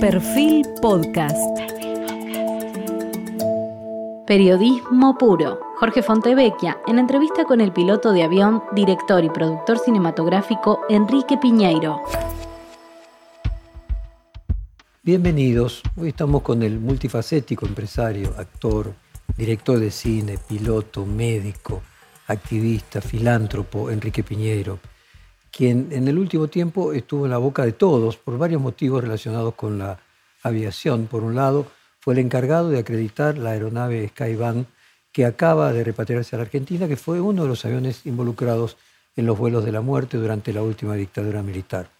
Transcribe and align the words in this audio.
Perfil 0.00 0.64
Podcast. 0.80 1.36
Periodismo 4.28 5.18
puro. 5.18 5.58
Jorge 5.80 6.04
Fontevecchia, 6.04 6.78
en 6.86 7.00
entrevista 7.00 7.44
con 7.44 7.60
el 7.60 7.72
piloto 7.72 8.12
de 8.12 8.22
avión, 8.22 8.62
director 8.76 9.24
y 9.24 9.28
productor 9.28 9.80
cinematográfico 9.80 10.82
Enrique 10.88 11.36
Piñeiro. 11.36 12.00
Bienvenidos. 15.02 15.82
Hoy 15.96 16.10
estamos 16.10 16.42
con 16.42 16.62
el 16.62 16.78
multifacético 16.78 17.66
empresario, 17.66 18.34
actor, 18.38 18.94
director 19.36 19.80
de 19.80 19.90
cine, 19.90 20.38
piloto, 20.48 21.06
médico, 21.06 21.82
activista, 22.28 23.00
filántropo 23.00 23.90
Enrique 23.90 24.22
Piñeiro 24.22 24.78
quien 25.50 25.88
en 25.92 26.08
el 26.08 26.18
último 26.18 26.48
tiempo 26.48 26.92
estuvo 26.92 27.24
en 27.24 27.30
la 27.30 27.38
boca 27.38 27.64
de 27.64 27.72
todos 27.72 28.16
por 28.16 28.38
varios 28.38 28.60
motivos 28.60 29.02
relacionados 29.02 29.54
con 29.54 29.78
la 29.78 29.98
aviación. 30.42 31.06
Por 31.06 31.24
un 31.24 31.34
lado, 31.34 31.66
fue 32.00 32.14
el 32.14 32.20
encargado 32.20 32.70
de 32.70 32.78
acreditar 32.78 33.36
la 33.38 33.50
aeronave 33.50 34.08
Skyban 34.08 34.66
que 35.12 35.24
acaba 35.24 35.72
de 35.72 35.84
repatriarse 35.84 36.36
a 36.36 36.38
la 36.38 36.44
Argentina, 36.44 36.86
que 36.86 36.96
fue 36.96 37.20
uno 37.20 37.42
de 37.42 37.48
los 37.48 37.64
aviones 37.64 38.06
involucrados 38.06 38.76
en 39.16 39.26
los 39.26 39.36
vuelos 39.36 39.64
de 39.64 39.72
la 39.72 39.80
muerte 39.80 40.16
durante 40.16 40.52
la 40.52 40.62
última 40.62 40.94
dictadura 40.94 41.42
militar. 41.42 41.90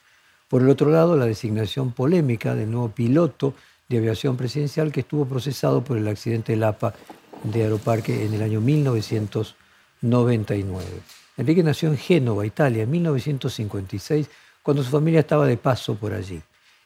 Por 0.49 0.63
el 0.63 0.69
otro 0.69 0.91
lado, 0.91 1.17
la 1.17 1.27
designación 1.27 1.91
polémica 1.93 2.55
del 2.55 2.71
nuevo 2.71 2.91
piloto 2.91 3.55
de 3.89 3.99
aviación 3.99 4.37
presidencial 4.37 4.93
que 4.93 5.01
estuvo 5.01 5.27
procesado 5.27 5.83
por 5.83 5.99
el 5.99 6.07
accidente 6.07 6.53
del 6.53 6.63
APA 6.63 6.95
de 7.43 7.65
Aeroparque 7.65 8.25
en 8.25 8.35
el 8.35 8.43
año 8.43 8.61
1999. 8.61 11.18
Enrique 11.39 11.63
nació 11.63 11.89
en 11.89 11.97
Génova, 11.97 12.45
Italia, 12.45 12.83
en 12.83 12.91
1956, 12.91 14.29
cuando 14.61 14.83
su 14.83 14.91
familia 14.91 15.21
estaba 15.21 15.47
de 15.47 15.57
paso 15.57 15.95
por 15.95 16.13
allí. 16.13 16.43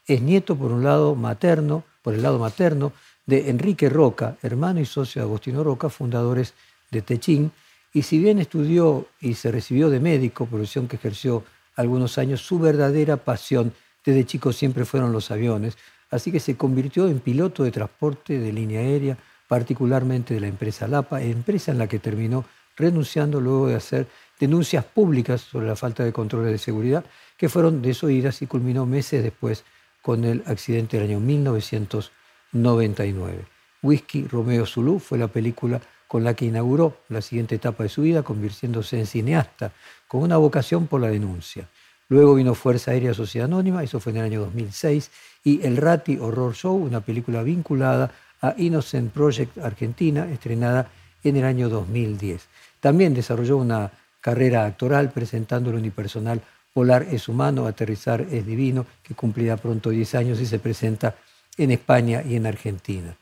Es 0.07 0.21
nieto 0.21 0.57
por 0.57 0.73
un 0.73 0.85
lado 0.85 1.15
materno, 1.15 1.85
por 2.03 2.13
el 2.13 2.21
lado 2.21 2.39
materno, 2.39 2.93
de 3.25 3.49
Enrique 3.49 3.89
Roca, 3.89 4.37
hermano 4.43 4.79
y 4.81 4.85
socio 4.85 5.23
de 5.23 5.27
Agostino 5.27 5.65
Roca, 5.65 5.89
fundadores 5.89 6.53
de 6.91 7.01
Techín, 7.01 7.51
y 7.95 8.03
si 8.03 8.19
bien 8.19 8.39
estudió 8.39 9.07
y 9.23 9.35
se 9.35 9.51
recibió 9.51 9.89
de 9.89 10.01
médico, 10.01 10.45
profesión 10.45 10.87
que 10.87 10.97
ejerció 10.97 11.45
algunos 11.75 12.19
años, 12.19 12.43
su 12.43 12.59
verdadera 12.59 13.17
pasión 13.17 13.73
desde 14.05 14.27
chico 14.27 14.53
siempre 14.53 14.85
fueron 14.85 15.13
los 15.13 15.31
aviones, 15.31 15.79
así 16.11 16.31
que 16.31 16.41
se 16.41 16.59
convirtió 16.59 17.09
en 17.09 17.21
piloto 17.21 17.65
de 17.65 17.71
transporte 17.71 18.39
de 18.39 18.53
línea 18.53 18.81
aérea, 18.81 19.17
particularmente 19.49 20.35
de 20.35 20.41
la 20.41 20.49
empresa 20.49 20.87
Lapa, 20.87 21.23
empresa 21.23 21.73
en 21.73 21.79
la 21.79 21.87
que 21.87 21.99
terminó 21.99 22.45
renunciando 22.77 23.41
luego 23.41 23.69
de 23.69 23.77
hacer 23.77 24.07
denuncias 24.43 24.85
públicas 24.85 25.41
sobre 25.41 25.69
la 25.69 25.77
falta 25.77 26.03
de 26.03 26.13
controles 26.13 26.51
de 26.51 26.59
seguridad 26.59 27.05
que 27.37 27.49
fueron 27.49 27.81
desoídas 27.81 28.43
y 28.43 28.49
culminó 28.49 28.87
meses 28.87 29.23
después 29.23 29.63
con 30.03 30.25
el 30.25 30.43
accidente 30.47 30.97
del 30.97 31.11
año 31.11 31.21
1999. 31.21 33.45
Whisky 33.85 34.27
Romeo 34.27 34.67
Zulu 34.67 34.99
fue 34.99 35.19
la 35.19 35.29
película 35.29 35.81
con 36.09 36.25
la 36.25 36.35
que 36.35 36.47
inauguró 36.47 36.97
la 37.09 37.23
siguiente 37.23 37.55
etapa 37.55 37.85
de 37.85 37.89
su 37.89 38.03
vida, 38.03 38.25
convirtiéndose 38.25 38.99
en 38.99 39.07
cineasta 39.07 39.71
con 40.09 40.23
una 40.23 40.39
vocación 40.39 40.89
por 40.89 41.01
la 41.01 41.09
denuncia. 41.09 41.69
Luego 42.09 42.35
vino 42.35 42.57
Fuerza 42.57 42.91
Aérea 42.91 43.15
Sociedad 43.15 43.47
Anónima, 43.47 43.85
eso 43.85 44.01
fue 44.01 44.11
en 44.11 44.19
el 44.19 44.25
año 44.25 44.41
2006, 44.41 45.13
y 45.45 45.65
El 45.65 45.77
Rati 45.77 46.19
Horror 46.19 46.57
Show, 46.57 46.75
una 46.75 47.01
película 47.01 47.45
vinculada 47.45 48.11
a 48.41 48.57
Innocent 48.59 49.13
Project 49.13 49.59
Argentina, 49.59 50.29
estrenada 50.29 50.91
en 51.23 51.37
el 51.37 51.45
año 51.45 51.69
2010. 51.69 52.49
También 52.81 53.15
desarrolló 53.15 53.59
una 53.59 53.93
carrera 54.23 54.65
actoral 54.65 55.11
presentando 55.11 55.69
el 55.69 55.77
unipersonal 55.77 56.41
Polar 56.73 57.07
es 57.11 57.29
humano, 57.29 57.67
aterrizar 57.67 58.23
es 58.23 58.47
divino, 58.47 58.87
que 59.03 59.15
cumplirá 59.15 59.59
pronto 59.59 59.91
10 59.91 60.15
años 60.15 60.41
y 60.41 60.47
se 60.47 60.59
presenta 60.59 61.15
en 61.59 61.71
España 61.71 62.23
y 62.27 62.37
en 62.37 62.47
Argentina. 62.47 63.15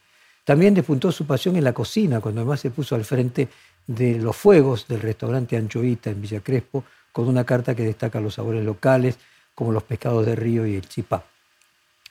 También 0.45 0.73
despuntó 0.73 1.11
su 1.11 1.27
pasión 1.27 1.57
en 1.57 1.65
la 1.65 1.73
cocina, 1.73 2.21
cuando 2.21 2.43
además 2.43 2.61
se 2.61 2.71
puso 2.71 2.95
al 2.95 3.05
frente 3.05 3.49
de 3.89 4.19
los 4.19 4.37
fuegos 4.37 4.87
del 4.87 5.01
restaurante 5.01 5.57
Anchovita 5.57 6.11
en 6.11 6.23
Villa 6.23 6.41
Crespo, 6.41 6.85
con 7.11 7.27
una 7.27 7.45
carta 7.45 7.75
que 7.75 7.83
destaca 7.83 8.21
los 8.21 8.35
sabores 8.35 8.65
locales, 8.65 9.19
como 9.53 9.73
los 9.73 9.83
pescados 9.83 10.25
de 10.27 10.37
río 10.37 10.65
y 10.65 10.77
el 10.77 10.89
chipá. 10.89 11.25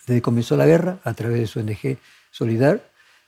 Desde 0.01 0.15
que 0.15 0.21
comenzó 0.21 0.57
la 0.57 0.65
guerra, 0.65 0.99
a 1.05 1.13
través 1.13 1.39
de 1.39 1.47
su 1.47 1.59
ONG 1.59 1.97
Solidar, 2.31 2.83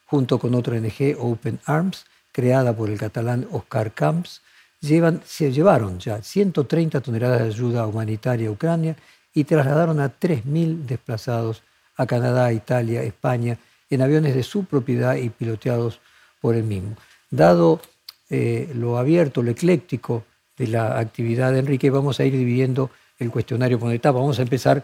junto 0.05 0.37
con 0.37 0.53
otra 0.53 0.75
ONG 0.75 1.15
Open 1.17 1.59
Arms, 1.65 2.05
creada 2.33 2.75
por 2.75 2.89
el 2.89 2.99
catalán 2.99 3.47
Oscar 3.51 3.93
Camps, 3.93 4.41
se 4.81 5.51
llevaron 5.51 5.99
ya 5.99 6.21
130 6.21 7.01
toneladas 7.01 7.41
de 7.41 7.47
ayuda 7.47 7.85
humanitaria 7.85 8.49
a 8.49 8.51
Ucrania 8.51 8.95
y 9.33 9.43
trasladaron 9.43 9.99
a 9.99 10.11
3.000 10.19 10.85
desplazados 10.85 11.63
a 11.95 12.05
Canadá, 12.05 12.51
Italia, 12.51 13.03
España, 13.03 13.57
en 13.89 14.01
aviones 14.01 14.33
de 14.33 14.43
su 14.43 14.65
propiedad 14.65 15.15
y 15.15 15.29
piloteados 15.29 15.99
por 16.41 16.55
él 16.55 16.63
mismo. 16.63 16.95
Dado 17.29 17.79
eh, 18.29 18.71
lo 18.73 18.97
abierto, 18.97 19.43
lo 19.43 19.51
ecléctico 19.51 20.25
de 20.57 20.67
la 20.67 20.99
actividad 20.99 21.51
de 21.51 21.59
Enrique, 21.59 21.89
vamos 21.89 22.19
a 22.19 22.25
ir 22.25 22.33
dividiendo 22.33 22.89
el 23.19 23.29
cuestionario 23.29 23.79
por 23.79 23.93
etapa. 23.93 24.19
Vamos 24.19 24.39
a 24.39 24.41
empezar 24.43 24.83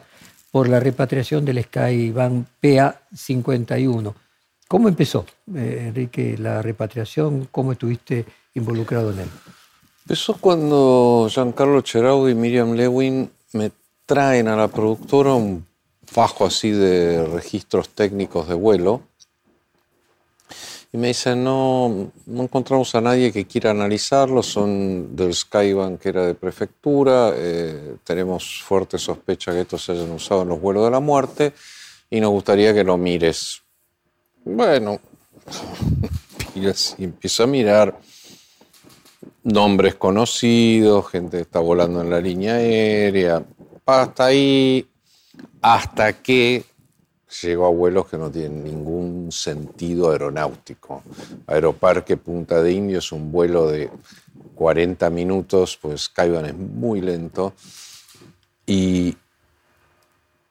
por 0.52 0.70
la 0.70 0.80
repatriación 0.80 1.44
del 1.44 1.64
Skyban 1.64 2.46
PA-51. 2.62 4.14
¿Cómo 4.68 4.88
empezó, 4.90 5.26
eh, 5.56 5.86
Enrique, 5.88 6.38
la 6.38 6.62
repatriación? 6.62 7.48
¿Cómo 7.52 7.72
estuviste 7.72 8.26
involucrado 8.54 9.12
en 9.12 9.20
él? 9.20 9.30
Empezó 10.08 10.38
cuando 10.38 11.28
Giancarlo 11.30 11.82
Cheraudo 11.82 12.30
y 12.30 12.34
Miriam 12.34 12.76
Lewin 12.76 13.30
me 13.52 13.72
traen 14.06 14.48
a 14.48 14.56
la 14.56 14.70
productora 14.70 15.34
un 15.34 15.68
fajo 16.06 16.46
así 16.46 16.72
de 16.72 17.28
registros 17.28 17.90
técnicos 17.90 18.48
de 18.48 18.54
vuelo 18.54 19.02
y 20.94 20.98
me 20.98 21.08
dicen, 21.08 21.44
no, 21.44 22.10
no 22.26 22.44
encontramos 22.44 22.96
a 22.96 23.02
nadie 23.02 23.34
que 23.34 23.48
quiera 23.48 23.72
analizarlo, 23.72 24.42
son 24.44 25.14
del 25.14 25.34
Skybank 25.34 26.00
que 26.00 26.08
era 26.08 26.26
de 26.26 26.36
prefectura, 26.36 27.34
eh, 27.36 27.98
tenemos 28.06 28.64
fuerte 28.64 28.98
sospecha 28.98 29.52
que 29.52 29.60
estos 29.60 29.84
se 29.84 29.92
hayan 29.92 30.12
usado 30.12 30.44
en 30.44 30.48
los 30.48 30.62
vuelos 30.62 30.86
de 30.86 30.92
la 30.92 31.02
muerte 31.02 31.52
y 32.10 32.22
nos 32.22 32.30
gustaría 32.30 32.74
que 32.74 32.86
lo 32.86 32.96
mires. 32.96 33.62
Bueno, 34.46 35.02
y 36.56 37.04
empiezo 37.04 37.44
a 37.44 37.48
mirar 37.48 38.07
nombres 39.48 39.96
conocidos, 39.96 41.10
gente 41.10 41.40
está 41.40 41.60
volando 41.60 42.02
en 42.02 42.10
la 42.10 42.20
línea 42.20 42.56
aérea, 42.56 43.46
hasta 43.86 44.26
ahí, 44.26 44.86
hasta 45.62 46.12
que 46.22 46.66
llegó 47.42 47.66
a 47.66 47.70
vuelos 47.70 48.08
que 48.08 48.18
no 48.18 48.30
tienen 48.30 48.66
ningún 48.66 49.32
sentido 49.32 50.12
aeronáutico. 50.12 51.02
Aeroparque 51.48 52.18
Punta 52.18 52.62
de 52.62 52.74
Indio 52.74 53.00
es 53.00 53.12
un 53.14 53.32
vuelo 53.32 53.68
de 53.68 53.90
40 54.56 55.10
minutos, 55.12 55.80
pues 55.82 56.10
Caiban 56.10 56.46
es 56.46 56.56
muy 56.56 57.00
lento, 57.00 57.54
y, 58.66 59.16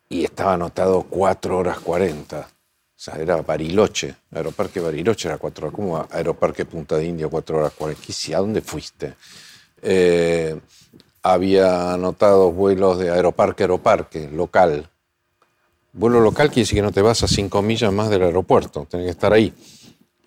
y 0.08 0.24
estaba 0.24 0.54
anotado 0.54 1.02
4 1.02 1.58
horas 1.58 1.80
40. 1.80 2.48
Era 3.14 3.40
Bariloche, 3.42 4.14
Aeroparque 4.32 4.80
Bariloche 4.80 5.28
era 5.28 5.38
cuatro 5.38 5.66
horas, 5.66 5.76
¿cómo 5.76 6.06
Aeroparque 6.10 6.64
Punta 6.64 6.96
de 6.96 7.06
India, 7.06 7.28
cuatro 7.28 7.58
horas 7.58 7.72
cuarenta? 7.72 8.02
¿A 8.34 8.38
dónde 8.38 8.60
fuiste? 8.60 9.14
Eh, 9.82 10.58
había 11.22 11.92
anotado 11.92 12.50
vuelos 12.52 12.98
de 12.98 13.10
Aeroparque, 13.10 13.64
Aeroparque, 13.64 14.28
local. 14.30 14.88
Vuelo 15.92 16.20
local 16.20 16.48
quiere 16.48 16.62
decir 16.62 16.76
que 16.76 16.82
no 16.82 16.92
te 16.92 17.02
vas 17.02 17.22
a 17.22 17.28
cinco 17.28 17.62
millas 17.62 17.92
más 17.92 18.10
del 18.10 18.22
aeropuerto, 18.22 18.86
tenés 18.90 19.06
que 19.06 19.10
estar 19.10 19.32
ahí. 19.32 19.52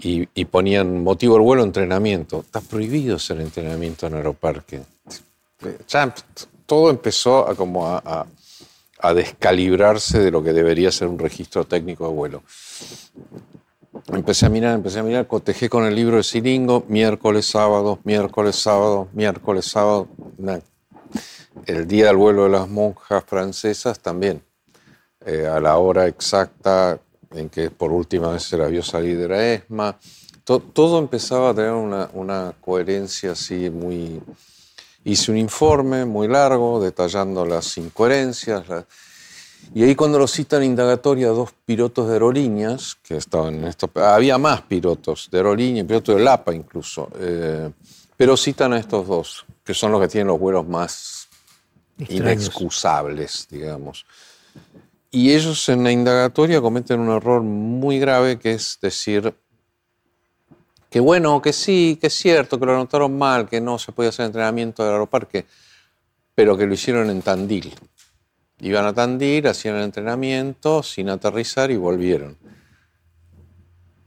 Y, 0.02 0.46
ponían 0.46 1.04
motivo 1.04 1.34
del 1.34 1.44
vuelo, 1.44 1.64
entrenamiento. 1.64 2.40
Está 2.40 2.62
prohibido 2.62 3.18
hacer 3.18 3.42
entrenamiento 3.42 4.08
en 4.08 4.14
aeroparque. 4.14 4.82
todo 6.66 6.90
empezó 6.90 7.50
a, 7.50 7.54
como 7.54 7.86
a 7.86 8.26
descalibrarse 9.14 10.20
de 10.20 10.32
lo 10.32 10.44
que 10.44 10.54
debería 10.54 10.92
ser 10.92 11.08
un 11.08 11.18
registro 11.18 11.66
técnico 11.66 12.08
de 12.08 12.14
vuelo. 12.14 12.44
Empecé 14.08 14.46
a 14.46 14.50
mirar, 14.50 14.76
empecé 14.76 15.00
a 15.00 15.04
mirar, 15.04 15.28
cotejé 15.28 15.70
con 15.70 15.86
el 15.86 15.96
libro 15.96 16.18
de 16.18 16.24
Siringo, 16.24 16.84
miércoles, 16.88 17.46
sábado, 17.46 18.00
miércoles, 18.04 18.56
sábado, 18.56 19.08
miércoles, 19.14 19.66
sábado. 19.66 20.08
El 21.66 21.88
día 21.88 22.08
del 22.08 22.18
vuelo 22.18 22.44
de 22.44 22.50
las 22.50 22.68
monjas 22.70 23.24
francesas 23.26 24.00
también, 24.00 24.42
eh, 25.26 25.48
a 25.48 25.60
la 25.60 25.78
hora 25.78 26.08
exacta 26.08 27.00
en 27.32 27.50
que 27.50 27.70
por 27.70 27.92
última 27.92 28.32
vez 28.32 28.44
se 28.44 28.58
la 28.58 28.68
vio 28.68 28.82
salir 28.84 29.18
de 29.18 29.28
la 29.28 29.54
ESMA. 29.54 29.98
todo 30.44 31.00
empezaba 31.00 31.52
a 31.52 31.54
tener 31.54 31.72
una, 31.72 32.10
una 32.14 32.54
coherencia 32.60 33.34
así 33.34 33.70
muy, 33.70 34.22
Hice 35.04 35.32
un 35.32 35.38
informe 35.38 36.06
muy 36.06 36.28
largo 36.28 36.82
detallando 36.82 37.46
las 37.46 37.78
incoherencias. 37.78 38.64
Y 39.74 39.84
ahí 39.84 39.96
cuando 39.96 40.18
lo 40.20 40.28
citan 40.28 40.64
indagatoria 40.64 41.30
dos 41.30 41.52
pilotos 41.66 42.08
de 42.08 42.14
aerolíneas, 42.14 42.96
que 43.04 43.18
estaban 43.18 43.56
en 43.56 43.66
esto, 43.66 43.90
había 43.96 44.38
más 44.38 44.62
pilotos 44.64 45.30
de 45.32 45.38
aerolínea, 45.38 45.86
pilotos 45.86 46.16
de 46.16 46.24
LAPA 46.24 46.54
incluso, 46.54 47.10
eh, 47.20 47.70
pero 48.18 48.36
citan 48.36 48.74
a 48.74 48.80
estos 48.80 49.08
dos, 49.08 49.46
que 49.64 49.74
son 49.74 49.92
los 49.92 50.02
que 50.02 50.08
tienen 50.08 50.28
los 50.28 50.40
vuelos 50.40 50.68
más 50.68 51.28
inexcusables, 51.98 53.48
digamos. 53.50 54.06
y 55.12 55.32
ellos 55.32 55.68
en 55.70 55.84
la 55.84 55.92
indagatoria 55.92 56.62
cometen 56.62 57.00
un 57.00 57.10
error 57.10 57.42
muy 57.42 58.00
grave 58.00 58.38
que 58.38 58.52
es 58.52 58.78
decir 58.82 59.34
que 60.90 61.00
bueno, 61.00 61.42
que 61.42 61.54
sí, 61.54 61.98
que 62.00 62.08
es 62.08 62.14
cierto, 62.14 62.60
que 62.60 62.66
lo 62.66 62.74
anotaron 62.74 63.18
mal, 63.18 63.48
que 63.48 63.62
no 63.62 63.78
se 63.78 63.92
podía 63.92 64.10
hacer 64.10 64.26
entrenamiento 64.26 64.84
del 64.84 64.94
aeroparque, 64.94 65.46
pero 66.34 66.58
que 66.58 66.66
lo 66.66 66.74
hicieron 66.74 67.10
en 67.10 67.22
Tandil. 67.22 67.74
Iban 68.62 68.86
a 68.86 68.94
Tandil, 68.94 69.48
hacían 69.48 69.76
el 69.76 69.84
entrenamiento 69.84 70.84
sin 70.84 71.10
aterrizar 71.10 71.72
y 71.72 71.78
volvieron. 71.78 72.38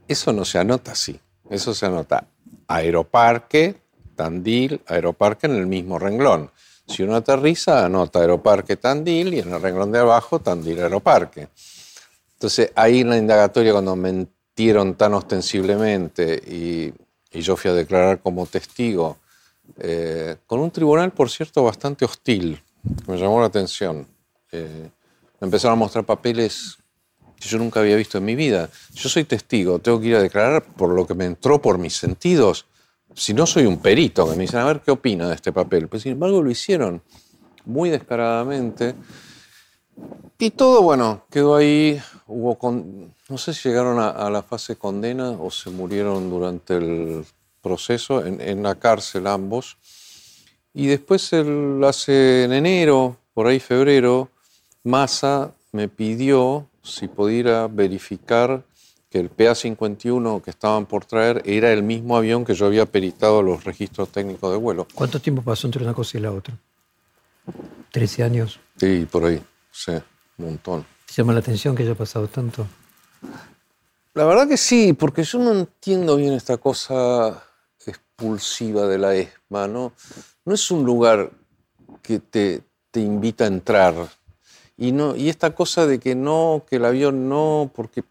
Eso 0.07 0.33
no 0.33 0.45
se 0.45 0.59
anota 0.59 0.91
así. 0.91 1.19
Eso 1.49 1.73
se 1.73 1.85
anota 1.85 2.25
aeroparque, 2.67 3.75
Tandil, 4.15 4.81
aeroparque 4.87 5.47
en 5.47 5.55
el 5.55 5.67
mismo 5.67 5.97
renglón. 5.97 6.51
Si 6.85 7.01
uno 7.01 7.15
aterriza, 7.15 7.85
anota 7.85 8.19
Aeroparque 8.19 8.75
Tandil 8.75 9.33
y 9.33 9.39
en 9.39 9.53
el 9.53 9.61
renglón 9.61 9.91
de 9.91 9.99
abajo 9.99 10.39
Tandil 10.39 10.79
Aeroparque. 10.79 11.47
Entonces 12.33 12.71
ahí 12.75 13.01
en 13.01 13.09
la 13.09 13.17
indagatoria 13.17 13.71
cuando 13.71 13.95
mentieron 14.55 14.93
tan 14.93 15.15
ostensiblemente 15.15 16.35
y, 16.35 16.93
yo 17.41 17.57
fui 17.57 17.71
a 17.71 17.73
declarar 17.73 18.21
como 18.21 18.45
testigo, 18.45 19.17
eh, 19.79 20.35
con 20.45 20.59
un 20.59 20.69
tribunal, 20.69 21.11
por 21.11 21.31
cierto, 21.31 21.63
bastante 21.63 22.05
hostil, 22.05 22.61
me 23.07 23.17
llamó 23.17 23.39
la 23.39 23.47
atención. 23.47 24.07
Eh, 24.51 24.89
me 25.39 25.45
empezaron 25.45 25.73
a 25.73 25.79
mostrar 25.79 26.05
papeles 26.05 26.77
que 27.39 27.49
yo 27.49 27.57
nunca 27.57 27.79
había 27.79 27.95
visto 27.95 28.19
en 28.19 28.25
mi 28.25 28.35
vida. 28.35 28.69
Yo 28.93 29.09
soy 29.09 29.23
testigo, 29.23 29.79
tengo 29.79 29.99
que 29.99 30.09
ir 30.09 30.15
a 30.15 30.21
declarar 30.21 30.63
por 30.63 30.89
lo 30.89 31.07
que 31.07 31.15
me 31.15 31.25
entró 31.25 31.59
por 31.59 31.79
mis 31.79 31.95
sentidos 31.95 32.67
si 33.15 33.33
no 33.33 33.47
soy 33.47 33.65
un 33.65 33.77
perito, 33.77 34.29
que 34.29 34.35
me 34.35 34.43
dicen, 34.43 34.59
a 34.59 34.65
ver 34.65 34.81
qué 34.81 34.91
opina 34.91 35.27
de 35.27 35.35
este 35.35 35.51
papel. 35.51 35.87
Pues 35.87 36.03
sin 36.03 36.13
embargo 36.13 36.41
lo 36.41 36.51
hicieron 36.51 37.01
muy 37.65 37.89
descaradamente. 37.89 38.93
Y 40.37 40.51
todo, 40.51 40.83
bueno, 40.83 41.25
quedó 41.31 41.55
ahí. 41.55 41.99
Hubo 42.27 42.57
no 43.29 43.37
sé 43.37 43.53
si 43.53 43.69
llegaron 43.69 43.99
a, 43.99 44.29
la 44.29 44.43
fase 44.43 44.75
condena 44.75 45.31
o 45.31 45.49
se 45.49 45.69
murieron 45.69 46.29
durante 46.29 46.77
el 46.77 47.25
proceso, 47.61 48.25
en, 48.25 48.63
la 48.63 48.75
cárcel 48.75 49.27
ambos. 49.27 49.77
Y 50.73 50.87
después, 50.87 51.31
hace 51.33 52.43
en 52.43 52.53
enero, 52.53 53.17
por 53.33 53.47
ahí 53.47 53.59
febrero, 53.59 54.29
Massa 54.83 55.53
me 55.71 55.87
pidió 55.87 56.67
si 56.83 57.07
pudiera 57.07 57.67
verificar 57.67 58.63
que 59.09 59.19
el 59.19 59.29
PA-51 59.29 60.41
que 60.41 60.49
estaban 60.49 60.85
por 60.85 61.05
traer 61.05 61.41
era 61.45 61.71
el 61.71 61.83
mismo 61.83 62.17
avión 62.17 62.43
que 62.43 62.55
yo 62.55 62.65
había 62.65 62.85
peritado 62.85 63.41
los 63.41 63.63
registros 63.63 64.09
técnicos 64.09 64.51
de 64.51 64.57
vuelo. 64.57 64.87
¿Cuánto 64.93 65.19
tiempo 65.19 65.41
pasó 65.41 65.67
entre 65.67 65.83
una 65.83 65.93
cosa 65.93 66.17
y 66.17 66.21
la 66.21 66.31
otra? 66.31 66.57
¿13 67.93 68.23
años? 68.23 68.59
Sí, 68.77 69.07
por 69.09 69.25
ahí, 69.25 69.41
sí, 69.71 69.91
un 70.37 70.45
montón. 70.45 70.85
¿Te 71.05 71.13
llama 71.13 71.33
la 71.33 71.39
atención 71.39 71.75
que 71.75 71.83
haya 71.83 71.95
pasado 71.95 72.27
tanto? 72.27 72.67
La 74.13 74.25
verdad 74.25 74.47
que 74.47 74.57
sí, 74.57 74.93
porque 74.93 75.23
yo 75.23 75.39
no 75.39 75.51
entiendo 75.51 76.15
bien 76.17 76.33
esta 76.33 76.57
cosa 76.57 77.43
expulsiva 77.85 78.87
de 78.87 78.97
la 78.97 79.15
ESMA, 79.15 79.67
¿no? 79.67 79.93
No 80.45 80.53
es 80.53 80.69
un 80.71 80.83
lugar 80.83 81.31
que 82.01 82.19
te, 82.19 82.61
te 82.91 82.99
invita 82.99 83.45
a 83.45 83.47
entrar. 83.47 83.95
Y, 84.77 84.91
no, 84.91 85.15
y 85.15 85.29
esta 85.29 85.55
cosa 85.55 85.87
de 85.87 85.99
que 85.99 86.15
no, 86.15 86.63
que 86.69 86.75
el 86.75 86.85
avión 86.85 87.27
no, 87.27 87.71
porque 87.73 88.03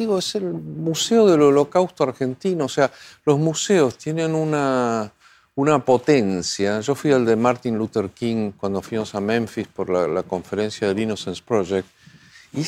digo, 0.00 0.18
es 0.18 0.34
el 0.34 0.44
Museo 0.44 1.26
del 1.26 1.42
Holocausto 1.42 2.04
Argentino. 2.04 2.64
O 2.64 2.68
sea, 2.68 2.90
los 3.24 3.38
museos 3.38 3.98
tienen 3.98 4.34
una, 4.34 5.12
una 5.54 5.84
potencia. 5.84 6.80
Yo 6.80 6.94
fui 6.94 7.12
al 7.12 7.24
de 7.26 7.36
Martin 7.36 7.76
Luther 7.76 8.10
King 8.10 8.52
cuando 8.52 8.80
fuimos 8.82 9.14
a 9.14 9.20
Memphis 9.20 9.68
por 9.68 9.90
la, 9.90 10.22
conferencia 10.22 10.88
del 10.88 11.00
Innocence 11.00 11.42
Project 11.46 11.86
y 12.52 12.64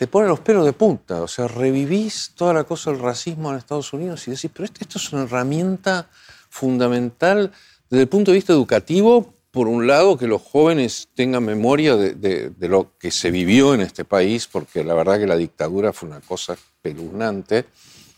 te 0.00 0.06
pone 0.06 0.28
los 0.28 0.40
pelos 0.40 0.64
de 0.64 0.72
punta. 0.72 1.20
O 1.20 1.28
sea, 1.28 1.46
revivís 1.46 2.32
toda 2.34 2.54
la 2.54 2.64
cosa 2.64 2.90
del 2.90 3.00
racismo 3.00 3.50
en 3.50 3.58
Estados 3.58 3.92
Unidos 3.92 4.26
y 4.26 4.30
decís, 4.30 4.50
pero 4.50 4.64
esto 4.64 4.96
es 4.96 5.12
una 5.12 5.24
herramienta 5.24 6.08
fundamental 6.48 7.52
desde 7.90 8.04
el 8.04 8.08
punto 8.08 8.30
de 8.30 8.36
vista 8.36 8.54
educativo 8.54 9.34
por 9.50 9.68
un 9.68 9.86
lado, 9.86 10.16
que 10.16 10.26
los 10.26 10.40
jóvenes 10.40 11.08
tengan 11.14 11.44
memoria 11.44 11.96
de, 11.96 12.50
lo 12.60 12.96
que 12.98 13.10
se 13.10 13.30
vivió 13.30 13.74
en 13.74 13.82
este 13.82 14.06
país, 14.06 14.46
porque 14.46 14.82
la 14.84 14.94
verdad 14.94 15.18
que 15.18 15.26
la 15.26 15.36
dictadura 15.36 15.92
fue 15.92 16.08
una 16.08 16.20
cosa 16.22 16.54
espeluznante, 16.54 17.66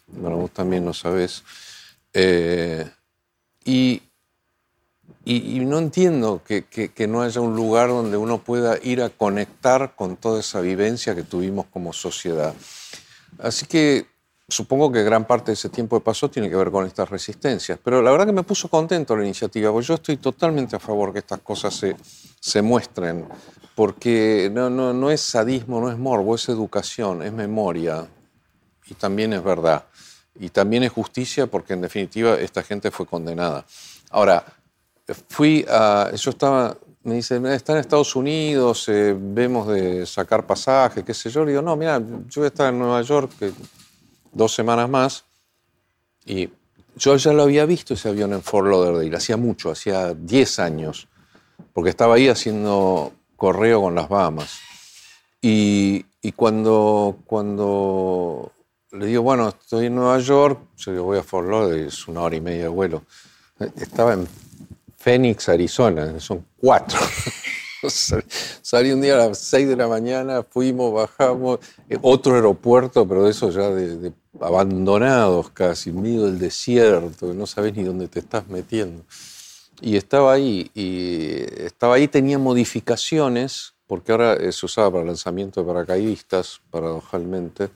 bueno, 0.06 0.37
vos 0.37 0.52
también 0.52 0.84
lo 0.84 0.94
sabés, 0.94 1.43
eh, 2.12 2.88
no 5.25 5.79
entiendo 5.79 6.43
que, 6.45 6.65
que, 6.65 7.07
no 7.07 7.23
haya 7.23 7.41
un 7.41 7.55
lugar 7.55 7.89
donde 7.89 8.17
uno 8.17 8.39
pueda 8.39 8.79
ir 8.83 9.03
a 9.03 9.09
conectar 9.09 9.95
con 9.95 10.17
toda 10.17 10.41
esa 10.41 10.61
vivencia 10.61 11.15
que 11.15 11.23
tuvimos 11.23 11.67
como 11.67 11.93
sociedad. 11.93 12.55
Así 13.39 13.67
que 13.67 14.07
supongo 14.49 14.91
que 14.91 15.03
gran 15.03 15.25
parte 15.25 15.53
de 15.53 15.55
ese 15.55 15.69
tiempo 15.69 15.99
que 15.99 16.05
pasó 16.05 16.29
tiene 16.29 16.51
que 16.51 16.57
ver 16.57 16.71
con 16.71 16.87
estas 16.87 17.09
resistencias. 17.09 17.79
Pero 17.83 18.03
la 18.03 18.11
verdad 18.11 18.27
que 18.27 18.33
me 18.33 18.43
puso 18.43 18.69
contento 18.69 19.17
la 19.17 19.25
iniciativa, 19.25 19.71
porque 19.71 19.87
yo 19.87 19.95
estoy 19.95 20.17
totalmente 20.17 20.77
a 20.77 20.81
favor 20.81 21.13
que 21.13 21.21
estas 21.21 21.41
cosas 21.41 21.75
se, 21.75 21.97
se 22.41 22.61
muestren, 22.61 23.27
porque 23.75 24.51
no, 24.53 24.69
no, 24.69 24.93
no 24.93 25.11
es 25.11 25.21
sadismo, 25.21 25.81
no 25.81 25.91
es 25.91 25.99
morbo, 25.99 26.35
es 26.35 26.49
educación, 26.49 27.23
es 27.23 27.33
memoria, 27.33 28.09
y 28.87 28.95
también 28.95 29.33
es 29.33 29.43
verdad. 29.43 29.85
Y 30.35 30.49
también 30.49 30.83
es 30.83 30.93
justicia, 30.93 31.47
porque 31.47 31.75
en 31.75 31.83
definitiva 31.83 32.35
esta 32.35 32.63
gente 32.63 32.91
fue 32.91 33.07
condenada. 33.07 33.65
Ahora, 34.11 34.45
fui 35.14 35.64
a. 35.69 36.11
Yo 36.14 36.31
estaba. 36.31 36.76
Me 37.05 37.17
dicen, 37.17 37.44
está 37.47 37.73
en 37.73 37.79
Estados 37.81 38.14
Unidos, 38.14 38.88
eh, 38.88 39.17
vemos 39.19 39.67
de 39.67 40.06
sacar 40.06 40.47
pasaje, 40.47 41.05
qué 41.05 41.12
sé 41.12 41.31
yo. 41.31 41.44
Le 41.44 41.50
digo, 41.50 41.61
no, 41.61 41.75
mira, 41.75 41.99
yo 41.99 42.43
voy 42.43 42.44
a 42.44 42.47
estar 42.47 42.73
en 42.73 42.79
Nueva 42.79 43.03
York, 43.03 43.32
dos 44.32 44.55
semanas 44.55 44.88
más 44.88 45.25
y 46.25 46.49
yo 46.97 47.17
ya 47.17 47.32
lo 47.32 47.43
había 47.43 47.64
visto 47.67 47.94
ese 47.94 48.11
avión 48.11 48.32
en 48.32 48.43
Fort 48.43 48.69
Lauderdale, 48.69 49.17
hacía 49.17 49.37
mucho, 49.37 49.70
hacía 49.70 50.14
10 50.14 50.59
años, 50.59 51.09
porque 51.73 51.91
estaba 51.91 52.17
ahí 52.17 52.29
haciendo 52.29 53.12
correo 53.37 53.82
con 53.82 53.94
las 53.94 54.08
Bahamas. 54.08 54.61
Y, 55.41 56.05
cuando, 56.37 57.19
cuando 57.26 58.53
le 58.93 59.06
digo, 59.06 59.23
bueno, 59.23 59.49
estoy 59.49 59.87
en 59.87 59.97
Nueva 59.97 60.19
York, 60.20 60.61
yo 60.76 60.93
digo, 60.93 61.05
voy 61.05 61.19
a 61.19 61.23
Fort 61.23 61.49
Lauderdale, 61.49 61.87
es 61.87 62.06
una 62.06 62.20
hora 62.20 62.37
y 62.37 62.41
media 62.41 62.65
de 62.65 62.69
vuelo. 62.69 63.03
Estaba 63.76 64.12
en 64.12 64.29
Phoenix, 65.03 65.49
Arizona, 65.49 66.21
son 66.21 66.47
cuatro. 66.57 66.99
Salí 68.63 68.93
un 68.93 69.01
día 69.01 69.15
a 69.15 69.29
las 69.29 69.39
6 69.39 69.67
de 69.67 69.77
la 69.77 69.89
mañana, 69.89 70.45
fuimos, 70.49 70.95
bajamos, 70.95 71.59
eh, 71.89 71.99
otro 72.01 72.37
aeropuerto, 72.37 73.07
pero 73.09 73.29
eso 73.29 73.51
ya 73.51 73.71
de, 73.71 74.13
abandonados 74.41 75.51
casi, 75.51 75.91
en 75.91 76.01
medio 76.01 76.25
del 76.27 76.39
desierto, 76.39 77.35
no 77.35 77.47
sabes 77.49 77.75
ni 77.75 77.82
dónde 77.82 78.06
te 78.06 78.21
estás 78.21 78.47
metiendo. 78.47 79.03
Y 79.81 79.97
estaba 79.97 80.35
ahí, 80.35 80.71
y 80.75 81.43
estaba 81.65 81.97
ahí, 81.97 82.06
tenía 82.06 82.39
modificaciones, 82.39 83.75
porque 83.89 84.13
ahora 84.13 84.53
se 84.53 84.65
usaba 84.65 84.93
para 84.93 85.05
lanzamiento 85.05 85.61
de 85.61 85.67
paracaidistas, 85.67 86.61
paradojalmente. 86.71 87.71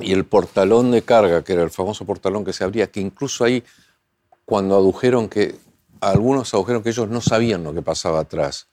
Y 0.00 0.12
el 0.12 0.24
portalón 0.24 0.90
de 0.90 1.02
carga, 1.02 1.44
que 1.44 1.52
era 1.52 1.62
el 1.62 1.70
famoso 1.70 2.04
portalón 2.04 2.44
que 2.44 2.52
se 2.52 2.64
abría, 2.64 2.88
que 2.88 3.00
incluso 3.00 3.44
ahí, 3.44 3.62
cuando 4.48 4.76
adujeron 4.76 5.28
que 5.28 5.56
algunos 6.00 6.54
agujeros 6.54 6.82
que 6.82 6.88
ellos 6.88 7.10
no 7.10 7.20
sabían 7.20 7.62
lo 7.64 7.74
que 7.74 7.82
pasaba 7.82 8.20
atrás. 8.20 8.66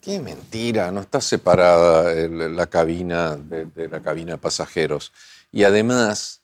Qué 0.00 0.18
mentira, 0.18 0.90
no 0.90 1.00
está 1.00 1.20
separada 1.20 2.12
la 2.28 2.66
cabina 2.66 3.36
de, 3.36 3.88
la 3.88 4.00
cabina 4.00 4.32
de 4.32 4.38
pasajeros. 4.38 5.12
Y 5.52 5.62
además 5.62 6.40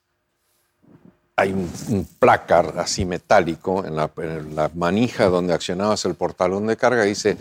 hay 1.35 1.53
un, 1.53 2.07
placar 2.21 2.75
así 2.79 3.05
metálico 3.05 3.85
en 3.85 3.97
la, 3.97 4.71
manija 4.77 5.27
donde 5.27 5.55
accionabas 5.55 6.05
el 6.05 6.15
portalón 6.15 6.69
de 6.69 6.77
carga 6.77 7.03
dice 7.03 7.37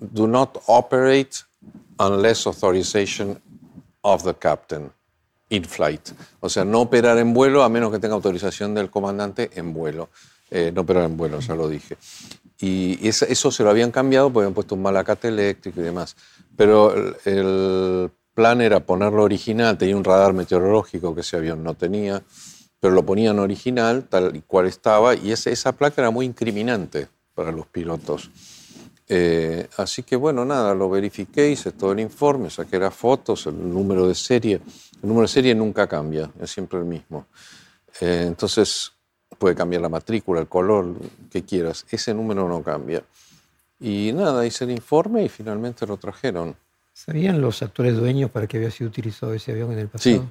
Do 0.00 0.26
not 0.26 0.64
operate 0.66 1.44
unless 2.00 2.44
authorization 2.48 3.40
of 4.00 4.24
the 4.24 4.34
captain 4.34 4.90
in 5.48 5.64
flight. 5.64 6.10
O 6.40 6.48
sea, 6.48 6.64
no 6.64 6.80
operar 6.80 7.18
en 7.18 7.32
vuelo 7.34 7.62
a 7.62 7.68
menos 7.68 7.92
que 7.92 8.00
tenga 8.00 8.16
autorización 8.16 8.74
del 8.74 8.90
comandante 8.90 9.52
en 9.54 9.72
vuelo. 9.72 10.08
Eh, 10.50 10.72
no 10.74 10.84
pero 10.84 11.04
en 11.04 11.16
vuelo, 11.16 11.40
ya 11.40 11.54
lo 11.54 11.68
dije. 11.68 11.96
Y 12.60 13.08
eso, 13.08 13.50
se 13.50 13.62
lo 13.62 13.70
habían 13.70 13.90
cambiado 13.90 14.30
porque 14.30 14.44
habían 14.44 14.54
puesto 14.54 14.74
un 14.74 14.82
malacate 14.82 15.28
eléctrico 15.28 15.80
y 15.80 15.84
demás. 15.84 16.16
Pero 16.56 16.94
el, 17.24 18.10
plan 18.34 18.60
era 18.60 18.80
ponerlo 18.80 19.22
original, 19.24 19.76
tenía 19.76 19.96
un 19.96 20.04
radar 20.04 20.32
meteorológico 20.32 21.14
que 21.14 21.22
ese 21.22 21.36
avión 21.36 21.64
no 21.64 21.74
tenía, 21.74 22.22
pero 22.78 22.94
lo 22.94 23.04
ponían 23.04 23.38
original, 23.38 24.04
tal 24.08 24.36
y 24.36 24.40
cual 24.42 24.66
estaba, 24.66 25.14
y 25.14 25.32
esa 25.32 25.72
placa 25.72 26.00
era 26.00 26.10
muy 26.10 26.26
incriminante 26.26 27.08
para 27.34 27.52
los 27.52 27.66
pilotos. 27.66 28.30
Eh, 29.08 29.68
así 29.76 30.04
que 30.04 30.14
bueno, 30.14 30.44
nada, 30.44 30.74
lo 30.74 30.88
verifiqué, 30.88 31.50
hice 31.50 31.72
todo 31.72 31.92
el 31.92 32.00
informe, 32.00 32.48
saqué 32.48 32.78
las 32.78 32.94
fotos, 32.94 33.46
el 33.46 33.72
número 33.72 34.06
de 34.06 34.14
serie. 34.14 34.60
El 35.02 35.08
número 35.08 35.22
de 35.22 35.28
serie 35.28 35.54
nunca 35.54 35.86
cambia, 35.88 36.30
es 36.40 36.50
siempre 36.50 36.78
el 36.78 36.84
mismo. 36.84 37.26
Eh, 38.00 38.24
entonces, 38.28 38.92
puede 39.40 39.54
cambiar 39.54 39.80
la 39.80 39.88
matrícula, 39.88 40.38
el 40.42 40.48
color, 40.48 40.94
que 41.30 41.42
quieras. 41.42 41.86
Ese 41.90 42.12
número 42.12 42.46
no 42.46 42.62
cambia. 42.62 43.02
Y 43.80 44.12
nada, 44.12 44.44
hice 44.44 44.64
el 44.64 44.70
informe 44.70 45.24
y 45.24 45.30
finalmente 45.30 45.86
lo 45.86 45.96
trajeron. 45.96 46.54
¿Sabían 46.92 47.40
los 47.40 47.62
actores 47.62 47.96
dueños 47.96 48.30
para 48.30 48.46
qué 48.46 48.58
había 48.58 48.70
sido 48.70 48.90
utilizado 48.90 49.32
ese 49.32 49.52
avión 49.52 49.72
en 49.72 49.78
el 49.78 49.88
pasado? 49.88 50.30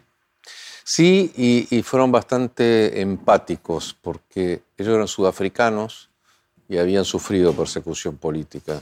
Sí, 0.84 1.34
sí 1.34 1.68
y, 1.72 1.82
fueron 1.82 2.12
bastante 2.12 3.02
empáticos 3.02 3.98
porque 4.00 4.62
ellos 4.78 4.94
eran 4.94 5.08
sudafricanos 5.08 6.12
y 6.68 6.78
habían 6.78 7.04
sufrido 7.04 7.54
persecución 7.54 8.16
política. 8.18 8.80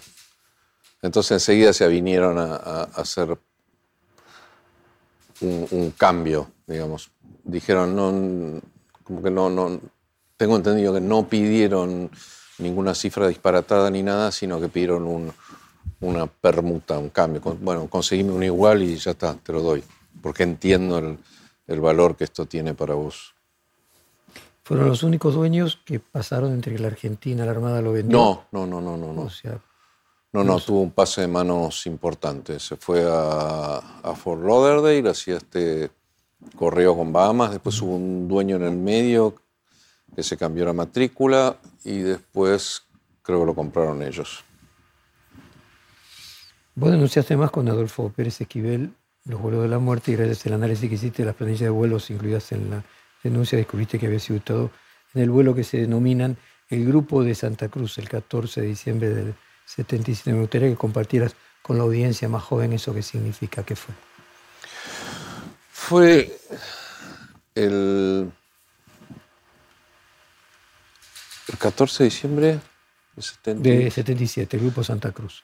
Entonces 1.02 1.32
enseguida 1.32 1.72
se 1.72 1.88
vinieron 1.88 2.38
a, 2.38 2.56
hacer 2.96 3.40
un, 5.40 5.94
cambio, 5.98 6.52
digamos. 6.66 7.12
Dijeron, 7.46 7.96
no, 7.96 8.62
como 9.06 9.24
que 9.24 9.32
no, 9.32 9.50
no, 9.50 9.80
tengo 10.38 10.56
entendido 10.56 10.94
que 10.94 11.02
no 11.02 11.28
pidieron 11.28 12.10
ninguna 12.60 12.94
cifra 12.94 13.28
disparatada 13.28 13.90
ni 13.90 14.04
nada, 14.04 14.32
sino 14.32 14.62
que 14.62 14.70
pidieron 14.70 15.04
un, 15.04 15.34
una 16.02 16.28
permuta, 16.28 16.98
un 16.98 17.10
cambio. 17.10 17.42
Bueno, 17.60 17.88
conseguime 17.88 18.32
un 18.32 18.44
igual 18.44 18.84
y 18.84 18.96
ya 18.96 19.12
está, 19.12 19.34
te 19.34 19.52
lo 19.52 19.62
doy, 19.62 19.84
porque 20.22 20.44
entiendo 20.44 21.18
el, 21.68 21.82
valor 21.82 22.16
que 22.16 22.24
esto 22.24 22.46
tiene 22.46 22.74
para 22.74 22.94
vos. 22.94 23.34
¿Fueron 24.64 24.90
los 24.90 25.04
únicos 25.04 25.34
dueños 25.34 25.80
que 25.86 26.00
pasaron 26.00 26.52
entre 26.52 26.78
la 26.78 26.88
Argentina, 26.88 27.46
la 27.46 27.52
Armada 27.52 27.82
lo 27.82 27.94
vendió? 27.94 28.18
No, 28.18 28.46
no, 28.52 28.68
no, 28.68 28.82
no, 28.82 28.98
no. 28.98 29.14
no. 29.14 29.30
no, 30.34 30.44
no, 30.44 30.60
tuvo 30.60 30.82
un 30.82 30.92
pase 30.92 31.22
de 31.22 31.28
manos 31.28 31.88
importante. 31.88 32.60
Se 32.60 32.76
fue 32.76 33.06
a, 33.10 33.78
a 34.04 34.14
Fort 34.14 34.44
Lauderdale, 34.44 35.10
hacía 35.10 35.38
este 35.38 35.90
correo 36.56 36.98
con 36.98 37.14
Bahamas, 37.14 37.52
después 37.52 37.82
hubo 37.82 37.96
un 37.96 38.28
dueño 38.28 38.58
en 38.58 38.64
el 38.64 38.76
medio 38.76 39.36
que 40.16 40.24
se 40.24 40.38
cambió 40.38 40.66
la 40.66 40.74
matrícula 40.74 41.58
y 41.84 42.00
después 42.00 42.84
creo 43.22 43.42
que 43.42 43.46
lo 43.46 43.56
compraron 43.56 44.02
ellos. 44.02 44.44
Vos 46.76 46.92
denunciaste 46.92 47.36
más 47.36 47.52
con 47.52 47.68
Adolfo 47.68 48.12
Pérez 48.16 48.42
Esquivel 48.42 48.92
los 49.26 49.42
vuelos 49.42 49.64
de 49.64 49.68
la 49.68 49.80
muerte 49.80 50.12
y 50.12 50.16
gracias 50.16 50.46
al 50.48 50.54
análisis 50.54 50.88
que 50.88 50.96
hiciste 50.96 51.22
de 51.22 51.28
las 51.28 51.36
planillas 51.36 51.62
de 51.62 51.70
vuelos 51.70 52.10
incluidas 52.10 52.52
en 52.52 52.70
la 52.70 52.84
denuncia 53.24 53.58
descubriste 53.58 54.00
que 54.00 54.06
había 54.06 54.20
sido 54.20 54.40
todo 54.40 54.72
en 55.14 55.22
el 55.22 55.30
vuelo 55.30 55.54
que 55.54 55.64
se 55.64 55.78
denominan 55.78 56.38
el 56.70 56.86
Grupo 56.86 57.24
de 57.24 57.36
Santa 57.36 57.68
Cruz 57.68 57.98
el 57.98 58.08
14 58.08 58.62
de 58.62 58.68
diciembre 58.68 59.10
del 59.10 59.36
77. 59.66 60.32
Me 60.34 60.40
gustaría 60.40 60.70
que 60.70 60.76
compartieras 60.76 61.36
con 61.62 61.78
la 61.78 61.84
audiencia 61.84 62.30
más 62.30 62.44
joven 62.44 62.74
eso 62.74 62.94
que 62.94 63.02
significa, 63.02 63.64
¿qué 63.64 63.76
fue? 63.76 63.94
Fue 65.72 66.38
el, 67.56 68.32
el 71.48 71.58
14 71.58 72.04
de 72.04 72.10
diciembre 72.10 72.60
de 73.16 73.92
77, 73.92 74.58
el 74.58 74.64
Grupo 74.64 74.84
Santa 74.84 75.12
Cruz. 75.12 75.44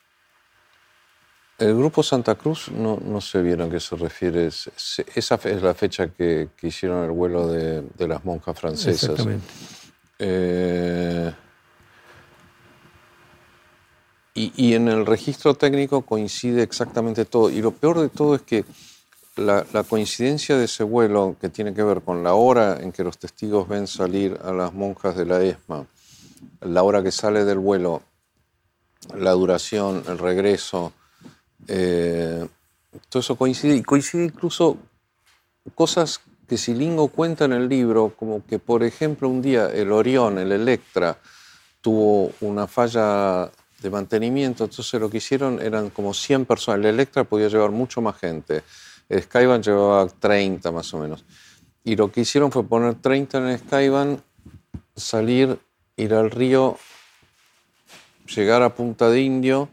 El 1.58 1.78
grupo 1.78 2.02
Santa 2.02 2.36
Cruz, 2.36 2.70
no, 2.72 3.00
no 3.04 3.22
sé 3.22 3.42
bien 3.42 3.62
a 3.62 3.70
qué 3.70 3.80
se 3.80 3.96
refiere. 3.96 4.48
Esa 4.48 5.36
es 5.44 5.62
la 5.62 5.74
fecha 5.74 6.08
que, 6.10 6.50
hicieron 6.62 7.06
el 7.06 7.12
vuelo 7.12 7.48
de, 7.48 7.84
las 8.08 8.26
monjas 8.26 8.60
francesas. 8.60 9.12
Exactamente. 9.12 9.46
Eh, 10.20 11.34
y, 14.36 14.74
en 14.74 14.88
el 14.88 15.06
registro 15.06 15.54
técnico 15.54 16.02
coincide 16.02 16.64
exactamente 16.64 17.24
todo. 17.26 17.52
Y 17.52 17.62
lo 17.62 17.72
peor 17.72 18.00
de 18.00 18.10
todo 18.10 18.34
es 18.34 18.42
que 18.42 18.66
la, 19.36 19.84
coincidencia 19.88 20.58
de 20.58 20.66
ese 20.66 20.84
vuelo, 20.84 21.36
que 21.40 21.50
tiene 21.50 21.74
que 21.74 21.84
ver 21.84 22.02
con 22.02 22.24
la 22.24 22.34
hora 22.34 22.80
en 22.80 22.92
que 22.92 23.04
los 23.04 23.18
testigos 23.18 23.68
ven 23.68 23.88
salir 23.88 24.40
a 24.44 24.52
las 24.52 24.74
monjas 24.74 25.16
de 25.16 25.26
la 25.26 25.42
ESMA, 25.42 25.86
la 26.62 26.84
hora 26.84 27.02
que 27.02 27.12
sale 27.12 27.44
del 27.46 27.60
vuelo, 27.60 28.02
la 29.16 29.32
duración, 29.32 30.04
el 30.08 30.18
regreso, 30.18 30.94
eh, 31.68 32.48
todo 33.10 33.22
eso 33.22 33.36
coincide, 33.36 33.76
y 33.76 33.82
coincide 33.82 34.26
incluso 34.26 34.78
cosas 35.74 36.22
que 36.48 36.58
Silingo 36.58 37.08
cuenta 37.08 37.46
en 37.46 37.54
el 37.54 37.68
libro, 37.68 38.14
como 38.16 38.46
que, 38.46 38.60
por 38.60 38.84
ejemplo, 38.84 39.30
un 39.30 39.42
día 39.42 39.70
el 39.70 39.92
Orión, 39.92 40.38
el 40.38 40.52
Electra, 40.52 41.18
tuvo 41.82 42.32
una 42.42 42.68
falla 42.68 43.50
de 43.82 43.90
mantenimiento, 43.90 44.64
entonces 44.64 45.00
lo 45.00 45.10
que 45.10 45.18
hicieron 45.18 45.62
eran 45.62 45.90
como 45.90 46.14
100 46.14 46.46
personas. 46.46 46.80
El 46.80 46.86
Electra 46.86 47.24
podía 47.24 47.50
llevar 47.50 47.72
mucho 47.72 48.02
más 48.02 48.18
gente, 48.18 48.64
Skyban 49.22 49.62
llevaba 49.62 50.08
30 50.08 50.72
más 50.72 50.94
o 50.94 51.00
menos. 51.00 51.26
Y 51.84 51.96
lo 51.96 52.12
que 52.12 52.22
hicieron 52.22 52.52
fue 52.52 52.64
poner 52.66 52.96
30 52.96 53.38
en 53.40 53.48
el 53.48 54.20
salir, 54.96 55.60
ir 55.98 56.14
al 56.14 56.32
río, 56.32 56.78
llegar 58.34 58.62
a 58.62 58.74
Punta 58.76 59.10
de 59.10 59.22
Indio, 59.22 59.70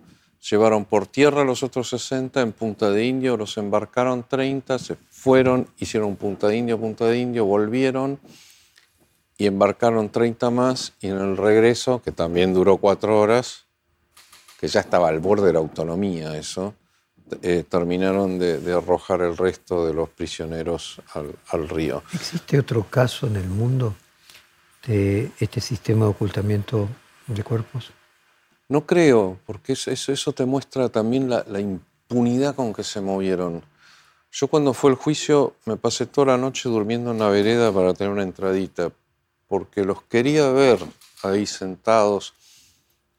llevaron 0.48 0.84
por 0.84 1.06
tierra 1.06 1.44
los 1.44 1.62
otros 1.62 1.88
60 1.90 2.40
en 2.40 2.52
Punta 2.52 2.90
de 2.90 3.04
Indio, 3.04 3.36
los 3.36 3.56
embarcaron 3.58 4.26
30, 4.26 4.78
se 4.78 4.96
fueron, 5.10 5.68
hicieron 5.78 6.16
Punta 6.16 6.48
de 6.48 6.56
Indio, 6.56 6.78
Punta 6.78 7.06
de 7.06 7.18
Indio, 7.18 7.44
volvieron 7.44 8.18
y 9.36 9.46
embarcaron 9.46 10.10
30 10.10 10.50
más 10.50 10.94
y 11.00 11.08
en 11.08 11.18
el 11.18 11.36
regreso, 11.36 12.02
que 12.02 12.12
también 12.12 12.52
duró 12.54 12.78
cuatro 12.78 13.20
horas, 13.20 13.66
que 14.58 14.68
ya 14.68 14.80
estaba 14.80 15.08
al 15.08 15.20
borde 15.20 15.46
de 15.46 15.52
la 15.54 15.58
autonomía 15.58 16.36
eso, 16.36 16.74
eh, 17.42 17.64
terminaron 17.68 18.38
de, 18.38 18.72
arrojar 18.72 19.22
el 19.22 19.36
resto 19.36 19.86
de 19.86 19.94
los 19.94 20.08
prisioneros 20.08 21.00
al, 21.14 21.34
al 21.48 21.68
río. 21.68 22.02
¿Existe 22.12 22.58
otro 22.58 22.86
caso 22.88 23.26
en 23.26 23.36
el 23.36 23.48
mundo 23.48 23.94
de 24.86 25.30
este 25.38 25.60
sistema 25.60 26.06
de 26.06 26.10
ocultamiento 26.10 26.88
de 27.26 27.42
cuerpos? 27.42 27.92
No 28.70 28.86
creo, 28.86 29.40
porque 29.46 29.72
eso, 29.72 29.90
eso, 29.90 30.32
te 30.32 30.44
muestra 30.44 30.88
también 30.88 31.28
la, 31.28 31.60
impunidad 31.60 32.54
con 32.54 32.72
que 32.72 32.84
se 32.84 33.00
movieron. 33.00 33.64
Yo 34.30 34.46
cuando 34.46 34.74
fue 34.74 34.90
el 34.90 34.96
juicio 34.96 35.56
me 35.64 35.76
pasé 35.76 36.06
toda 36.06 36.28
la 36.28 36.36
noche 36.36 36.68
durmiendo 36.68 37.10
en 37.10 37.18
la 37.18 37.28
vereda 37.28 37.72
para 37.72 37.94
tener 37.94 38.12
una 38.12 38.22
entradita, 38.22 38.92
porque 39.48 39.84
los 39.84 40.02
quería 40.02 40.52
ver 40.52 40.78
ahí 41.24 41.46
sentados. 41.46 42.32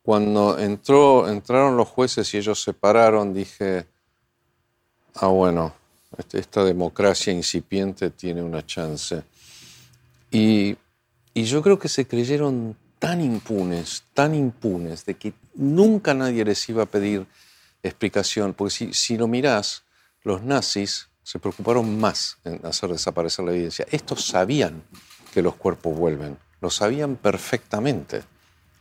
Cuando 0.04 0.58
entró, 0.58 1.28
entraron 1.28 1.76
los 1.76 1.90
jueces 1.90 2.34
y 2.34 2.38
ellos 2.38 2.64
se 2.64 2.72
pararon, 2.72 3.34
dije, 3.34 3.88
ah 5.16 5.28
bueno, 5.28 5.74
este, 6.18 6.40
esta 6.40 6.64
democracia 6.64 7.32
incipiente 7.34 8.10
tiene 8.10 8.42
una 8.42 8.66
chance. 8.66 9.24
Y, 10.30 10.78
yo 11.34 11.62
creo 11.62 11.80
que 11.80 11.88
se 11.88 12.06
creyeron 12.06 12.76
tan 13.00 13.22
impunes, 13.22 14.04
tan 14.14 14.36
impunes, 14.36 15.06
de 15.06 15.16
que 15.16 15.34
nunca 15.56 16.14
nadie 16.14 16.44
les 16.44 16.68
iba 16.70 16.84
a 16.84 16.86
pedir 16.86 17.26
explicación, 17.84 18.54
porque 18.54 18.72
si, 18.72 18.94
si 18.94 19.18
lo 19.18 19.28
mirás, 19.28 19.84
los 20.24 20.44
nazis 20.44 21.08
se 21.24 21.40
preocuparon 21.40 22.00
más 22.00 22.38
en 22.44 22.60
hacer 22.66 22.90
desaparecer 22.92 23.46
la 23.46 23.52
evidencia. 23.52 23.88
Estos 23.92 24.26
sabían 24.26 24.84
que 25.34 25.42
los 25.42 25.56
cuerpos 25.56 25.98
vuelven, 25.98 26.38
lo 26.60 26.70
sabían 26.70 27.16
perfectamente 27.16 28.24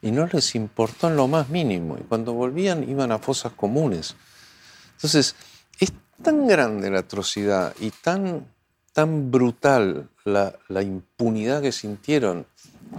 y 0.02 0.10
no 0.10 0.26
les 0.26 0.54
importó 0.54 1.08
en 1.08 1.16
lo 1.16 1.28
más 1.28 1.49
mínimo. 1.49 1.96
Y 1.99 2.02
cuando 2.02 2.32
volvían 2.32 2.88
iban 2.88 3.12
a 3.12 3.18
fosas 3.18 3.52
comunes. 3.52 4.16
Entonces, 4.96 5.34
es 5.37 5.37
tan 6.23 6.47
grande 6.47 6.91
la 6.91 7.00
atrocidad 7.00 7.75
y 7.81 7.91
tan, 7.91 8.47
tan 8.93 9.31
brutal 9.31 10.09
la, 10.25 10.55
la 10.69 10.83
impunidad 10.83 11.62
que 11.62 11.73
sintieron 11.73 12.47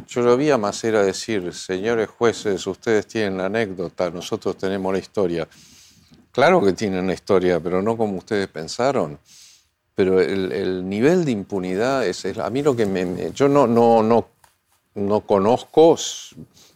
yo 0.08 0.22
lo 0.22 0.38
vi 0.38 0.50
a 0.50 0.58
Macera 0.58 1.04
decir, 1.04 1.54
señores 1.54 2.10
jueces, 2.10 2.66
ustedes 2.66 3.08
tienen 3.08 3.38
la 3.38 3.46
anécdota, 3.46 4.10
nosotros 4.10 4.58
tenemos 4.58 4.94
la 4.94 5.00
historia. 5.00 5.48
Claro 6.32 6.62
que 6.62 6.74
tienen 6.74 7.08
la 7.08 7.14
historia, 7.14 7.60
pero 7.60 7.82
no 7.82 7.98
como 7.98 8.18
ustedes 8.18 8.48
pensaron. 8.48 9.20
Pero 9.94 10.22
el, 10.22 10.88
nivel 10.88 11.26
de 11.26 11.32
impunidad 11.32 12.08
es, 12.08 12.26
a 12.38 12.50
mí 12.50 12.64
lo 12.64 12.76
que 12.76 12.86
me, 12.86 13.32
yo 13.34 13.50
no, 13.50 13.68
no, 13.68 14.02
no, 14.02 14.28
no 14.96 15.22
conozco, 15.22 15.98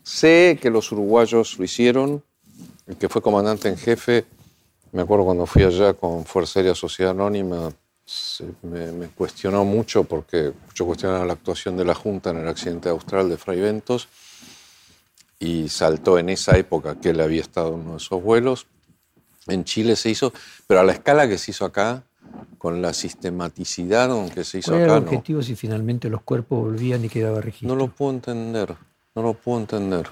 sé 0.03 0.59
que 0.61 0.69
los 0.69 0.91
uruguayos 0.91 1.57
lo 1.57 1.63
hicieron, 1.63 2.21
el 2.85 2.97
que 2.97 3.07
fue 3.07 3.21
comandante 3.21 3.69
en 3.69 3.77
jefe, 3.77 4.25
me 4.95 5.01
acuerdo 5.01 5.25
cuando 5.25 5.45
fui 5.45 5.61
allá 5.61 5.93
con 5.93 6.23
Fuerza 6.23 6.59
Aérea 6.59 6.73
Sociedad 6.73 7.11
Anónima, 7.11 7.69
me, 8.61 9.07
cuestionó 9.09 9.65
mucho 9.65 10.05
porque 10.05 10.53
yo 10.73 10.85
cuestionaba 10.85 11.25
la 11.25 11.33
actuación 11.33 11.75
de 11.75 11.83
la 11.83 11.93
Junta 11.93 12.29
en 12.29 12.37
el 12.37 12.47
accidente 12.47 12.87
austral 12.87 13.27
de 13.27 13.35
Fray 13.35 13.59
Ventos 13.59 14.07
y 15.37 15.67
saltó 15.67 16.17
en 16.17 16.29
esa 16.29 16.57
época 16.57 16.95
que 16.95 17.09
él 17.09 17.19
había 17.19 17.41
estado 17.41 17.73
en 17.73 17.81
uno 17.81 17.91
de 17.91 17.97
esos 17.97 18.23
vuelos. 18.23 18.67
En 19.47 19.65
Chile 19.65 19.97
se 19.97 20.11
hizo, 20.11 20.31
pero 20.65 20.79
a 20.79 20.83
la 20.85 20.93
escala 20.93 21.27
que 21.27 21.37
se 21.37 21.51
hizo 21.51 21.65
acá, 21.65 22.03
con 22.57 22.81
la 22.81 22.93
sistematicidad 22.93 24.07
con 24.07 24.29
que 24.29 24.45
se 24.45 24.59
hizo 24.59 24.71
¿Cuál 24.71 24.83
acá. 24.83 24.93
Era 24.93 24.97
el 24.99 25.03
objetivo 25.03 25.41
si 25.41 25.57
finalmente 25.57 26.09
los 26.09 26.21
cuerpos 26.21 26.61
volvían 26.61 27.03
y 27.03 27.09
quedaba 27.09 27.41
registro? 27.41 27.67
No 27.67 27.75
lo 27.75 27.89
puedo 27.89 28.11
entender, 28.11 28.73
no 29.13 29.21
lo 29.21 29.33
puedo 29.33 29.59
entender. 29.59 30.07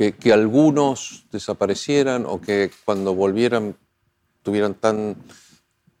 Que, 0.00 0.32
algunos 0.32 1.26
desaparecieran 1.30 2.24
o 2.24 2.40
que 2.40 2.70
cuando 2.86 3.14
volvieran 3.14 3.76
tuvieran 4.42 4.72
tan 4.72 5.14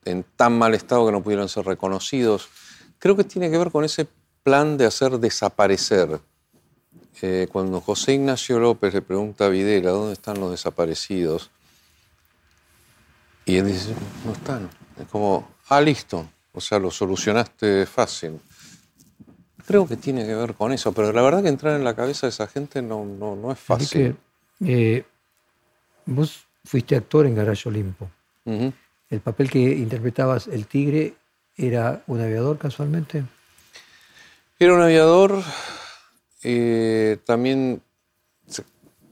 en 0.06 0.24
tan 0.36 0.56
mal 0.56 0.72
estado 0.72 1.04
que 1.04 1.12
no 1.12 1.22
pudieron 1.22 1.50
ser 1.50 1.66
reconocidos. 1.66 2.48
Creo 2.98 3.14
que 3.14 3.24
tiene 3.24 3.50
que 3.50 3.58
ver 3.58 3.70
con 3.70 3.84
ese 3.84 4.08
plan 4.42 4.78
de 4.78 4.86
hacer 4.86 5.18
desaparecer. 5.18 6.18
Eh, 7.20 7.46
cuando 7.52 7.82
José 7.82 8.14
Ignacio 8.14 8.58
López 8.58 8.94
le 8.94 9.02
pregunta 9.02 9.44
a 9.44 9.48
Videla 9.50 9.90
dónde 9.90 10.14
están 10.14 10.40
los 10.40 10.50
desaparecidos, 10.50 11.50
Y 13.44 13.58
él 13.58 13.66
dice, 13.66 13.94
no 14.24 14.32
están. 14.32 14.70
Es 14.98 15.08
como, 15.08 15.46
ah, 15.68 15.80
listo. 15.82 16.26
O 16.54 16.60
sea, 16.62 16.78
lo 16.78 16.90
solucionaste 16.90 17.84
fácil. 17.84 18.40
Creo 19.66 19.86
que 19.86 19.96
tiene 19.96 20.26
que 20.26 20.34
ver 20.34 20.54
con 20.54 20.72
eso, 20.72 20.92
pero 20.92 21.12
la 21.12 21.22
verdad 21.22 21.42
que 21.42 21.48
entrar 21.48 21.76
en 21.76 21.84
la 21.84 21.94
cabeza 21.94 22.26
de 22.26 22.30
esa 22.30 22.46
gente 22.46 22.82
no, 22.82 23.04
no, 23.04 23.36
no 23.36 23.52
es 23.52 23.58
fácil. 23.58 24.16
Que, 24.58 24.96
eh, 24.96 25.04
vos 26.06 26.46
fuiste 26.64 26.96
actor 26.96 27.26
en 27.26 27.34
Garage 27.34 27.68
Olimpo. 27.68 28.10
¿El 28.44 29.20
papel 29.20 29.50
que 29.50 29.58
interpretabas, 29.58 30.48
el 30.48 30.66
tigre, 30.66 31.14
era 31.56 32.02
un 32.06 32.20
aviador 32.20 32.58
casualmente? 32.58 33.24
Era 34.58 34.74
un 34.74 34.82
aviador. 34.82 35.42
Eh, 36.42 37.18
también 37.24 37.82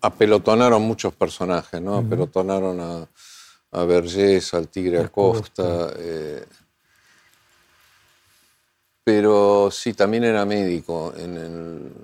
apelotonaron 0.00 0.82
muchos 0.82 1.14
personajes, 1.14 1.80
¿no? 1.80 1.96
Apelotonaron 1.96 2.80
a, 2.80 3.08
a 3.72 3.84
Vergés, 3.84 4.54
al 4.54 4.68
Tigre 4.68 5.00
Acosta. 5.00 5.92
Eh, 5.96 6.44
pero 9.08 9.70
sí, 9.70 9.94
también 9.94 10.24
era 10.24 10.44
médico. 10.44 11.14
En, 11.16 11.94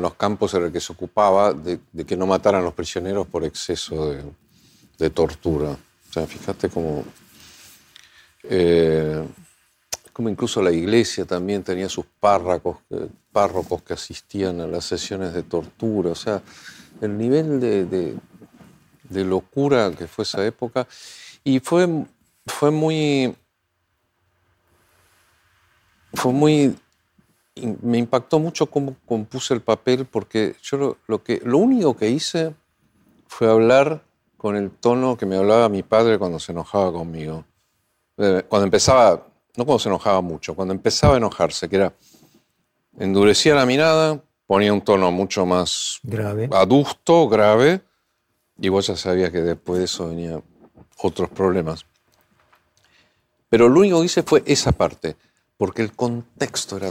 los 0.00 0.14
campos 0.14 0.54
era 0.54 0.66
el 0.66 0.72
que 0.72 0.80
se 0.80 0.90
ocupaba 0.90 1.52
de, 1.52 1.80
que 2.06 2.16
no 2.16 2.26
mataran 2.26 2.64
los 2.64 2.72
prisioneros 2.72 3.26
por 3.26 3.44
exceso 3.44 4.14
de, 4.96 5.10
tortura. 5.10 5.72
O 5.72 6.12
sea, 6.12 6.26
fíjate 6.26 6.70
cómo. 6.70 7.04
Eh, 8.44 9.22
como 10.14 10.30
incluso 10.30 10.62
la 10.62 10.72
iglesia 10.72 11.26
también 11.26 11.62
tenía 11.62 11.90
sus 11.90 12.06
párrocos, 12.06 12.78
párrocos 13.30 13.82
que 13.82 13.92
asistían 13.92 14.62
a 14.62 14.66
las 14.66 14.86
sesiones 14.86 15.34
de 15.34 15.42
tortura. 15.42 16.12
O 16.12 16.14
sea, 16.14 16.40
el 17.02 17.18
nivel 17.18 17.60
de, 17.60 18.16
locura 19.10 19.92
que 19.92 20.06
fue 20.06 20.22
esa 20.22 20.46
época. 20.46 20.88
Y 21.44 21.60
fue, 21.60 21.86
fue 22.46 22.70
muy. 22.70 23.36
Fue 26.14 26.32
muy. 26.32 26.76
Me 27.82 27.98
impactó 27.98 28.38
mucho 28.38 28.66
cómo 28.66 28.96
compuse 29.06 29.54
el 29.54 29.60
papel, 29.60 30.06
porque 30.06 30.56
yo 30.62 30.96
lo, 31.06 31.22
que, 31.22 31.40
lo 31.44 31.58
único 31.58 31.96
que 31.96 32.08
hice 32.08 32.54
fue 33.26 33.50
hablar 33.50 34.02
con 34.36 34.56
el 34.56 34.70
tono 34.70 35.16
que 35.16 35.26
me 35.26 35.36
hablaba 35.36 35.68
mi 35.68 35.82
padre 35.82 36.18
cuando 36.18 36.38
se 36.38 36.52
enojaba 36.52 36.92
conmigo. 36.92 37.44
Eh, 38.16 38.42
cuando 38.48 38.64
empezaba, 38.64 39.26
no 39.56 39.64
cuando 39.64 39.78
se 39.78 39.88
enojaba 39.88 40.20
mucho, 40.20 40.54
cuando 40.54 40.72
empezaba 40.72 41.14
a 41.14 41.16
enojarse, 41.18 41.68
que 41.68 41.76
era, 41.76 41.92
endurecía 42.98 43.54
la 43.54 43.66
mirada, 43.66 44.22
ponía 44.46 44.72
un 44.72 44.80
tono 44.80 45.10
mucho 45.10 45.44
más 45.44 46.00
grave. 46.02 46.48
adusto, 46.52 47.28
grave, 47.28 47.82
y 48.58 48.68
vos 48.68 48.86
ya 48.86 48.96
sabías 48.96 49.30
que 49.30 49.40
después 49.42 49.78
de 49.78 49.84
eso 49.84 50.08
venían 50.08 50.42
otros 50.98 51.28
problemas. 51.30 51.86
Pero 53.48 53.68
lo 53.68 53.80
único 53.80 54.00
que 54.00 54.06
hice 54.06 54.22
fue 54.22 54.42
esa 54.46 54.72
parte, 54.72 55.16
porque 55.60 55.82
el 55.82 55.92
contexto 55.92 56.78
era 56.78 56.90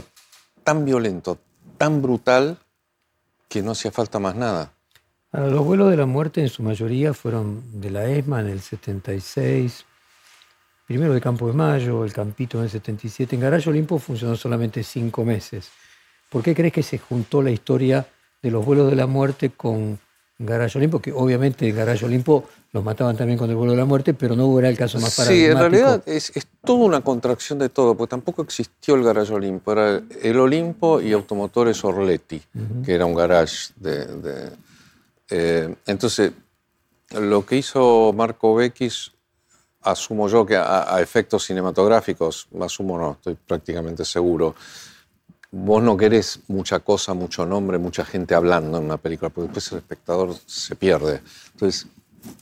tan 0.62 0.84
violento, 0.84 1.38
tan 1.76 2.00
brutal, 2.00 2.56
que 3.48 3.62
no 3.62 3.72
hacía 3.72 3.90
falta 3.90 4.20
más 4.20 4.36
nada. 4.36 4.72
los 5.32 5.64
vuelos 5.64 5.90
de 5.90 5.96
la 5.96 6.06
muerte 6.06 6.40
en 6.40 6.48
su 6.48 6.62
mayoría 6.62 7.12
fueron 7.12 7.80
de 7.80 7.90
la 7.90 8.08
ESMA 8.08 8.38
en 8.42 8.46
el 8.46 8.60
76, 8.60 9.84
primero 10.86 11.12
de 11.12 11.20
Campo 11.20 11.48
de 11.48 11.52
Mayo, 11.52 12.04
el 12.04 12.12
Campito 12.12 12.58
en 12.58 12.64
el 12.64 12.70
77. 12.70 13.34
En 13.34 13.42
Garayo 13.42 13.70
Olimpo 13.72 13.98
funcionó 13.98 14.36
solamente 14.36 14.84
cinco 14.84 15.24
meses. 15.24 15.68
¿Por 16.28 16.44
qué 16.44 16.54
crees 16.54 16.72
que 16.72 16.84
se 16.84 16.98
juntó 16.98 17.42
la 17.42 17.50
historia 17.50 18.06
de 18.40 18.52
los 18.52 18.64
vuelos 18.64 18.88
de 18.88 18.94
la 18.94 19.08
muerte 19.08 19.50
con 19.50 19.98
Garage 20.40 20.78
Olimpo? 20.78 21.00
Que 21.00 21.12
obviamente 21.12 21.68
en 21.68 21.76
Garage 21.76 22.04
Olimpo 22.04 22.44
los 22.72 22.84
mataban 22.84 23.16
también 23.16 23.38
con 23.38 23.50
el 23.50 23.56
vuelo 23.56 23.72
de 23.72 23.78
la 23.78 23.84
muerte, 23.84 24.14
pero 24.14 24.34
no 24.34 24.58
era 24.58 24.68
el 24.68 24.76
caso 24.76 24.98
más 24.98 25.16
paradigmático. 25.16 25.58
Sí, 25.58 25.64
en 25.64 25.72
realidad 25.72 26.02
es, 26.06 26.32
toda 26.64 26.84
una 26.84 27.00
contracción 27.02 27.58
de 27.58 27.68
todo, 27.68 27.94
porque 27.94 28.10
tampoco 28.10 28.42
existió 28.42 28.94
el 28.94 29.02
Garage 29.02 29.32
Olimpo. 29.32 29.72
Era 29.72 30.00
el 30.22 30.38
Olimpo 30.38 31.00
y 31.00 31.12
Automotores 31.12 31.84
Orletti, 31.84 32.40
que 32.84 32.94
era 32.94 33.06
un 33.06 33.14
garage 33.14 33.72
de... 33.76 34.50
Eh, 35.32 35.74
entonces, 35.86 36.32
lo 37.10 37.46
que 37.46 37.56
hizo 37.56 38.12
Marco 38.12 38.54
Beckis, 38.56 39.12
asumo 39.82 40.28
yo 40.28 40.44
que 40.44 40.56
a, 40.56 40.94
a 40.94 41.00
efectos 41.00 41.44
cinematográficos, 41.44 42.48
asumo 42.60 42.98
no, 42.98 43.12
estoy 43.12 43.34
prácticamente 43.34 44.04
seguro, 44.04 44.54
vos 45.52 45.82
no 45.82 45.96
querés 45.96 46.40
mucha 46.48 46.80
cosa, 46.80 47.14
mucho 47.14 47.44
nombre, 47.44 47.78
mucha 47.78 48.04
gente 48.04 48.34
hablando 48.34 48.78
en 48.78 48.84
una 48.84 48.96
película, 48.96 49.30
porque 49.30 49.48
después 49.48 49.72
el 49.72 49.78
espectador 49.78 50.34
se 50.46 50.76
pierde. 50.76 51.20
Entonces, 51.52 51.86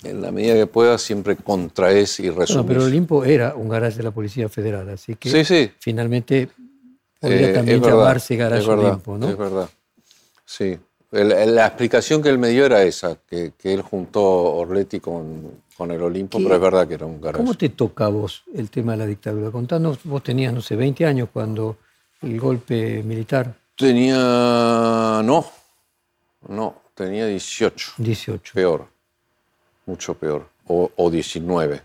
en 0.03 0.21
la 0.21 0.31
medida 0.31 0.55
que 0.55 0.67
puedas, 0.67 1.01
siempre 1.03 1.37
contraes 1.37 2.21
y 2.21 2.31
resumís. 2.31 2.57
No, 2.57 2.67
pero 2.67 2.85
Olimpo 2.85 3.25
era 3.25 3.55
un 3.55 3.69
garage 3.69 3.97
de 3.97 4.03
la 4.03 4.11
Policía 4.11 4.49
Federal, 4.49 4.89
así 4.91 5.15
que 5.15 5.73
finalmente 5.79 6.49
podría 7.21 7.51
eh, 7.51 7.53
también 7.53 7.83
llamarse 7.83 8.37
Garage 8.37 8.69
Olimpo, 8.69 9.17
¿no? 9.17 9.29
Es 9.29 9.37
verdad, 9.37 9.69
sí. 10.45 10.79
la 11.11 11.67
explicación 11.67 12.23
que 12.23 12.29
él 12.29 12.39
me 12.39 12.49
dio 12.49 12.67
era 12.67 12.83
esa, 12.83 13.17
que, 13.27 13.53
él 13.63 13.83
juntó 13.83 14.23
Orletti 14.23 15.01
con, 15.01 15.63
con 15.77 15.91
el 15.93 16.03
Olimpo, 16.03 16.39
pero 16.39 16.57
es 16.57 16.61
verdad 16.61 16.87
que 16.89 16.95
era 16.95 17.07
un 17.07 17.21
garage. 17.21 17.39
¿Cómo 17.39 17.55
te 17.55 17.71
toca 17.71 18.07
a 18.07 18.09
vos 18.09 18.43
el 18.55 18.69
tema 18.71 18.93
de 18.93 18.99
la 18.99 19.07
dictadura? 19.07 19.51
Contanos, 19.51 20.01
vos 20.05 20.23
tenías, 20.23 20.53
no 20.53 20.61
sé, 20.61 20.77
20 20.77 21.07
años 21.07 21.29
cuando 21.33 21.79
el 22.23 22.41
golpe 22.41 23.03
militar? 23.03 23.55
Tenía. 23.77 24.17
No. 25.25 25.47
No, 26.49 26.83
tenía 26.95 27.27
18. 27.27 27.93
18. 27.99 28.53
Peor. 28.55 28.87
Mucho 29.87 30.15
peor. 30.15 30.49
O, 30.67 31.11
19. 31.11 31.81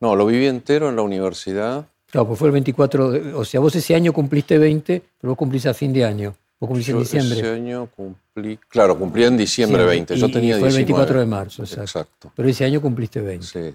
No, 0.00 0.14
lo 0.14 0.26
viví 0.26 0.46
entero 0.46 0.90
en 0.90 0.96
la 0.96 1.02
universidad. 1.02 1.86
Claro, 2.10 2.28
pues 2.28 2.38
fue 2.38 2.48
el 2.48 2.52
24. 2.52 3.38
o 3.38 3.44
sea, 3.44 3.60
vos 3.60 3.74
ese 3.74 3.94
año 3.94 4.12
cumpliste 4.12 4.58
20, 4.58 5.02
pero 5.20 5.30
vos 5.30 5.38
cumplís 5.38 5.64
a 5.66 5.72
fin 5.72 5.92
de 5.92 6.04
año. 6.04 6.34
Vos 6.60 6.68
cumplís 6.68 6.88
en 6.90 6.98
diciembre. 6.98 7.38
Ese 7.38 7.48
año 7.48 7.88
cumplí. 7.96 8.58
Claro, 8.68 8.98
cumplí 8.98 9.24
en 9.24 9.36
diciembre 9.36 9.84
20. 9.84 10.16
Yo 10.16 10.30
tenía 10.30 10.58
fue 10.58 10.68
el 10.68 10.74
24 10.74 11.20
de 11.20 11.26
marzo, 11.26 11.62
exacto. 11.62 11.82
exacto. 11.82 12.32
Pero 12.36 12.48
ese 12.48 12.64
año 12.64 12.82
cumpliste 12.82 13.20
20. 13.20 13.46
Sí. 13.46 13.74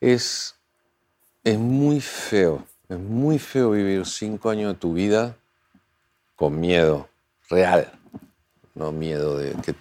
Es, 0.00 0.54
es 1.42 1.58
muy 1.58 2.00
feo 2.00 2.64
es 2.90 2.98
muy 2.98 3.38
feo 3.38 3.70
vivir 3.70 4.04
cinco 4.04 4.50
años 4.50 4.72
de 4.72 4.78
tu 4.78 4.94
vida 4.94 5.36
con 6.34 6.58
miedo 6.58 7.08
real, 7.48 7.92
no 8.74 8.90
miedo 8.90 9.38
de 9.38 9.52
que 9.62 9.76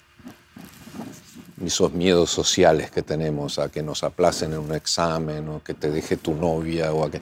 esos 1.66 1.92
miedos 1.92 2.30
sociales 2.30 2.92
que 2.92 3.02
tenemos 3.02 3.58
a 3.58 3.70
que 3.70 3.82
nos 3.82 4.04
aplacen 4.04 4.54
en 4.54 4.60
un 4.60 4.76
examen 4.76 5.50
o 5.50 5.64
que 5.64 5.74
te 5.74 5.90
deje 5.90 6.18
tu 6.18 6.36
novia 6.36 6.94
o 6.94 7.04
a 7.04 7.10
que 7.10 7.20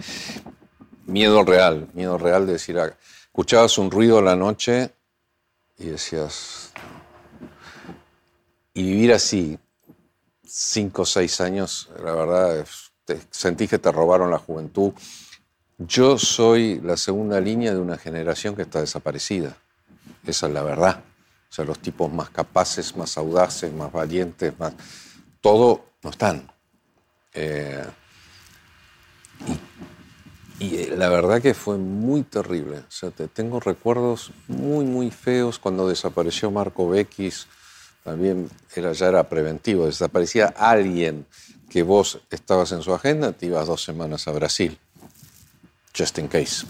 miedo 1.06 1.44
real, 1.44 1.88
miedo 1.94 2.18
real 2.18 2.46
de 2.46 2.54
decir, 2.54 2.78
ah, 2.78 2.94
escuchabas 3.28 3.78
un 3.78 3.90
ruido 3.90 4.20
a 4.20 4.22
la 4.22 4.36
noche 4.36 4.92
y 5.78 5.86
decías 5.86 6.74
y 8.74 8.84
vivir 8.84 9.14
así 9.14 9.58
cinco 10.44 11.04
o 11.04 11.06
seis 11.06 11.40
años, 11.40 11.90
la 12.04 12.14
verdad, 12.14 12.66
sentís 13.32 13.70
que 13.70 13.80
te 13.80 13.92
robaron 13.92 14.30
la 14.30 14.38
juventud 14.38 14.92
yo 15.78 16.18
soy 16.18 16.82
la 16.82 16.98
segunda 16.98 17.40
línea 17.40 17.74
de 17.74 17.80
una 17.80 17.98
generación 17.98 18.56
que 18.56 18.64
está 18.64 18.82
desaparecida. 18.82 19.58
Esa 20.26 20.48
es 20.48 20.54
la 20.54 20.64
verdad. 20.64 21.04
O 21.50 21.54
sea, 21.54 21.66
los 21.66 21.80
tipos 21.80 22.12
más 22.12 22.30
capaces, 22.32 22.96
más 22.98 23.18
audaces, 23.18 23.72
más 23.72 23.92
valientes, 23.92 24.58
más... 24.60 24.74
Todo 25.40 25.86
no 26.02 26.10
están. 26.10 26.52
Eh, 27.34 27.86
y, 30.60 30.76
eh, 30.76 30.96
la 30.98 31.10
verdad 31.10 31.42
que 31.42 31.54
fue 31.54 31.78
muy 31.78 32.24
terrible. 32.24 32.80
O 32.80 32.92
sea, 32.92 33.12
te, 33.12 33.28
tengo 33.28 33.60
recuerdos 33.60 34.32
muy, 34.48 34.84
muy 34.84 35.12
feos. 35.12 35.60
Cuando 35.60 35.88
desapareció 35.88 36.50
Marco 36.50 36.90
Beckis, 36.90 37.48
también 38.04 38.50
ya 38.76 39.08
era 39.08 39.30
preventivo. 39.30 39.86
Desaparecía 39.86 40.48
alguien 40.48 41.28
que 41.70 41.84
vos 41.84 42.20
estabas 42.32 42.72
en 42.72 42.82
su 42.82 42.94
agenda, 42.94 43.32
te 43.34 43.46
ibas 43.46 43.68
dos 43.68 43.84
semanas 43.84 44.28
a 44.28 44.32
Brasil 44.32 44.80
just 45.98 46.18
in 46.20 46.28
case. 46.28 46.66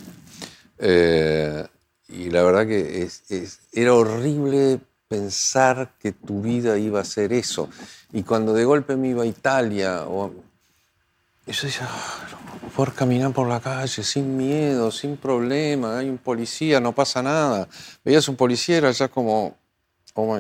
Eh, 0.80 1.66
y 2.10 2.30
la 2.30 2.44
verdad 2.44 2.66
que 2.66 3.10
era 3.74 3.94
horrible 3.94 4.80
pensar 5.08 5.96
que 6.00 6.12
tu 6.12 6.42
vida 6.42 6.78
iba 6.78 7.02
a 7.02 7.06
ser 7.06 7.34
eso. 7.34 7.70
Y 8.14 8.24
cuando 8.24 8.54
de 8.54 8.66
golpe 8.66 8.96
me 8.96 9.10
iba 9.10 9.24
a 9.24 9.26
Italia, 9.26 10.04
o, 10.08 10.34
yo 11.46 11.62
decía, 11.62 11.88
poder 12.76 12.94
caminar 12.94 13.34
por 13.34 13.48
la 13.48 13.60
calle 13.60 14.04
sin 14.04 14.38
miedo, 14.38 14.92
sin 14.92 15.18
problema, 15.18 16.00
hay 16.00 16.10
un 16.10 16.18
policía, 16.18 16.80
no 16.80 16.94
pasa 16.94 17.22
nada. 17.22 17.68
Veías 18.04 18.28
un 18.28 18.36
policía, 18.36 18.78
era 18.78 18.92
ya 18.92 19.08
como, 19.08 19.58
oh 20.14 20.40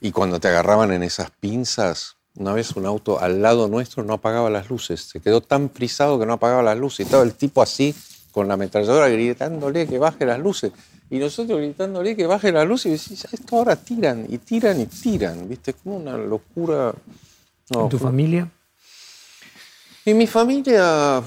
Y 0.00 0.12
cuando 0.12 0.40
te 0.40 0.48
agarraban 0.48 0.92
en 0.92 1.02
esas 1.02 1.30
pinzas, 1.30 2.16
una 2.36 2.52
vez 2.54 2.74
un 2.76 2.86
auto 2.86 3.20
al 3.20 3.42
lado 3.42 3.68
nuestro 3.68 4.02
no 4.04 4.14
apagaba 4.14 4.48
las 4.48 4.70
luces. 4.70 5.00
Se 5.00 5.20
quedó 5.20 5.40
tan 5.40 5.70
frisado 5.70 6.18
que 6.18 6.26
no 6.26 6.34
apagaba 6.34 6.62
las 6.62 6.78
luces. 6.78 7.00
Y 7.00 7.02
estaba 7.04 7.22
el 7.22 7.34
tipo 7.34 7.62
así, 7.62 7.94
con 8.30 8.48
la 8.48 8.54
ametralladora, 8.54 9.08
gritándole 9.08 9.86
que 9.86 9.98
baje 9.98 10.24
las 10.24 10.38
luces. 10.38 10.72
Y 11.10 11.18
nosotros 11.18 11.58
gritándole 11.58 12.16
que 12.16 12.26
baje 12.26 12.50
las 12.50 12.66
luces. 12.66 12.86
Y 12.86 13.10
decís, 13.10 13.28
esto 13.30 13.56
ahora 13.56 13.76
tiran, 13.76 14.26
y 14.28 14.38
tiran, 14.38 14.80
y 14.80 14.86
tiran. 14.86 15.48
¿Viste? 15.48 15.74
Como 15.74 15.96
una 15.96 16.16
locura. 16.16 16.94
¿En 17.70 17.88
tu 17.88 17.98
familia? 17.98 18.50
Y 20.04 20.14
mi 20.14 20.26
familia, 20.26 21.22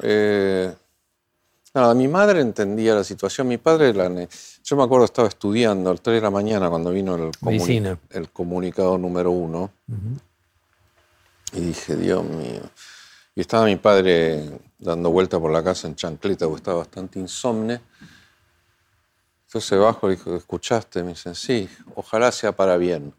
eh, 0.00 0.72
nada, 1.74 1.94
mi 1.94 2.08
madre 2.08 2.40
entendía 2.40 2.94
la 2.94 3.04
situación, 3.04 3.46
mi 3.46 3.58
padre, 3.58 3.92
la, 3.92 4.08
yo 4.64 4.76
me 4.76 4.82
acuerdo 4.82 5.04
estaba 5.04 5.28
estudiando 5.28 5.90
al 5.90 6.00
3 6.00 6.16
de 6.16 6.20
la 6.22 6.30
mañana 6.30 6.70
cuando 6.70 6.90
vino 6.90 7.16
el, 7.16 7.30
el 8.10 8.30
comunicado 8.30 8.96
número 8.96 9.30
uno, 9.30 9.70
y 11.52 11.60
dije, 11.60 11.94
Dios 11.96 12.24
mío, 12.24 12.62
y 13.34 13.42
estaba 13.42 13.66
mi 13.66 13.76
padre 13.76 14.58
dando 14.78 15.10
vuelta 15.10 15.38
por 15.38 15.52
la 15.52 15.62
casa 15.62 15.86
en 15.86 15.96
chancleta, 15.96 16.46
porque 16.46 16.60
estaba 16.60 16.78
bastante 16.78 17.18
insomne. 17.18 17.80
Entonces 19.46 19.78
bajo 19.78 20.10
y 20.10 20.16
dijo, 20.16 20.34
¿escuchaste? 20.34 21.02
Me 21.02 21.10
dicen, 21.10 21.34
sí, 21.34 21.68
ojalá 21.94 22.32
sea 22.32 22.52
para 22.52 22.76
bien. 22.76 23.14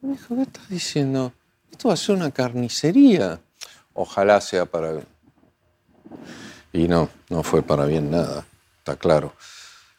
Me 0.00 0.12
dijo, 0.12 0.36
¿qué 0.36 0.42
estás 0.42 0.68
diciendo? 0.68 1.32
Esto 1.70 1.88
va 1.88 1.94
a 1.94 1.96
ser 1.98 2.14
una 2.14 2.30
carnicería. 2.30 3.40
Ojalá 3.92 4.40
sea 4.40 4.66
para 4.66 4.92
bien. 4.92 5.06
Y 6.72 6.86
no, 6.86 7.08
no 7.28 7.42
fue 7.42 7.62
para 7.62 7.86
bien 7.86 8.10
nada, 8.10 8.46
está 8.78 8.96
claro. 8.96 9.34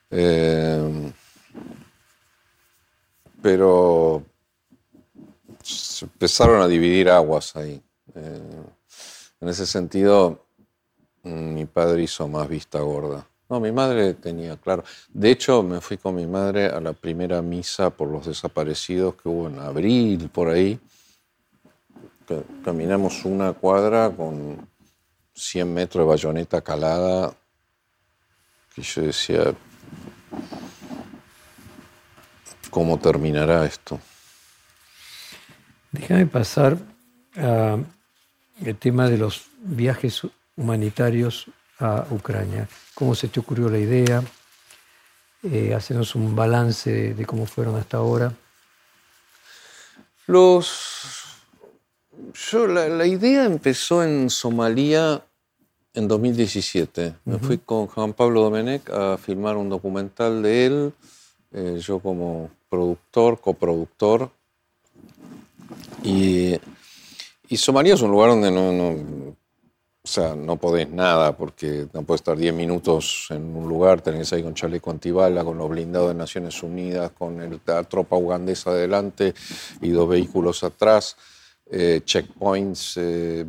Eh, 0.09 1.11
pero 3.41 4.23
se 5.63 6.05
empezaron 6.05 6.61
a 6.61 6.67
dividir 6.67 7.09
aguas 7.09 7.55
ahí. 7.55 7.81
Eh, 8.15 8.63
en 9.39 9.49
ese 9.49 9.65
sentido, 9.65 10.45
mm, 11.23 11.53
mi 11.53 11.65
padre 11.65 12.03
hizo 12.03 12.27
más 12.27 12.47
vista 12.47 12.79
gorda. 12.79 13.27
No, 13.49 13.59
mi 13.61 13.71
madre 13.71 14.13
tenía 14.13 14.57
claro. 14.57 14.83
De 15.13 15.31
hecho, 15.31 15.63
me 15.63 15.79
fui 15.79 15.97
con 15.97 16.15
mi 16.15 16.27
madre 16.27 16.65
a 16.65 16.81
la 16.81 16.93
primera 16.93 17.41
misa 17.41 17.89
por 17.89 18.09
los 18.09 18.25
desaparecidos 18.25 19.15
que 19.15 19.29
hubo 19.29 19.47
en 19.47 19.59
abril, 19.59 20.29
por 20.29 20.49
ahí. 20.49 20.79
Caminamos 22.65 23.23
una 23.23 23.53
cuadra 23.53 24.09
con 24.09 24.67
100 25.33 25.73
metros 25.73 26.03
de 26.03 26.09
bayoneta 26.09 26.61
calada. 26.61 27.33
Y 28.75 28.81
yo 28.81 29.03
decía, 29.03 29.55
¿cómo 32.69 32.99
terminará 32.99 33.65
esto? 33.65 33.99
Déjame 35.91 36.25
pasar 36.25 36.77
a 37.35 37.77
el 38.65 38.75
tema 38.75 39.09
de 39.09 39.17
los 39.17 39.45
viajes 39.59 40.21
humanitarios 40.55 41.47
a 41.79 42.05
Ucrania. 42.09 42.67
¿Cómo 42.95 43.13
se 43.15 43.27
te 43.27 43.39
ocurrió 43.39 43.69
la 43.69 43.77
idea? 43.77 44.23
Eh, 45.43 45.73
hacernos 45.73 46.15
un 46.15 46.35
balance 46.35 47.13
de 47.13 47.25
cómo 47.25 47.45
fueron 47.45 47.75
hasta 47.75 47.97
ahora. 47.97 48.33
Los, 50.25 51.23
yo, 52.51 52.67
la, 52.67 53.05
idea 53.05 53.45
empezó 53.45 54.03
en 54.03 54.29
Somalia 54.29 55.23
en 55.97 56.07
2017. 56.07 57.15
Me 57.25 57.39
fui 57.39 57.57
con 57.57 57.87
Juan 57.87 58.13
Pablo 58.13 58.41
Domenech 58.41 58.89
a 58.89 59.17
filmar 59.17 59.57
un 59.57 59.69
documental 59.69 60.41
de 60.41 60.65
él, 60.65 60.93
eh, 61.51 61.79
yo 61.81 61.99
como 61.99 62.49
productor, 62.69 63.39
coproductor. 63.41 64.29
Y 66.03 66.57
y 67.49 67.55
Somalia 67.55 67.93
es 67.93 68.01
un 68.01 68.11
lugar 68.11 68.31
donde 68.31 68.51
no, 68.51 68.73
no, 68.73 68.89
o 68.89 70.07
sea, 70.07 70.35
no 70.35 70.57
podés 70.57 70.89
nada, 70.89 71.37
porque 71.37 71.87
no 71.93 72.03
puedes 72.03 72.19
estar 72.19 72.35
10 72.35 72.53
minutos 72.53 73.27
en 73.29 73.55
un 73.55 73.69
lugar, 73.69 74.01
tenés 74.01 74.33
ahí 74.33 74.43
con 74.43 74.53
chaleco 74.53 74.91
antibala, 74.91 75.45
con 75.45 75.57
los 75.57 75.69
blindados 75.69 76.09
de 76.09 76.15
Naciones 76.15 76.61
Unidas, 76.61 77.11
con 77.11 77.61
la 77.65 77.83
tropa 77.83 78.17
ugandesa 78.17 78.71
adelante 78.71 79.33
y 79.81 79.89
dos 79.89 80.09
vehículos 80.09 80.63
atrás, 80.65 81.15
eh, 81.69 82.01
checkpoints, 82.03 82.97
eh, 82.97 83.45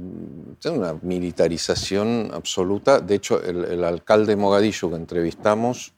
una 0.64 0.94
militarización 1.02 2.30
absoluta. 2.32 3.00
De 3.00 3.14
hecho, 3.16 3.42
el, 3.42 3.84
alcalde 3.84 4.32
de 4.32 4.36
Mogadishu 4.36 4.90
que 4.90 4.96
entrevistamos, 4.96 5.92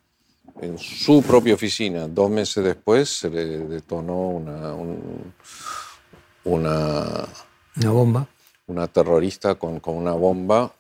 en 0.61 0.79
su 0.79 1.23
propia 1.23 1.55
oficina, 1.55 2.07
dos 2.07 2.29
meses 2.31 2.63
después, 2.63 3.09
se 3.09 3.31
le 3.31 3.45
detonó 3.61 4.29
una, 4.29 4.75
una 6.45 7.29
una 7.81 7.91
bomba. 7.91 8.29
Una 8.67 8.87
terrorista 8.87 9.57
con, 9.57 9.81
con 9.81 9.97
una 9.97 10.13
bomba, 10.13 10.73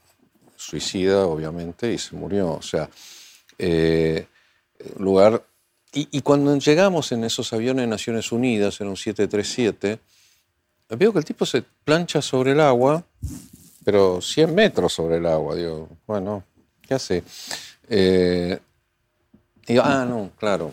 suicida 0.57 1.26
obviamente, 1.26 1.92
y 1.92 1.98
se 1.98 2.14
murió. 2.16 2.53
O 2.53 2.62
sea, 2.62 2.88
eh, 3.59 4.26
lugar... 4.98 5.44
Y, 5.92 6.20
cuando 6.20 6.57
llegamos 6.57 7.11
en 7.11 7.24
esos 7.24 7.53
aviones 7.53 7.83
de 7.83 7.88
Naciones 7.88 8.31
Unidas, 8.31 8.81
en 8.81 8.87
un 8.87 8.96
737, 8.96 9.98
veo 10.96 11.12
que 11.12 11.18
el 11.18 11.24
tipo 11.24 11.46
se 11.46 11.62
plancha 11.62 12.20
sobre 12.20 12.53
el 12.53 12.61
agua, 12.61 13.05
pero 13.85 14.20
100 14.20 14.55
metros 14.55 14.92
sobre 14.92 15.16
el 15.16 15.26
agua. 15.26 15.55
Digo, 15.55 15.88
bueno, 16.07 16.44
¿qué 16.83 16.94
hace? 16.94 17.22
Eh, 17.88 18.59
digo, 19.66 19.83
ah, 19.85 20.05
no, 20.05 20.31
claro, 20.37 20.72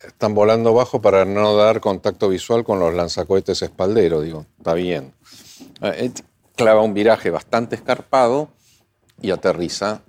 están 0.00 0.34
volando 0.34 0.72
bajo 0.72 1.00
para 1.00 1.24
no 1.24 1.56
dar 1.56 1.80
contacto 1.80 2.28
visual 2.28 2.64
con 2.64 2.78
los 2.78 2.94
lanzacohetes 2.94 3.62
espalderos. 3.62 4.24
Digo, 4.24 4.46
está 4.58 4.74
bien. 4.74 5.12
Eh, 5.82 6.12
clava 6.54 6.82
un 6.82 6.94
viraje 6.94 7.30
bastante 7.30 7.76
escarpado 7.76 8.48
y 9.20 9.30
aterriza, 9.30 10.02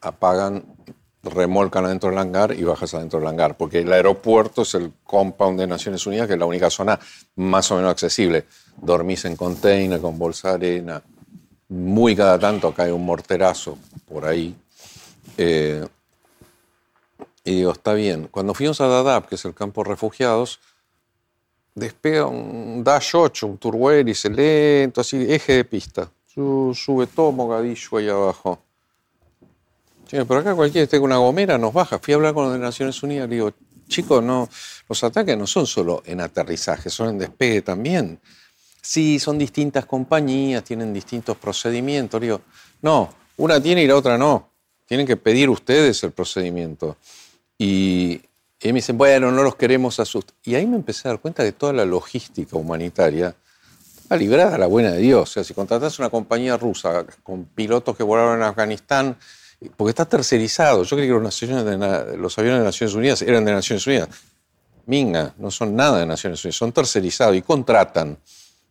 apagan, 0.00 0.64
remolcan 1.32 1.84
adentro 1.84 2.10
del 2.10 2.18
hangar 2.18 2.52
y 2.52 2.64
bajas 2.64 2.94
adentro 2.94 3.18
del 3.18 3.28
hangar, 3.28 3.56
porque 3.56 3.80
el 3.80 3.92
aeropuerto 3.92 4.62
es 4.62 4.74
el 4.74 4.92
compound 5.04 5.60
de 5.60 5.66
Naciones 5.66 6.06
Unidas, 6.06 6.26
que 6.26 6.34
es 6.34 6.38
la 6.38 6.46
única 6.46 6.70
zona 6.70 6.98
más 7.36 7.70
o 7.70 7.76
menos 7.76 7.90
accesible. 7.90 8.46
Dormís 8.76 9.24
en 9.24 9.36
container, 9.36 10.00
con 10.00 10.18
bolsa 10.18 10.56
de 10.56 10.76
arena, 10.76 11.02
muy 11.68 12.14
cada 12.14 12.38
tanto 12.38 12.72
cae 12.72 12.92
un 12.92 13.04
morterazo 13.04 13.78
por 14.08 14.24
ahí. 14.24 14.54
Eh, 15.36 15.86
y 17.44 17.56
digo, 17.56 17.72
está 17.72 17.94
bien. 17.94 18.28
Cuando 18.30 18.54
fuimos 18.54 18.80
a 18.80 18.88
Dadaab, 18.88 19.28
que 19.28 19.36
es 19.36 19.44
el 19.44 19.54
campo 19.54 19.82
de 19.82 19.90
refugiados, 19.90 20.60
despega 21.74 22.26
un 22.26 22.82
Dash 22.82 23.14
8, 23.14 23.46
un 23.46 23.58
turbo 23.58 23.90
hélice 23.90 24.28
lento, 24.30 25.00
así, 25.00 25.26
eje 25.28 25.52
de 25.52 25.64
pista. 25.64 26.10
Sube 26.26 27.06
todo 27.06 27.32
Mogadishu 27.32 27.96
ahí 27.96 28.08
abajo. 28.08 28.58
Sí, 30.08 30.16
pero 30.28 30.40
acá 30.40 30.54
cualquiera 30.54 30.84
esté 30.84 30.98
con 30.98 31.06
una 31.06 31.16
gomera 31.16 31.58
nos 31.58 31.72
baja. 31.72 31.98
Fui 31.98 32.12
a 32.12 32.16
hablar 32.16 32.32
con 32.32 32.52
de 32.52 32.58
Naciones 32.58 33.02
Unidas, 33.02 33.28
digo, 33.28 33.52
chicos, 33.88 34.22
no, 34.22 34.48
los 34.88 35.04
ataques 35.04 35.36
no 35.36 35.46
son 35.46 35.66
solo 35.66 36.02
en 36.06 36.20
aterrizaje, 36.20 36.90
son 36.90 37.10
en 37.10 37.18
despegue 37.18 37.62
también. 37.62 38.20
Sí, 38.80 39.18
son 39.18 39.36
distintas 39.36 39.84
compañías, 39.84 40.62
tienen 40.62 40.94
distintos 40.94 41.36
procedimientos. 41.36 42.20
Digo, 42.20 42.40
no, 42.82 43.12
una 43.38 43.60
tiene 43.60 43.82
y 43.82 43.86
la 43.88 43.96
otra 43.96 44.16
no. 44.16 44.50
Tienen 44.86 45.06
que 45.06 45.16
pedir 45.16 45.50
ustedes 45.50 46.04
el 46.04 46.12
procedimiento. 46.12 46.96
Y, 47.58 48.20
me 48.62 48.74
dicen, 48.74 48.96
bueno, 48.96 49.32
no 49.32 49.42
los 49.42 49.56
queremos 49.56 49.98
asustar. 49.98 50.36
Y 50.44 50.54
ahí 50.54 50.66
me 50.66 50.76
empecé 50.76 51.08
a 51.08 51.12
dar 51.12 51.20
cuenta 51.20 51.42
de 51.42 51.52
toda 51.52 51.72
la 51.72 51.84
logística 51.84 52.56
humanitaria 52.56 53.34
va 54.10 54.16
librada 54.16 54.54
a 54.54 54.58
la 54.58 54.66
buena 54.66 54.92
de 54.92 54.98
Dios. 54.98 55.30
O 55.30 55.32
sea, 55.32 55.44
si 55.44 55.52
contratas 55.52 55.98
una 55.98 56.10
compañía 56.10 56.56
rusa 56.56 57.04
con 57.22 57.44
pilotos 57.44 57.96
que 57.96 58.02
volaron 58.02 58.36
en 58.36 58.44
Afganistán, 58.44 59.16
porque 59.76 59.90
está 59.90 60.04
tercerizado. 60.04 60.82
Yo 60.82 60.96
creí 60.96 61.08
que 61.08 61.14
los, 61.14 61.42
aviones 62.38 62.58
de 62.58 62.64
Naciones 62.64 62.94
Unidas 62.94 63.22
eran 63.22 63.44
de 63.44 63.52
Naciones 63.52 63.86
Unidas. 63.86 64.08
Minga, 64.86 65.34
no 65.38 65.50
son 65.50 65.74
nada 65.74 65.98
de 65.98 66.06
Naciones 66.06 66.44
Unidas, 66.44 66.56
son 66.56 66.72
tercerizados 66.72 67.36
y 67.36 67.42
contratan. 67.42 68.18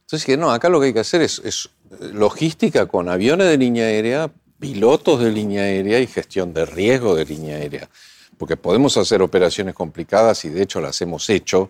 Entonces 0.01 0.25
dije, 0.25 0.37
no, 0.37 0.51
acá 0.51 0.69
lo 0.69 0.79
que 0.79 0.87
hay 0.87 0.93
que 0.93 0.99
hacer 0.99 1.21
es, 1.21 1.39
es 1.43 1.69
logística 2.13 2.85
con 2.85 3.09
aviones 3.09 3.47
de 3.47 3.57
línea 3.57 3.85
aérea, 3.85 4.31
pilotos 4.59 5.19
de 5.21 5.31
línea 5.31 5.63
aérea 5.63 5.99
y 5.99 6.07
gestión 6.07 6.53
de 6.53 6.65
riesgo 6.65 7.15
de 7.15 7.25
línea 7.25 7.57
aérea 7.57 7.89
porque 8.37 8.57
podemos 8.57 8.97
hacer 8.97 9.21
operaciones 9.21 9.73
complicadas 9.73 10.45
y 10.45 10.49
de 10.49 10.63
hecho 10.63 10.81
las 10.81 11.01
hemos 11.01 11.29
hecho, 11.29 11.69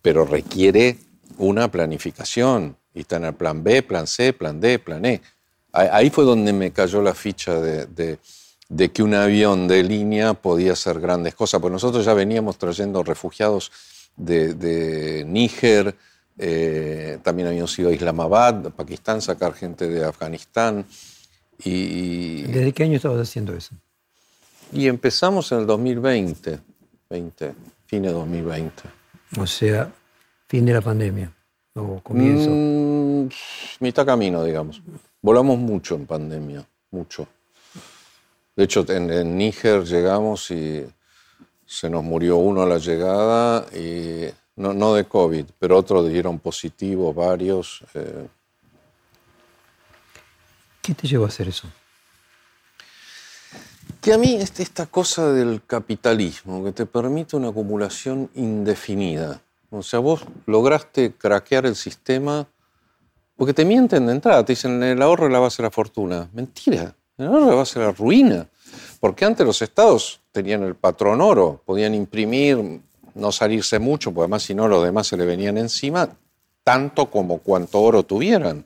pero 0.00 0.24
requiere 0.24 0.98
una 1.38 1.70
planificación. 1.70 2.76
Y 2.94 3.00
está 3.00 3.16
en 3.16 3.24
el 3.24 3.34
plan 3.34 3.62
B, 3.62 3.82
plan 3.82 4.06
C, 4.06 4.32
plan 4.32 4.60
D, 4.60 4.78
plan 4.78 5.04
E. 5.04 5.22
Ahí 5.72 6.10
fue 6.10 6.24
donde 6.24 6.52
me 6.52 6.70
cayó 6.70 7.00
la 7.00 7.14
ficha 7.14 7.58
de, 7.58 8.18
que 8.92 9.02
un 9.02 9.14
avión 9.14 9.68
de 9.68 9.82
línea 9.82 10.34
podía 10.34 10.72
hacer 10.72 11.00
grandes 11.00 11.34
cosas, 11.34 11.60
porque 11.60 11.72
nosotros 11.72 12.04
ya 12.04 12.14
veníamos 12.14 12.56
trayendo 12.58 13.02
refugiados 13.02 13.70
de, 14.16 15.24
Níger, 15.26 15.94
eh, 16.38 17.18
también 17.22 17.48
habíamos 17.48 17.78
ido 17.78 17.90
a 17.90 17.92
Islamabad, 17.92 18.70
Pakistán, 18.70 19.20
sacar 19.20 19.54
gente 19.54 19.88
de 19.88 20.04
Afganistán. 20.04 20.84
Y, 21.64 22.42
¿Desde 22.42 22.72
qué 22.72 22.84
año 22.84 22.96
estabas 22.96 23.20
haciendo 23.20 23.54
eso? 23.54 23.74
Y 24.72 24.88
empezamos 24.88 25.52
en 25.52 25.58
el 25.60 25.66
2020, 25.66 26.58
20, 27.10 27.54
fin 27.86 28.02
de 28.02 28.10
2020. 28.10 28.82
O 29.38 29.46
sea, 29.46 29.92
fin 30.48 30.64
de 30.64 30.72
la 30.72 30.80
pandemia, 30.80 31.30
o 31.74 32.00
comienzo. 32.00 32.50
Mm, 32.50 33.28
mitad 33.80 34.06
camino, 34.06 34.42
digamos. 34.44 34.82
Volamos 35.20 35.58
mucho 35.58 35.94
en 35.94 36.06
pandemia, 36.06 36.66
mucho. 36.90 37.28
De 38.54 38.64
hecho, 38.64 38.84
en, 38.88 39.36
Níger 39.36 39.84
llegamos 39.84 40.50
y 40.50 40.84
se 41.64 41.88
nos 41.88 42.04
murió 42.04 42.36
uno 42.36 42.62
a 42.62 42.66
la 42.66 42.78
llegada, 42.78 43.66
y 43.74 44.26
no, 44.56 44.94
de 44.94 45.04
COVID, 45.04 45.46
pero 45.58 45.78
otros 45.78 46.08
dieron 46.08 46.38
positivo, 46.38 47.14
varios. 47.14 47.82
Eh. 47.94 48.28
¿Qué 50.82 50.94
te 50.94 51.08
llevó 51.08 51.24
a 51.24 51.28
hacer 51.28 51.48
eso? 51.48 51.68
Que 54.00 54.12
a 54.12 54.18
mí 54.18 54.34
esta 54.34 54.86
cosa 54.86 55.32
del 55.32 55.62
capitalismo, 55.64 56.64
que 56.64 56.72
te 56.72 56.86
permite 56.86 57.36
una 57.36 57.48
acumulación 57.48 58.28
indefinida. 58.34 59.40
O 59.70 59.82
sea, 59.82 60.00
vos 60.00 60.24
lograste 60.46 61.12
craquear 61.12 61.64
el 61.64 61.76
sistema 61.76 62.46
porque 63.36 63.54
te 63.54 63.64
mienten 63.64 64.06
de 64.06 64.12
entrada, 64.12 64.44
te 64.44 64.52
dicen 64.52 64.82
el 64.82 65.00
ahorro 65.00 65.26
es 65.26 65.32
la 65.32 65.38
base 65.38 65.62
de 65.62 65.68
la 65.68 65.70
fortuna. 65.70 66.28
Mentira, 66.32 66.94
es 67.24 67.46
la 67.46 67.54
base 67.54 67.78
de 67.78 67.86
la 67.86 67.92
ruina. 67.92 68.46
Porque 69.00 69.24
antes 69.24 69.46
los 69.46 69.62
estados 69.62 70.20
tenían 70.30 70.62
el 70.62 70.74
patrón 70.74 71.20
oro, 71.20 71.62
podían 71.64 71.94
imprimir, 71.94 72.80
no 73.14 73.32
salirse 73.32 73.78
mucho, 73.78 74.12
porque 74.12 74.24
además 74.24 74.44
si 74.44 74.54
no 74.54 74.68
los 74.68 74.84
demás 74.84 75.06
se 75.06 75.16
le 75.16 75.24
venían 75.24 75.58
encima, 75.58 76.08
tanto 76.64 77.10
como 77.10 77.38
cuanto 77.38 77.80
oro 77.80 78.04
tuvieran. 78.04 78.64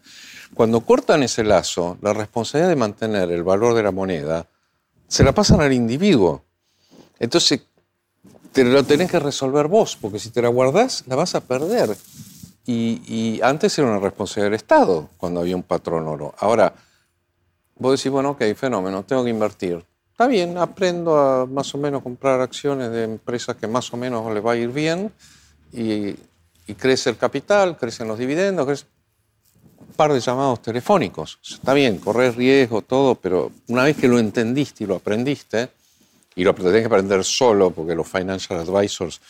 Cuando 0.54 0.80
cortan 0.80 1.22
ese 1.22 1.42
lazo, 1.42 1.98
la 2.02 2.12
responsabilidad 2.12 2.68
de 2.68 2.76
mantener 2.76 3.30
el 3.30 3.42
valor 3.42 3.74
de 3.74 3.82
la 3.82 3.90
moneda 3.90 4.46
se 5.08 5.24
la 5.24 5.32
pasan 5.32 5.60
al 5.60 5.72
individuo. 5.72 6.44
Entonces, 7.18 7.62
te 8.52 8.64
lo 8.64 8.84
tenés 8.84 9.10
que 9.10 9.18
resolver 9.18 9.68
vos, 9.68 9.98
porque 10.00 10.18
si 10.18 10.30
te 10.30 10.42
la 10.42 10.48
guardás, 10.48 11.04
la 11.06 11.16
vas 11.16 11.34
a 11.34 11.40
perder. 11.40 11.96
Y, 12.66 13.40
antes 13.42 13.78
era 13.78 13.88
una 13.88 14.00
responsabilidad 14.00 14.46
del 14.46 14.54
Estado, 14.54 15.10
cuando 15.18 15.40
había 15.40 15.54
un 15.54 15.62
patrón 15.62 16.08
oro. 16.08 16.34
Ahora, 16.38 16.74
vos 17.76 17.98
decís, 17.98 18.10
bueno, 18.10 18.30
ok, 18.30 18.42
fenómeno, 18.54 19.04
tengo 19.04 19.24
que 19.24 19.30
invertir. 19.30 19.84
Está 20.10 20.26
bien, 20.26 20.56
aprendo 20.56 21.18
a 21.18 21.46
más 21.46 21.74
o 21.74 21.78
menos 21.78 22.02
comprar 22.02 22.40
acciones 22.40 22.90
de 22.90 23.04
empresas 23.04 23.56
que 23.56 23.66
más 23.66 23.92
o 23.92 23.96
menos 23.96 24.32
les 24.32 24.44
va 24.44 24.52
a 24.52 24.56
ir 24.56 24.70
bien 24.70 25.12
y, 25.72 26.14
crece 26.74 27.10
el 27.10 27.16
capital, 27.16 27.76
crecen 27.76 28.08
los 28.08 28.18
dividendos, 28.18 28.66
crece 28.66 28.86
un 29.78 29.94
par 29.94 30.12
de 30.12 30.20
llamados 30.20 30.62
telefónicos. 30.62 31.38
Está 31.46 31.74
bien, 31.74 31.98
correr 31.98 32.36
riesgo, 32.36 32.82
todo, 32.82 33.14
pero 33.14 33.52
una 33.68 33.84
vez 33.84 33.96
que 33.96 34.08
lo 34.08 34.18
entendiste 34.18 34.84
y 34.84 34.86
lo 34.86 34.96
aprendiste, 34.96 35.68
y 36.34 36.44
lo 36.44 36.54
tenés 36.54 36.80
que 36.80 36.86
aprender 36.86 37.24
solo, 37.24 37.70
porque 37.70 37.94
los 37.94 38.08
financial 38.08 38.60
advisors 38.60 39.20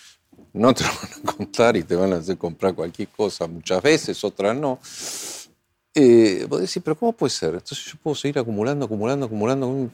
no 0.53 0.75
te 0.75 0.85
lo 0.85 0.91
van 0.91 1.11
a 1.13 1.33
contar 1.37 1.77
y 1.77 1.83
te 1.83 1.95
van 1.95 2.13
a 2.13 2.17
hacer 2.17 2.37
comprar 2.39 2.75
cualquier 2.75 3.09
cosa, 3.09 3.47
muchas 3.47 3.83
veces, 3.83 4.23
otras 4.25 4.57
no. 4.57 4.79
Eh, 5.99 6.45
vos 6.47 6.61
decís, 6.61 6.83
pero 6.85 6.95
¿cómo 6.95 7.15
puede 7.15 7.31
ser? 7.31 7.55
Entonces 7.55 7.87
yo 7.87 7.95
puedo 8.03 8.15
seguir 8.15 8.39
acumulando, 8.39 8.85
acumulando, 8.85 9.25
acumulando. 9.25 9.89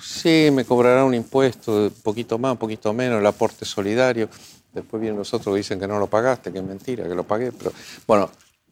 Sí, 0.00 0.48
me 0.52 0.64
cobrará 0.64 1.04
un 1.04 1.12
impuesto, 1.12 1.86
un 1.86 1.90
poquito 2.04 2.38
más, 2.38 2.52
un 2.52 2.58
poquito 2.58 2.92
menos, 2.92 3.18
el 3.18 3.26
aporte 3.26 3.64
solidario. 3.64 4.28
Después 4.72 5.00
vienen 5.00 5.18
los 5.18 5.34
otros 5.34 5.52
que 5.52 5.58
dicen 5.58 5.80
que 5.80 5.88
no 5.88 5.98
lo 5.98 6.06
pagaste, 6.06 6.52
que 6.52 6.58
es 6.58 6.64
mentira, 6.64 7.08
que 7.08 7.16
lo 7.16 7.24
pagué. 7.24 7.50
Pero 7.50 7.72
bueno, 8.06 8.30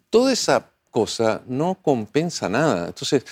toda 0.09 0.33
esa 0.33 0.71
cosa 0.89 1.43
no 1.49 1.75
compensa 1.83 2.49
nada. 2.49 2.87
Entonces, 2.87 3.25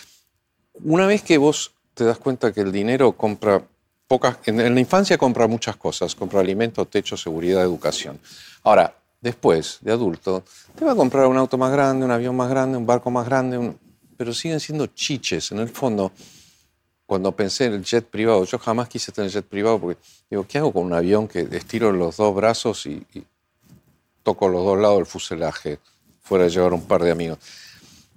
una 0.82 1.06
vez 1.06 1.22
que 1.22 1.38
vos 1.38 1.72
te 1.94 2.02
das 2.02 2.18
cuenta 2.18 2.52
que 2.52 2.62
el 2.62 2.72
dinero 2.72 3.12
compra 3.12 3.62
pocas, 4.08 4.38
en, 4.46 4.74
la 4.74 4.80
infancia 4.80 5.16
compra 5.16 5.46
muchas 5.46 5.76
cosas, 5.76 6.16
compra 6.16 6.40
alimentos, 6.40 6.90
techo, 6.90 7.16
seguridad, 7.16 7.62
educación. 7.62 8.18
Ahora, 8.64 8.92
después, 9.24 9.78
de 9.80 9.90
adulto, 9.90 10.44
te 10.76 10.84
va 10.84 10.92
a 10.92 10.94
comprar 10.94 11.26
un 11.26 11.38
auto 11.38 11.56
más 11.56 11.72
grande, 11.72 12.04
un 12.04 12.10
avión 12.10 12.36
más 12.36 12.50
grande, 12.50 12.76
un 12.76 12.84
barco 12.84 13.10
más 13.10 13.24
grande, 13.24 13.74
pero 14.18 14.34
siguen 14.34 14.60
siendo 14.60 14.86
chiches. 14.88 15.50
En 15.50 15.60
el 15.60 15.70
fondo, 15.70 16.12
cuando 17.06 17.32
pensé 17.32 17.64
en 17.64 17.72
el 17.72 17.82
jet 17.82 18.04
privado, 18.04 18.44
yo 18.44 18.58
jamás 18.58 18.86
quise 18.86 19.12
tener 19.12 19.30
jet 19.30 19.46
privado 19.46 19.80
porque 19.80 19.98
digo, 20.28 20.46
¿qué 20.46 20.58
hago 20.58 20.74
con 20.74 20.84
un 20.84 20.92
avión 20.92 21.26
que 21.26 21.40
estiro 21.52 21.90
los 21.90 22.18
dos 22.18 22.34
brazos 22.34 22.84
y, 22.84 23.02
toco 24.22 24.48
los 24.48 24.62
dos 24.62 24.78
lados 24.78 24.98
del 24.98 25.06
fuselaje, 25.06 25.78
fuera 26.20 26.44
de 26.44 26.50
llevar 26.50 26.74
un 26.74 26.82
par 26.82 27.02
de 27.02 27.10
amigos? 27.10 27.38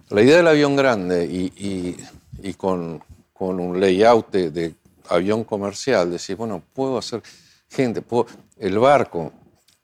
La 0.09 0.21
idea 0.21 0.37
del 0.37 0.47
avión 0.47 0.75
grande 0.75 1.25
y, 1.25 2.53
con, 2.55 3.01
un 3.39 3.79
layout 3.79 4.29
de 4.29 4.75
avión 5.07 5.45
comercial, 5.45 6.11
decir, 6.11 6.35
bueno, 6.35 6.61
puedo 6.73 6.97
hacer 6.97 7.23
gente, 7.69 8.01
puedo, 8.01 8.27
el 8.57 8.77
barco, 8.77 9.31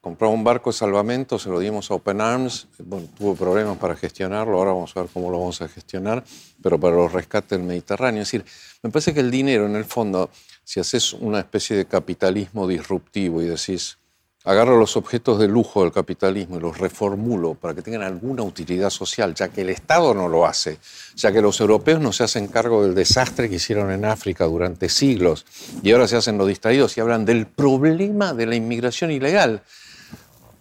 compramos 0.04 0.38
un 0.38 0.44
barco 0.44 0.70
de 0.70 0.76
salvamento, 0.76 1.40
se 1.40 1.50
lo 1.50 1.62
dimos 1.62 1.90
a 1.90 1.94
Open 1.94 2.20
Arms, 2.20 2.68
bueno, 2.78 3.08
tuvo 3.18 3.36
problemas 3.36 3.78
para 3.78 3.96
gestionarlo, 3.96 4.58
ahora 4.58 4.74
vamos 4.74 4.92
a 4.98 5.04
ver 5.04 5.10
cómo 5.14 5.32
lo 5.32 5.40
vamos 5.40 5.62
a 5.62 5.70
gestionar, 5.70 6.26
pero 6.62 6.78
para 6.78 6.98
los 6.98 7.14
rescates 7.14 7.58
del 7.58 7.64
Mediterráneo. 7.66 8.22
Es 8.22 8.28
decir, 8.28 8.44
me 8.84 8.90
parece 8.90 9.14
que 9.14 9.22
el 9.22 9.32
dinero, 9.32 9.66
en 9.66 9.78
el 9.78 9.86
fondo, 9.86 10.30
si 10.66 10.82
haces 10.82 11.14
una 11.14 11.40
especie 11.40 11.78
de 11.78 11.86
capitalismo 11.86 12.68
disruptivo 12.68 13.42
y 13.42 13.46
decís, 13.46 13.98
agarro 14.44 14.78
los 14.78 14.98
objetos 14.98 15.40
de 15.40 15.48
lujo 15.48 15.84
del 15.84 15.94
capitalismo 15.94 16.58
y 16.58 16.60
los 16.60 16.78
reformulo 16.80 17.54
para 17.54 17.74
que 17.74 17.82
tengan 17.82 18.04
alguna 18.04 18.44
utilidad 18.44 18.90
social, 18.90 19.34
ya 19.34 19.48
que 19.48 19.62
el 19.62 19.70
Estado 19.70 20.14
no 20.14 20.28
lo 20.28 20.46
hace, 20.46 20.80
ya 21.16 21.32
que 21.32 21.42
los 21.42 21.62
europeos 21.62 22.02
no 22.02 22.12
se 22.12 22.26
hacen 22.26 22.48
cargo 22.48 22.84
del 22.84 22.94
desastre 22.94 23.48
que 23.48 23.56
hicieron 23.56 23.90
en 23.90 24.04
África 24.04 24.44
durante 24.44 24.90
siglos 24.90 25.46
y 25.82 25.94
ahora 25.94 26.10
se 26.10 26.18
hacen 26.18 26.38
los 26.38 26.50
distraídos 26.50 26.98
y 26.98 27.00
hablan 27.00 27.24
del 27.24 27.46
problema 27.46 28.34
de 28.34 28.48
la 28.48 28.56
inmigración 28.56 29.10
ilegal. 29.12 29.64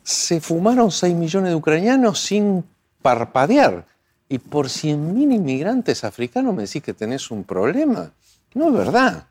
Se 0.03 0.41
fumaron 0.41 0.91
6 0.91 1.15
millones 1.15 1.51
de 1.51 1.57
ucranianos 1.57 2.21
sin 2.21 2.65
parpadear 3.01 3.87
y 4.29 4.39
por 4.39 4.67
100.000 4.67 5.35
inmigrantes 5.35 6.05
africanos 6.05 6.55
me 6.55 6.63
decís 6.63 6.83
que 6.83 6.95
tenés 6.95 7.31
un 7.31 7.45
problema. 7.45 8.13
No 8.55 8.69
es 8.69 8.75
verdad. 8.75 9.27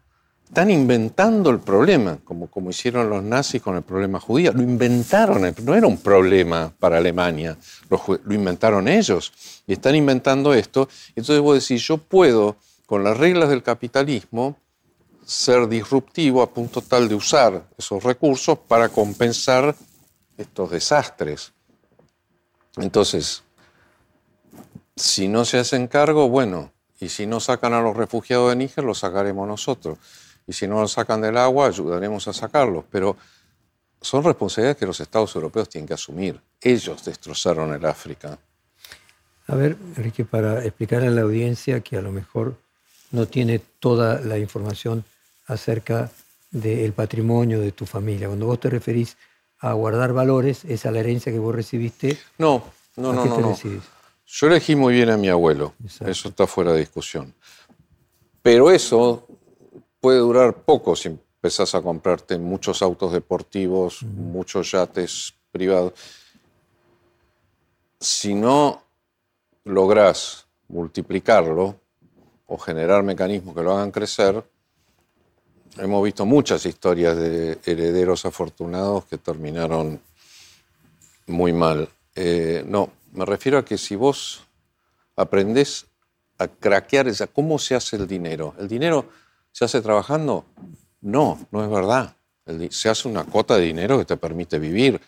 Están 0.48 0.70
inventando 0.70 1.50
el 1.50 1.60
problema, 1.60 2.20
como, 2.24 2.48
como 2.48 2.70
hicieron 2.72 3.10
los 3.10 3.24
nazis 3.24 3.62
con 3.62 3.78
el 3.78 3.84
problema 3.84 4.20
judío. 4.20 4.52
Lo 4.52 4.62
inventaron, 4.62 5.42
no 5.64 5.76
era 5.76 5.88
un 5.88 5.98
problema 5.98 6.72
para 6.78 6.98
Alemania, 6.98 7.58
lo, 7.90 8.02
lo 8.24 8.34
inventaron 8.34 8.88
ellos. 8.88 9.32
Y 9.66 9.74
están 9.74 9.96
inventando 9.96 10.54
esto. 10.54 10.90
Entonces 11.16 11.40
vos 11.40 11.68
decís, 11.68 11.82
yo 11.88 11.98
puedo, 11.98 12.58
con 12.86 13.04
las 13.04 13.18
reglas 13.18 13.50
del 13.50 13.64
capitalismo, 13.64 14.58
ser 15.26 15.68
disruptivo 15.70 16.42
a 16.42 16.50
punto 16.50 16.82
tal 16.82 17.08
de 17.08 17.16
usar 17.16 17.64
esos 17.78 18.04
recursos 18.04 18.60
para 18.68 18.90
compensar 18.90 19.74
estos 20.42 20.72
desastres. 20.72 21.54
Entonces, 22.78 23.44
si 24.96 25.28
no 25.28 25.46
se 25.46 25.60
hacen 25.60 25.88
cargo, 25.88 26.30
bueno, 26.30 26.72
y 27.00 27.10
si 27.10 27.26
no 27.26 27.40
sacan 27.40 27.74
a 27.74 27.82
los 27.82 27.96
refugiados 27.96 28.50
de 28.50 28.56
Níger, 28.56 28.84
los 28.84 29.00
sacaremos 29.00 29.48
nosotros 29.48 29.98
y 30.48 30.54
si 30.54 30.68
no 30.68 30.82
lo 30.82 30.88
sacan 30.88 31.22
del 31.22 31.38
agua, 31.38 31.68
ayudaremos 31.68 32.28
a 32.28 32.34
sacarlos. 32.34 32.86
Pero 32.92 33.16
son 34.02 34.24
responsabilidades 34.24 34.78
que 34.78 34.86
los 34.86 35.00
Estados 35.00 35.34
europeos 35.36 35.70
tienen 35.70 35.88
que 35.88 35.94
asumir. 35.94 36.40
Ellos 36.60 37.06
destrozaron 37.06 37.74
el 37.74 37.86
África. 37.86 38.38
A 39.48 39.56
ver, 39.56 39.78
Enrique, 39.96 40.26
para 40.26 40.64
explicar 40.66 41.04
a 41.04 41.10
la 41.10 41.22
audiencia 41.22 41.82
que 41.82 41.98
a 41.98 42.02
lo 42.02 42.12
mejor 42.12 42.58
no 43.12 43.28
tiene 43.28 43.60
toda 43.80 44.20
la 44.22 44.38
información 44.38 45.04
acerca 45.46 46.12
del 46.52 46.94
patrimonio 46.94 47.60
de 47.60 47.72
tu 47.72 47.86
familia. 47.86 48.28
Cuando 48.28 48.46
vos 48.46 48.60
te 48.60 48.70
referís 48.70 49.18
a 49.62 49.74
guardar 49.74 50.12
valores, 50.12 50.66
es 50.66 50.86
a 50.86 50.92
la 50.92 51.00
herencia 51.00 51.32
que 51.32 51.40
vos 51.40 51.54
recibiste. 51.54 52.18
No, 52.40 52.64
no, 52.98 53.14
no, 53.14 53.26
no, 53.26 53.58
Yo 54.26 54.48
elegí 54.48 54.76
muy 54.76 54.96
bien 54.96 55.12
a 55.12 55.18
mi 55.18 55.30
abuelo, 55.30 55.76
eso 56.06 56.30
está 56.30 56.48
fuera 56.48 56.74
de 56.74 56.80
discusión. 56.80 57.34
Pero 58.42 58.72
eso 58.72 59.28
puede 60.00 60.18
durar 60.18 60.56
poco 60.64 60.96
si 60.96 61.10
empezás 61.10 61.76
a 61.76 61.82
comprarte 61.82 62.40
muchos 62.40 62.82
autos 62.82 63.14
deportivos, 63.14 64.02
muchos 64.02 64.72
yates 64.72 65.34
privados. 65.52 65.94
Si 68.00 68.34
no 68.34 68.82
lográs 69.64 70.48
multiplicarlo 70.70 71.76
o 72.48 72.58
generar 72.58 73.04
mecanismos 73.04 73.54
que 73.54 73.62
lo 73.62 73.74
hagan 73.74 73.92
crecer, 73.92 74.44
hemos 75.78 76.04
visto 76.04 76.26
muchas 76.26 76.66
historias 76.66 77.18
de 77.18 77.60
herederos 77.66 78.26
afortunados 78.26 79.06
que 79.06 79.18
terminaron 79.18 80.00
muy 81.28 81.54
mal. 81.54 81.90
Eh, 82.16 82.64
no, 82.68 82.92
me 83.14 83.26
refiero 83.26 83.58
a 83.58 83.66
que 83.66 83.78
si 83.78 83.96
vos 83.96 84.44
aprendés 85.16 85.86
a 86.38 86.48
craquear 86.48 87.08
esa, 87.08 87.28
cómo 87.28 87.60
se 87.60 87.76
hace 87.76 87.96
el 87.96 88.08
dinero. 88.08 88.56
El 88.60 88.68
dinero 88.68 89.08
¿Se 89.52 89.66
hace 89.66 89.82
trabajando? 89.82 90.46
No, 91.02 91.40
no 91.52 91.64
es 91.64 91.70
verdad. 91.70 92.16
Se 92.70 92.90
hace 92.90 93.08
una 93.08 93.24
cuota 93.24 93.58
de 93.58 93.66
dinero 93.66 93.98
que 94.00 94.06
te 94.06 94.18
permite 94.18 94.60
vivir. 94.60 95.00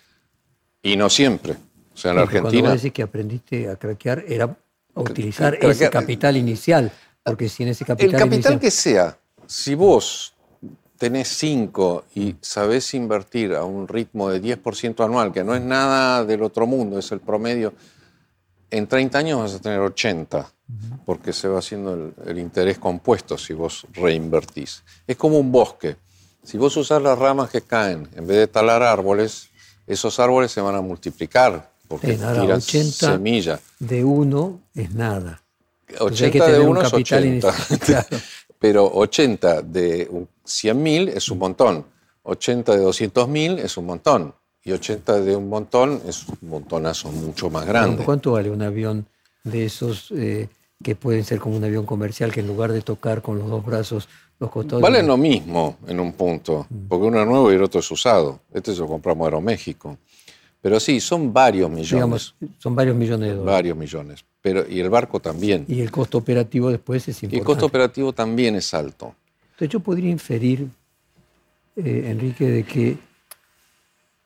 Y 0.81 0.97
no 0.97 1.09
siempre. 1.09 1.53
O 1.93 1.97
sea, 1.97 2.11
en 2.11 2.17
la 2.17 2.23
Argentina. 2.23 2.61
Cuando 2.61 2.75
decís 2.75 2.91
que 2.91 3.03
aprendiste 3.03 3.69
a 3.69 3.75
craquear, 3.77 4.23
era 4.27 4.55
utilizar 4.95 5.55
ese 5.55 5.89
capital 5.89 6.35
inicial. 6.35 6.91
Porque 7.23 7.47
si 7.47 7.63
en 7.63 7.69
ese 7.69 7.85
capital. 7.85 8.13
El 8.13 8.19
capital 8.19 8.59
que 8.59 8.69
sea, 8.69 9.17
si 9.47 9.75
vos 9.75 10.33
tenés 11.03 11.27
5 11.37 12.05
y 12.15 12.35
sabés 12.39 12.93
invertir 12.93 13.55
a 13.55 13.65
un 13.65 13.89
ritmo 13.89 14.29
de 14.29 14.41
10% 14.41 15.03
anual, 15.03 15.33
que 15.33 15.43
no 15.43 15.53
es 15.53 15.61
nada 15.61 16.23
del 16.23 16.43
otro 16.43 16.65
mundo, 16.65 16.97
es 16.97 17.11
el 17.11 17.19
promedio, 17.19 17.73
en 18.71 18.87
30 18.87 19.17
años 19.17 19.39
vas 19.41 19.53
a 19.55 19.59
tener 19.59 19.79
80 19.79 20.49
porque 21.05 21.33
se 21.33 21.49
va 21.49 21.59
haciendo 21.59 22.13
el, 22.25 22.39
interés 22.39 22.77
compuesto 22.77 23.37
si 23.37 23.51
vos 23.51 23.85
reinvertís. 23.91 24.81
Es 25.05 25.17
como 25.17 25.39
un 25.39 25.51
bosque. 25.51 25.97
Si 26.41 26.57
vos 26.57 26.77
usás 26.77 27.01
las 27.01 27.19
ramas 27.19 27.49
que 27.49 27.59
caen, 27.59 28.07
en 28.15 28.25
vez 28.25 28.37
de 28.37 28.47
talar 28.47 28.81
árboles, 28.81 29.49
esos 29.85 30.21
árboles 30.21 30.53
se 30.53 30.61
van 30.61 30.75
a 30.75 30.81
multiplicar 30.81 31.69
porque 31.89 32.13
tiran 32.13 32.61
semilla. 32.61 33.59
De 33.77 34.05
uno 34.05 34.61
es 34.73 34.93
nada. 34.93 35.43
80 35.99 36.47
de 36.47 36.59
uno 36.61 36.81
es 36.81 36.93
80. 36.93 37.53
Pero 38.57 38.89
80 38.89 39.63
de 39.63 40.09
100.000 40.45 41.09
es 41.09 41.29
un 41.29 41.39
montón. 41.39 41.85
80 42.23 42.77
de 42.77 42.85
200.000 42.85 43.59
es 43.59 43.77
un 43.77 43.85
montón. 43.85 44.33
Y 44.63 44.71
80 44.71 45.21
de 45.21 45.35
un 45.35 45.49
montón 45.49 46.01
es 46.07 46.25
un 46.27 46.37
montonazo 46.49 47.11
mucho 47.11 47.49
más 47.49 47.65
grande. 47.65 48.03
¿Cuánto 48.05 48.33
vale 48.33 48.49
un 48.49 48.61
avión 48.61 49.05
de 49.43 49.65
esos 49.65 50.11
eh, 50.11 50.47
que 50.81 50.95
pueden 50.95 51.25
ser 51.25 51.39
como 51.39 51.57
un 51.57 51.63
avión 51.63 51.85
comercial 51.85 52.31
que 52.31 52.39
en 52.39 52.47
lugar 52.47 52.71
de 52.71 52.81
tocar 52.81 53.21
con 53.21 53.39
los 53.39 53.49
dos 53.49 53.65
brazos 53.65 54.07
los 54.39 54.49
costados... 54.49 54.81
Valen 54.81 55.07
lo 55.07 55.17
mismo 55.17 55.77
en 55.87 55.99
un 55.99 56.13
punto, 56.13 56.65
mm. 56.69 56.87
porque 56.87 57.05
uno 57.07 57.21
es 57.21 57.27
nuevo 57.27 57.51
y 57.51 57.55
el 57.55 57.63
otro 57.63 57.81
es 57.81 57.91
usado. 57.91 58.39
Este 58.53 58.73
se 58.73 58.79
lo 58.79 58.87
compramos 58.87 59.25
a 59.25 59.27
Aeroméxico. 59.27 59.97
Pero 60.61 60.79
sí, 60.79 61.01
son 61.01 61.33
varios 61.33 61.69
millones. 61.69 61.91
Digamos, 61.91 62.35
son 62.57 62.73
varios 62.73 62.95
millones 62.95 63.29
de 63.29 63.35
dólares. 63.35 63.53
Varios 63.53 63.77
millones. 63.77 64.25
Pero, 64.41 64.65
y 64.69 64.79
el 64.79 64.89
barco 64.89 65.19
también. 65.19 65.65
Y 65.67 65.81
el 65.81 65.91
costo 65.91 66.17
operativo 66.17 66.69
después 66.69 67.05
es 67.05 67.21
importante. 67.21 67.35
Y 67.35 67.39
el 67.39 67.45
costo 67.45 67.65
operativo 67.65 68.13
también 68.13 68.55
es 68.55 68.73
alto. 68.73 69.13
Entonces 69.63 69.79
yo 69.79 69.79
podría 69.79 70.09
inferir, 70.09 70.67
eh, 71.77 72.07
Enrique, 72.07 72.49
de 72.49 72.63
que 72.63 72.97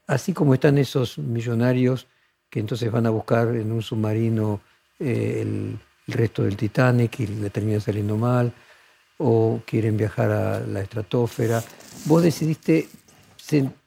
así 0.07 0.33
como 0.33 0.55
están 0.55 0.79
esos 0.79 1.19
millonarios 1.19 2.07
que 2.49 2.59
entonces 2.59 2.91
van 2.91 3.05
a 3.05 3.11
buscar 3.11 3.49
en 3.55 3.71
un 3.71 3.83
submarino 3.83 4.61
eh, 4.97 5.43
el, 5.43 5.77
resto 6.07 6.41
del 6.41 6.55
Titanic 6.55 7.19
y 7.19 7.27
le 7.27 7.51
terminan 7.51 7.81
saliendo 7.81 8.17
mal, 8.17 8.51
o 9.19 9.61
quieren 9.63 9.95
viajar 9.95 10.31
a 10.31 10.59
la 10.61 10.81
estratosfera, 10.81 11.63
vos 12.05 12.23
decidiste 12.23 12.87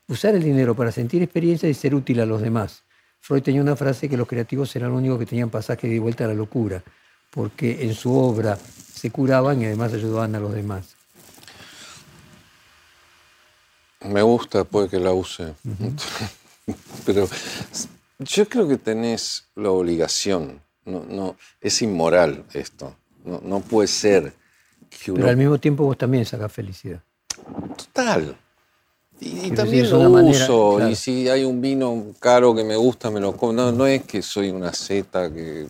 usar 0.07 0.37
el 0.37 0.45
dinero 0.45 0.77
para 0.77 0.93
sentir 0.93 1.21
experiencia 1.21 1.69
y 1.69 1.75
ser 1.75 1.97
útil 1.97 2.21
a 2.21 2.27
los 2.27 2.43
demás. 2.43 2.85
Freud 3.19 3.43
tenía 3.43 3.61
una 3.61 3.75
frase 3.75 4.09
que 4.09 4.17
los 4.17 4.29
creativos 4.29 4.77
eran 4.77 4.91
los 4.91 4.99
únicos 4.99 5.19
que 5.19 5.27
tenían 5.27 5.51
pasaje 5.51 5.89
de 5.89 5.99
vuelta 5.99 6.27
a 6.27 6.29
la 6.29 6.35
locura, 6.35 6.81
porque 7.29 7.83
en 7.83 7.95
su 7.95 8.15
obra 8.17 8.57
se 8.57 9.11
curaban 9.11 9.61
y 9.61 9.65
además 9.65 9.93
ayudaban 9.95 10.37
a 10.37 10.39
los 10.39 10.55
demás. 10.55 11.00
Me 14.05 14.23
gusta, 14.23 14.65
puede 14.65 14.89
que 14.89 14.99
la 14.99 15.13
use. 15.13 15.55
Pero 17.07 17.29
yo 18.19 18.49
creo 18.49 18.69
que 18.69 18.77
tenés 18.79 19.45
la 19.55 19.71
obligación. 19.71 20.61
No, 20.85 21.05
no, 21.09 21.37
es 21.61 21.83
inmoral 21.83 22.45
esto. 22.53 22.97
No, 23.25 23.41
no 23.45 23.61
puede 23.61 23.89
ser 23.89 24.33
que 24.89 25.13
uno... 25.13 25.21
Pero 25.21 25.31
al 25.31 25.37
mismo 25.37 25.59
tiempo 25.59 25.85
vos 25.85 25.99
también 25.99 26.25
sacas 26.25 26.51
felicidad. 26.53 27.03
Total. 27.77 28.37
Y, 29.21 29.51
también 29.51 29.91
lo 29.91 30.01
uso, 30.01 30.89
y 30.89 30.95
si 30.95 31.29
hay 31.29 31.45
un 31.45 31.61
vino 31.61 32.07
caro 32.19 32.55
que 32.55 32.65
me 32.65 32.75
gusta, 32.75 33.11
me 33.11 33.21
lo 33.21 33.37
como. 33.37 33.53
No, 33.53 33.87
es 33.87 34.05
que 34.05 34.23
soy 34.23 34.49
una 34.49 34.73
zeta 34.73 35.31
que 35.31 35.67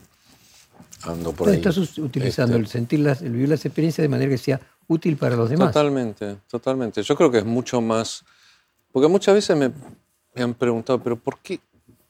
ando 1.03 1.33
por 1.33 1.49
ahí. 1.49 1.57
Estás 1.57 1.77
utilizando 1.99 2.55
este. 2.55 2.64
el 2.64 2.69
sentir, 2.69 3.01
las, 3.01 3.23
el 3.23 3.33
vivir 3.33 3.49
las 3.49 3.64
experiencias 3.64 4.05
de 4.05 4.09
manera 4.09 4.31
que 4.31 4.38
sea 4.38 4.61
útil 4.90 5.16
para 5.16 5.37
los 5.37 5.48
demás. 5.48 5.72
Totalmente, 5.72 6.37
totalmente. 6.48 7.03
Yo 7.03 7.16
creo 7.16 7.31
que 7.31 7.38
es 7.38 7.44
mucho 7.44 7.81
más. 7.81 8.24
Porque 8.92 9.09
muchas 9.09 9.35
veces 9.35 9.57
me, 9.57 9.70
me 10.35 10.42
han 10.42 10.55
preguntado, 10.55 11.00
¿pero 11.03 11.16
por 11.16 11.38
qué 11.38 11.61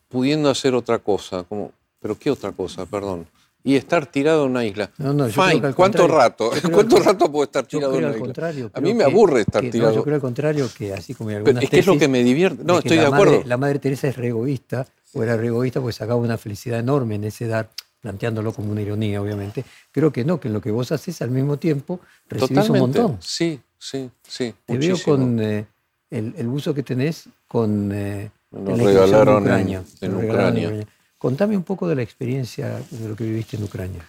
pudiendo 0.08 0.48
hacer 0.48 0.74
otra 0.74 0.98
cosa? 0.98 1.44
Como, 1.44 1.72
¿Pero 2.00 2.18
qué 2.18 2.30
otra 2.30 2.52
cosa? 2.52 2.86
Perdón 2.86 3.26
y 3.62 3.76
estar 3.76 4.06
tirado 4.06 4.44
en 4.44 4.52
una 4.52 4.64
isla. 4.64 4.90
No, 4.98 5.12
no, 5.12 5.28
Fine. 5.28 5.72
¿Cuánto 5.74 6.08
rato? 6.08 6.50
¿Cuánto 6.72 6.98
rato 6.98 7.30
puedo 7.30 7.44
estar 7.44 7.66
tirado 7.66 7.98
en 7.98 8.04
una 8.06 8.16
isla? 8.16 8.70
A 8.72 8.80
mí 8.80 8.94
me 8.94 9.04
aburre 9.04 9.42
estar 9.42 9.68
tirado. 9.68 9.94
yo 9.94 10.02
creo 10.02 10.14
al 10.16 10.20
contrario 10.20 10.68
que 10.76 10.92
así 10.92 11.14
como 11.14 11.30
hay 11.30 11.36
algunas 11.36 11.64
Es 11.64 11.70
que 11.70 11.78
es 11.80 11.86
lo 11.86 11.98
que 11.98 12.08
me 12.08 12.22
divierte. 12.22 12.64
No, 12.64 12.78
estoy 12.78 12.98
de 12.98 13.06
acuerdo. 13.06 13.42
la 13.44 13.56
madre 13.56 13.78
Teresa 13.78 14.08
es 14.08 14.16
re 14.16 14.28
egoísta, 14.28 14.86
o 15.12 15.22
era 15.22 15.36
re 15.36 15.48
egoísta 15.48 15.80
porque 15.80 15.92
sacaba 15.92 16.20
una 16.20 16.38
felicidad 16.38 16.78
enorme 16.78 17.16
en 17.16 17.24
ese 17.24 17.46
dar, 17.46 17.70
planteándolo 18.00 18.52
como 18.52 18.72
una 18.72 18.82
ironía, 18.82 19.20
obviamente. 19.20 19.64
Creo 19.92 20.12
que 20.12 20.24
no, 20.24 20.40
que 20.40 20.48
en 20.48 20.54
lo 20.54 20.60
que 20.60 20.70
vos 20.70 20.92
haces 20.92 21.20
al 21.22 21.30
mismo 21.30 21.58
tiempo 21.58 22.00
recibís 22.28 22.68
un 22.70 22.78
montón. 22.78 23.18
Sí, 23.20 23.60
sí, 23.78 24.10
sí. 24.26 24.54
Te 24.66 24.78
veo 24.78 24.96
con 25.04 25.40
eh, 25.40 25.66
el, 26.10 26.34
el, 26.36 26.46
uso 26.48 26.74
que 26.74 26.82
tenés 26.82 27.28
con. 27.46 27.90
Eh, 27.92 28.30
Nos 28.50 28.78
regalaron 28.78 29.48
en, 29.48 29.84
en 30.00 30.14
Ucrania. 30.16 30.86
Contame 31.18 31.54
un 31.54 31.64
poco 31.64 31.86
de 31.86 31.96
la 31.96 32.02
experiencia 32.02 32.80
de 32.90 33.08
lo 33.08 33.14
que 33.14 33.24
viviste 33.24 33.56
en 33.56 33.64
Ucrania. 33.64 34.02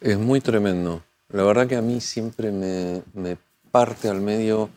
Es 0.00 0.18
muy 0.18 0.42
tremendo. 0.42 1.02
La 1.30 1.42
verdad 1.42 1.66
que 1.66 1.76
a 1.76 1.82
mí 1.82 2.00
siempre 2.00 2.52
me, 2.52 3.36
parte 3.70 4.08
al 4.08 4.20
medio 4.20 4.68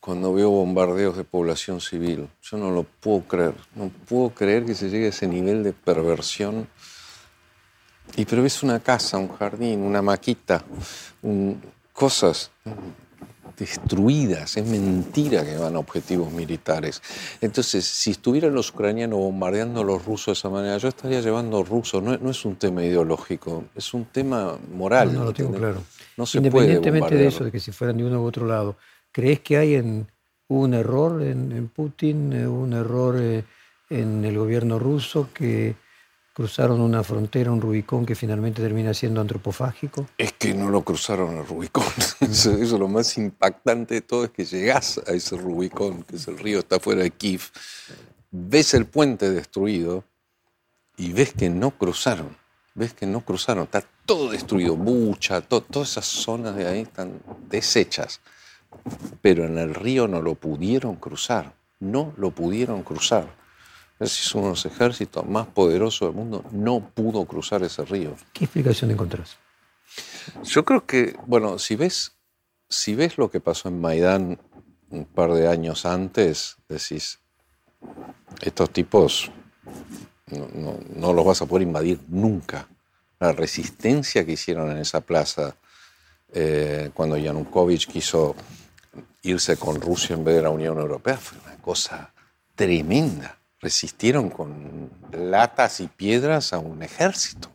cuando 0.00 0.34
veo 0.34 0.50
bombardeos 0.50 1.16
de 1.16 1.22
población 1.22 1.80
civil. 1.80 2.28
Yo 2.42 2.56
no 2.56 2.72
lo 2.72 2.82
puedo 2.82 3.20
creer. 3.22 3.54
No 3.76 3.90
puedo 4.08 4.30
creer 4.30 4.64
que 4.64 4.74
se 4.74 4.90
llegue 4.90 5.06
a 5.06 5.08
ese 5.10 5.28
nivel 5.28 5.62
de 5.62 5.72
perversión. 5.72 6.66
Y 8.16 8.24
pero 8.24 8.42
ves 8.42 8.62
una 8.62 8.80
casa, 8.80 9.18
un 9.18 9.28
jardín, 9.28 9.80
una 9.80 10.02
maquita, 10.02 10.62
cosas 11.92 12.50
destruidas, 13.60 14.56
es 14.56 14.66
mentira 14.66 15.44
que 15.44 15.56
van 15.56 15.76
a 15.76 15.78
objetivos 15.78 16.32
militares. 16.32 17.02
Entonces, 17.42 17.84
si 17.84 18.12
estuvieran 18.12 18.54
los 18.54 18.70
ucranianos 18.70 19.18
bombardeando 19.18 19.82
a 19.82 19.84
los 19.84 20.04
rusos 20.04 20.26
de 20.26 20.32
esa 20.32 20.48
manera, 20.48 20.78
yo 20.78 20.88
estaría 20.88 21.20
llevando 21.20 21.62
rusos, 21.62 22.02
no, 22.02 22.16
no 22.16 22.30
es 22.30 22.44
un 22.46 22.56
tema 22.56 22.82
ideológico, 22.82 23.64
es 23.74 23.92
un 23.92 24.06
tema 24.06 24.58
moral. 24.72 25.12
No, 25.12 25.24
lo 25.24 25.32
tengo 25.34 25.52
claro. 25.52 25.82
No 26.16 26.24
se 26.24 26.38
Independientemente 26.38 27.14
de 27.14 27.26
eso, 27.26 27.44
de 27.44 27.52
que 27.52 27.60
si 27.60 27.70
fueran 27.70 27.98
de 27.98 28.04
uno 28.04 28.22
u 28.22 28.24
otro 28.24 28.46
lado, 28.46 28.76
¿crees 29.12 29.40
que 29.40 29.58
hay 29.58 29.74
en, 29.74 30.06
un 30.48 30.74
error 30.74 31.22
en, 31.22 31.68
Putin, 31.68 32.32
eh, 32.32 32.46
un 32.46 32.72
error 32.72 33.16
eh, 33.18 33.44
en 33.90 34.24
el 34.24 34.38
gobierno 34.38 34.78
ruso 34.78 35.28
que 35.34 35.76
cruzaron 36.40 36.80
una 36.80 37.04
frontera, 37.04 37.52
un 37.52 37.60
Rubicón 37.60 38.06
que 38.06 38.14
finalmente 38.14 38.62
termina 38.62 38.94
siendo 38.94 39.20
antropofágico? 39.20 40.06
Es 40.16 40.32
que 40.32 40.54
no 40.54 40.70
lo 40.70 40.82
cruzaron 40.82 41.36
el 41.36 41.46
Rubicón. 41.46 41.84
Eso, 42.20 42.52
es 42.52 42.70
lo 42.70 42.88
más 42.88 43.18
impactante 43.18 43.96
de 43.96 44.00
todo, 44.00 44.24
es 44.24 44.30
que 44.30 44.46
llegás 44.46 45.02
a 45.06 45.10
ese 45.10 45.36
Rubicón, 45.36 46.02
que 46.02 46.16
es 46.16 46.26
el 46.28 46.38
río, 46.38 46.60
está 46.60 46.80
fuera 46.80 47.02
de 47.02 47.10
Kiev, 47.10 47.42
ves 48.30 48.72
el 48.72 48.86
puente 48.86 49.30
destruido 49.30 50.02
y 50.96 51.12
ves 51.12 51.34
que 51.34 51.50
no 51.50 51.72
cruzaron. 51.72 52.34
Ves 52.74 52.94
que 52.94 53.04
no 53.04 53.22
cruzaron, 53.22 53.64
está 53.64 53.84
todo 54.06 54.30
destruido, 54.30 54.76
Bucha, 54.76 55.42
todas 55.42 55.90
esas 55.90 56.06
zonas 56.06 56.56
de 56.56 56.66
ahí 56.66 56.80
están 56.80 57.20
deshechas. 57.50 58.22
Pero 59.20 59.44
en 59.44 59.58
el 59.58 59.74
río 59.74 60.08
no 60.08 60.22
lo 60.22 60.36
pudieron 60.36 60.96
cruzar, 60.96 61.52
no 61.80 62.14
lo 62.16 62.30
pudieron 62.30 62.82
cruzar 62.82 63.39
es 64.00 64.34
uno 64.34 64.44
de 64.44 64.50
los 64.50 64.66
ejércitos 64.66 65.26
más 65.26 65.46
poderosos 65.46 66.08
del 66.08 66.16
mundo, 66.16 66.44
no 66.52 66.80
pudo 66.80 67.24
cruzar 67.26 67.62
ese 67.62 67.84
río. 67.84 68.16
¿Qué 68.32 68.44
explicación 68.44 68.90
encontrás? 68.90 69.36
Yo 70.44 70.64
creo 70.64 70.86
que, 70.86 71.16
bueno, 71.26 71.58
si 71.58 71.76
ves, 71.76 72.12
si 72.68 72.94
ves 72.94 73.18
lo 73.18 73.30
que 73.30 73.40
pasó 73.40 73.68
en 73.68 73.80
Maidán 73.80 74.40
un 74.88 75.04
par 75.04 75.32
de 75.34 75.48
años 75.48 75.84
antes, 75.84 76.56
decís, 76.68 77.20
estos 78.40 78.70
tipos 78.70 79.30
no, 80.96 81.12
los 81.12 81.24
vas 81.24 81.42
a 81.42 81.46
poder 81.46 81.66
invadir 81.66 82.00
nunca. 82.08 82.68
La 83.18 83.32
resistencia 83.32 84.24
que 84.24 84.32
hicieron 84.32 84.70
en 84.70 84.78
esa 84.78 85.00
plaza 85.00 85.56
eh, 86.32 86.90
cuando 86.94 87.18
Yanukovych 87.18 87.86
quiso 87.86 88.34
irse 89.22 89.56
con 89.56 89.80
Rusia 89.80 90.14
en 90.14 90.24
vez 90.24 90.36
de 90.36 90.42
la 90.42 90.50
Unión 90.50 90.78
Europea 90.78 91.16
fue 91.16 91.38
una 91.44 91.56
cosa 91.60 92.14
tremenda 92.54 93.39
resistieron 93.60 94.30
con 94.30 94.90
latas 95.12 95.80
y 95.80 95.86
piedras 95.88 96.52
a 96.52 96.58
un 96.58 96.82
ejército 96.82 97.50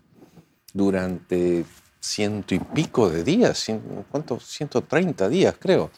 durante 0.74 1.66
ciento 2.00 2.54
y 2.54 2.60
pico 2.60 3.10
de 3.10 3.24
días, 3.24 3.66
¿cuántos? 4.12 4.46
130 4.46 5.28
días 5.30 5.56
creo. 5.60 5.90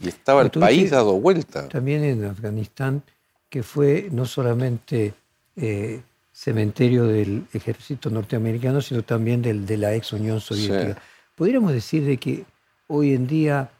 Y 0.00 0.08
estaba 0.08 0.40
el 0.40 0.50
país 0.50 0.90
dado 0.90 1.12
vuelta. 1.20 1.68
También 1.68 2.02
en 2.04 2.24
Afganistán, 2.24 3.02
que 3.50 3.62
fue 3.62 4.08
no 4.10 4.24
solamente 4.24 5.12
eh, 5.56 6.00
cementerio 6.32 7.04
del 7.04 7.46
ejército 7.52 8.08
norteamericano, 8.08 8.80
sino 8.80 9.02
también 9.02 9.42
del, 9.42 9.66
de 9.66 9.76
la 9.76 9.94
ex 9.94 10.14
Unión 10.14 10.40
Soviética. 10.40 10.96
Podríamos 11.34 11.72
decir 11.72 12.04
de 12.06 12.16
que 12.16 12.44
hoy 12.86 13.12
en 13.12 13.26
día 13.26 13.70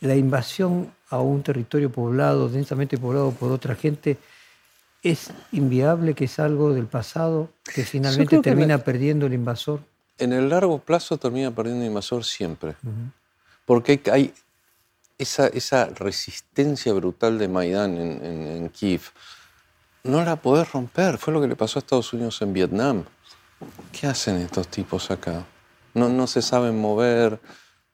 la 0.00 0.14
invasión 0.14 0.92
a 1.08 1.20
un 1.20 1.42
territorio 1.42 1.90
poblado, 1.90 2.50
densamente 2.50 2.98
poblado 2.98 3.30
por 3.30 3.50
otra 3.50 3.74
gente, 3.74 4.18
¿Es 5.04 5.30
inviable 5.52 6.14
que 6.14 6.24
es 6.24 6.38
algo 6.38 6.72
del 6.72 6.86
pasado 6.86 7.50
que 7.74 7.84
finalmente 7.84 8.38
termina 8.40 8.78
perdiendo 8.78 9.26
el 9.26 9.34
invasor? 9.34 9.80
En 10.16 10.32
el 10.32 10.48
largo 10.48 10.78
plazo 10.78 11.18
termina 11.18 11.54
perdiendo 11.54 11.82
el 11.82 11.88
invasor 11.88 12.24
siempre. 12.24 12.74
Porque 13.66 14.00
hay 14.10 14.32
esa, 15.18 15.46
esa, 15.48 15.84
resistencia 15.90 16.94
brutal 16.94 17.38
de 17.38 17.48
Maidán 17.48 17.98
en, 17.98 18.68
Kiev. 18.70 19.02
No 20.04 20.24
la 20.24 20.36
podés 20.36 20.72
romper. 20.72 21.18
Fue 21.18 21.34
lo 21.34 21.40
que 21.42 21.48
le 21.48 21.56
pasó 21.56 21.78
a 21.78 21.80
Estados 21.80 22.10
Unidos 22.14 22.40
en 22.40 22.54
Vietnam. 22.54 23.04
¿Qué 23.92 24.06
hacen 24.06 24.36
estos 24.36 24.68
tipos 24.68 25.10
acá? 25.10 25.44
No, 25.92 26.08
no 26.08 26.26
se 26.26 26.40
saben 26.40 26.80
mover, 26.80 27.40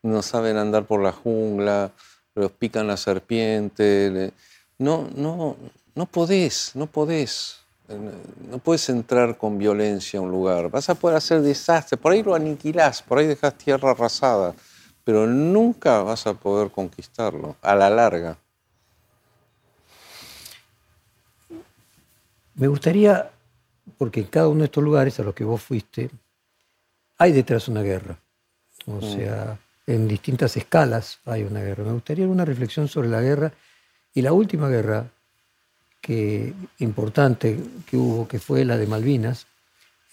no 0.02 0.22
saben 0.22 0.56
andar 0.58 0.84
por 0.84 1.02
la 1.02 1.11
jungla, 1.11 1.90
los 2.36 2.52
pican 2.52 2.86
la 2.86 2.96
serpiente. 2.96 4.32
No, 4.78 5.08
no, 5.14 5.56
no 5.95 6.07
podés, 6.07 6.72
no 6.74 6.86
podés. 6.86 7.59
no 8.49 8.59
puedes 8.59 8.88
entrar 8.88 9.36
con 9.36 9.59
violencia 9.59 10.18
a 10.18 10.22
un 10.22 10.30
lugar. 10.30 10.70
Vas 10.70 10.88
a 10.88 10.95
poder 10.95 11.16
hacer 11.16 11.43
desastre. 11.43 11.97
Por 11.97 12.12
ahí 12.12 12.22
lo 12.22 12.34
aniquilás, 12.34 13.03
por 13.03 13.18
ahí 13.18 13.26
dejas 13.26 13.55
tierra 13.55 13.91
arrasada. 13.91 14.55
Pero 15.05 15.26
nunca 15.26 16.03
vas 16.03 16.26
a 16.26 16.34
poder 16.34 16.70
conquistarlo 16.70 17.57
a 17.62 17.74
la 17.74 17.91
larga. 17.91 18.36
Me 22.55 22.68
gustaría, 22.68 23.30
porque 23.97 24.20
en 24.20 24.26
cada 24.26 24.49
uno 24.49 24.61
de 24.61 24.64
estos 24.66 24.84
lugares 24.84 25.18
a 25.18 25.22
los 25.22 25.34
que 25.34 25.45
vos 25.45 25.62
fuiste, 25.62 26.11
hay 27.16 27.32
detrás 27.32 27.68
una 27.68 27.82
guerra. 27.82 28.18
O 28.86 28.97
mm. 28.97 29.03
sea, 29.03 29.59
en 29.86 30.07
distintas 30.07 30.57
escalas 30.57 31.18
hay 31.24 31.43
una 31.43 31.61
guerra. 31.61 31.84
Me 31.84 31.93
gustaría 31.93 32.26
una 32.26 32.45
reflexión 32.45 32.86
sobre 32.86 33.09
la 33.09 33.20
guerra 33.20 33.53
y 34.14 34.22
la 34.22 34.32
última 34.32 34.68
guerra 34.68 35.11
que, 36.01 36.55
importante 36.78 37.59
que 37.86 37.96
hubo, 37.96 38.26
que 38.26 38.38
fue 38.38 38.64
la 38.64 38.76
de 38.76 38.86
Malvinas, 38.86 39.46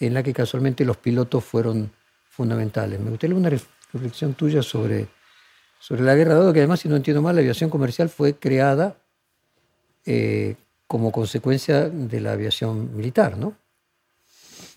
en 0.00 0.14
la 0.14 0.22
que 0.22 0.32
casualmente 0.32 0.84
los 0.84 0.96
pilotos 0.96 1.44
fueron 1.44 1.90
fundamentales. 2.28 3.00
Me 3.00 3.10
gustaría 3.10 3.36
una 3.36 3.50
reflexión 3.50 4.34
tuya 4.34 4.62
sobre, 4.62 5.08
sobre 5.80 6.02
la 6.02 6.14
guerra, 6.14 6.34
dado 6.34 6.52
que 6.52 6.60
además, 6.60 6.80
si 6.80 6.88
no 6.88 6.96
entiendo 6.96 7.22
mal, 7.22 7.34
la 7.34 7.40
aviación 7.40 7.70
comercial 7.70 8.08
fue 8.08 8.34
creada 8.34 8.96
eh, 10.06 10.56
como 10.86 11.12
consecuencia 11.12 11.88
de 11.88 12.20
la 12.20 12.32
aviación 12.32 12.96
militar, 12.96 13.36
¿no? 13.36 13.54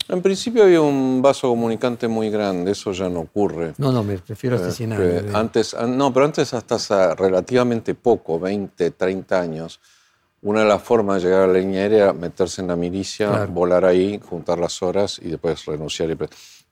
En 0.09 0.21
principio 0.21 0.63
había 0.63 0.81
un 0.81 1.21
vaso 1.21 1.47
comunicante 1.47 2.07
muy 2.07 2.29
grande, 2.29 2.71
eso 2.71 2.91
ya 2.91 3.07
no 3.07 3.21
ocurre. 3.21 3.73
No, 3.77 3.93
no, 3.93 4.03
me 4.03 4.17
prefiero 4.17 4.57
a 4.57 4.67
este 4.67 4.83
eh, 4.83 5.31
antes, 5.33 5.73
ah, 5.73 5.85
no, 5.87 6.11
pero 6.11 6.25
antes 6.25 6.53
hasta 6.53 6.75
hace 6.75 7.15
relativamente 7.15 7.95
poco, 7.95 8.37
20, 8.37 8.91
30 8.91 9.39
años, 9.39 9.79
una 10.41 10.61
de 10.61 10.65
las 10.67 10.81
formas 10.81 11.21
de 11.21 11.29
llegar 11.29 11.43
a 11.43 11.47
la 11.47 11.59
línea 11.59 11.81
aérea 11.81 12.03
era 12.05 12.13
meterse 12.13 12.61
en 12.61 12.67
la 12.67 12.75
milicia, 12.75 13.45
volar 13.45 13.85
ahí, 13.85 14.19
juntar 14.27 14.57
las 14.57 14.81
horas 14.81 15.19
y 15.21 15.29
después 15.29 15.65
renunciar. 15.65 16.17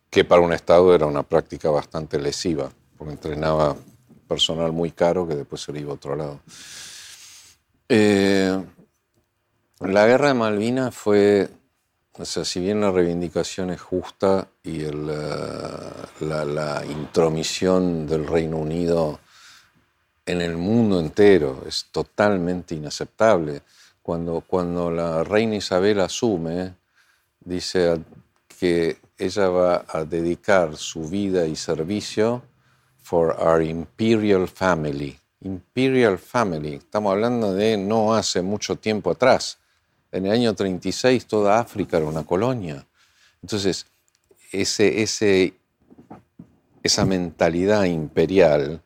que 0.10 0.24
para 0.24 0.42
un 0.42 0.54
Estado 0.54 0.94
era 0.96 1.06
una 1.06 1.24
práctica 1.24 1.70
bastante 1.70 2.18
lesiva, 2.20 2.72
porque 2.98 3.14
entrenaba 3.14 3.76
personal 4.28 4.72
muy 4.72 4.92
caro 4.92 5.28
que 5.28 5.36
después 5.36 5.62
se 5.62 5.78
iba 5.78 5.92
a 5.92 5.96
otro 5.96 6.16
lado. 6.16 6.40
Eh, 7.88 8.60
la 9.80 10.06
guerra 10.06 10.30
de 10.30 10.34
Malvinas 10.34 10.94
fue, 10.94 11.50
o 12.14 12.26
sea, 12.26 12.46
si 12.46 12.60
bien 12.60 12.82
la 12.82 12.92
reivindicación 12.92 13.72
es 13.72 13.82
justa 13.82 14.48
y 14.64 14.82
el, 14.82 15.10
eh, 15.10 16.26
la, 16.26 16.84
intromisión 16.86 18.06
del 18.06 18.28
Reino 18.28 18.58
Unido 18.58 19.20
en 20.30 20.42
el 20.42 20.58
mundo 20.58 21.00
entero 21.00 21.64
es 21.68 21.88
totalmente 21.92 22.76
inaceptable. 22.76 23.64
Cuando, 24.04 24.42
cuando 24.42 24.92
la 24.92 25.24
reina 25.24 25.56
Isabel 25.56 26.00
asume, 26.02 26.76
dice 27.40 28.00
que 28.60 28.98
ella 29.18 29.50
va 29.50 29.86
a 29.88 30.04
dedicar 30.04 30.78
su 30.78 31.10
vida 31.10 31.48
y 31.48 31.56
servicio 31.56 32.44
for 33.02 33.36
our 33.40 33.64
imperial 33.64 34.48
family. 34.48 35.18
Imperial 35.42 36.20
family, 36.20 36.76
estamos 36.76 37.12
hablando 37.12 37.56
de 37.56 37.78
no 37.78 38.14
hace 38.14 38.44
mucho 38.44 38.76
tiempo 38.76 39.10
atrás. 39.10 39.58
En 40.12 40.28
el 40.28 40.32
año 40.32 40.54
36 40.54 41.26
toda 41.26 41.60
África 41.60 41.98
era 41.98 42.06
una 42.06 42.24
colonia. 42.24 42.86
Entonces, 43.42 43.88
ese, 44.52 45.02
ese, 45.02 45.56
esa 46.84 47.06
mentalidad 47.06 47.86
imperial 47.86 48.84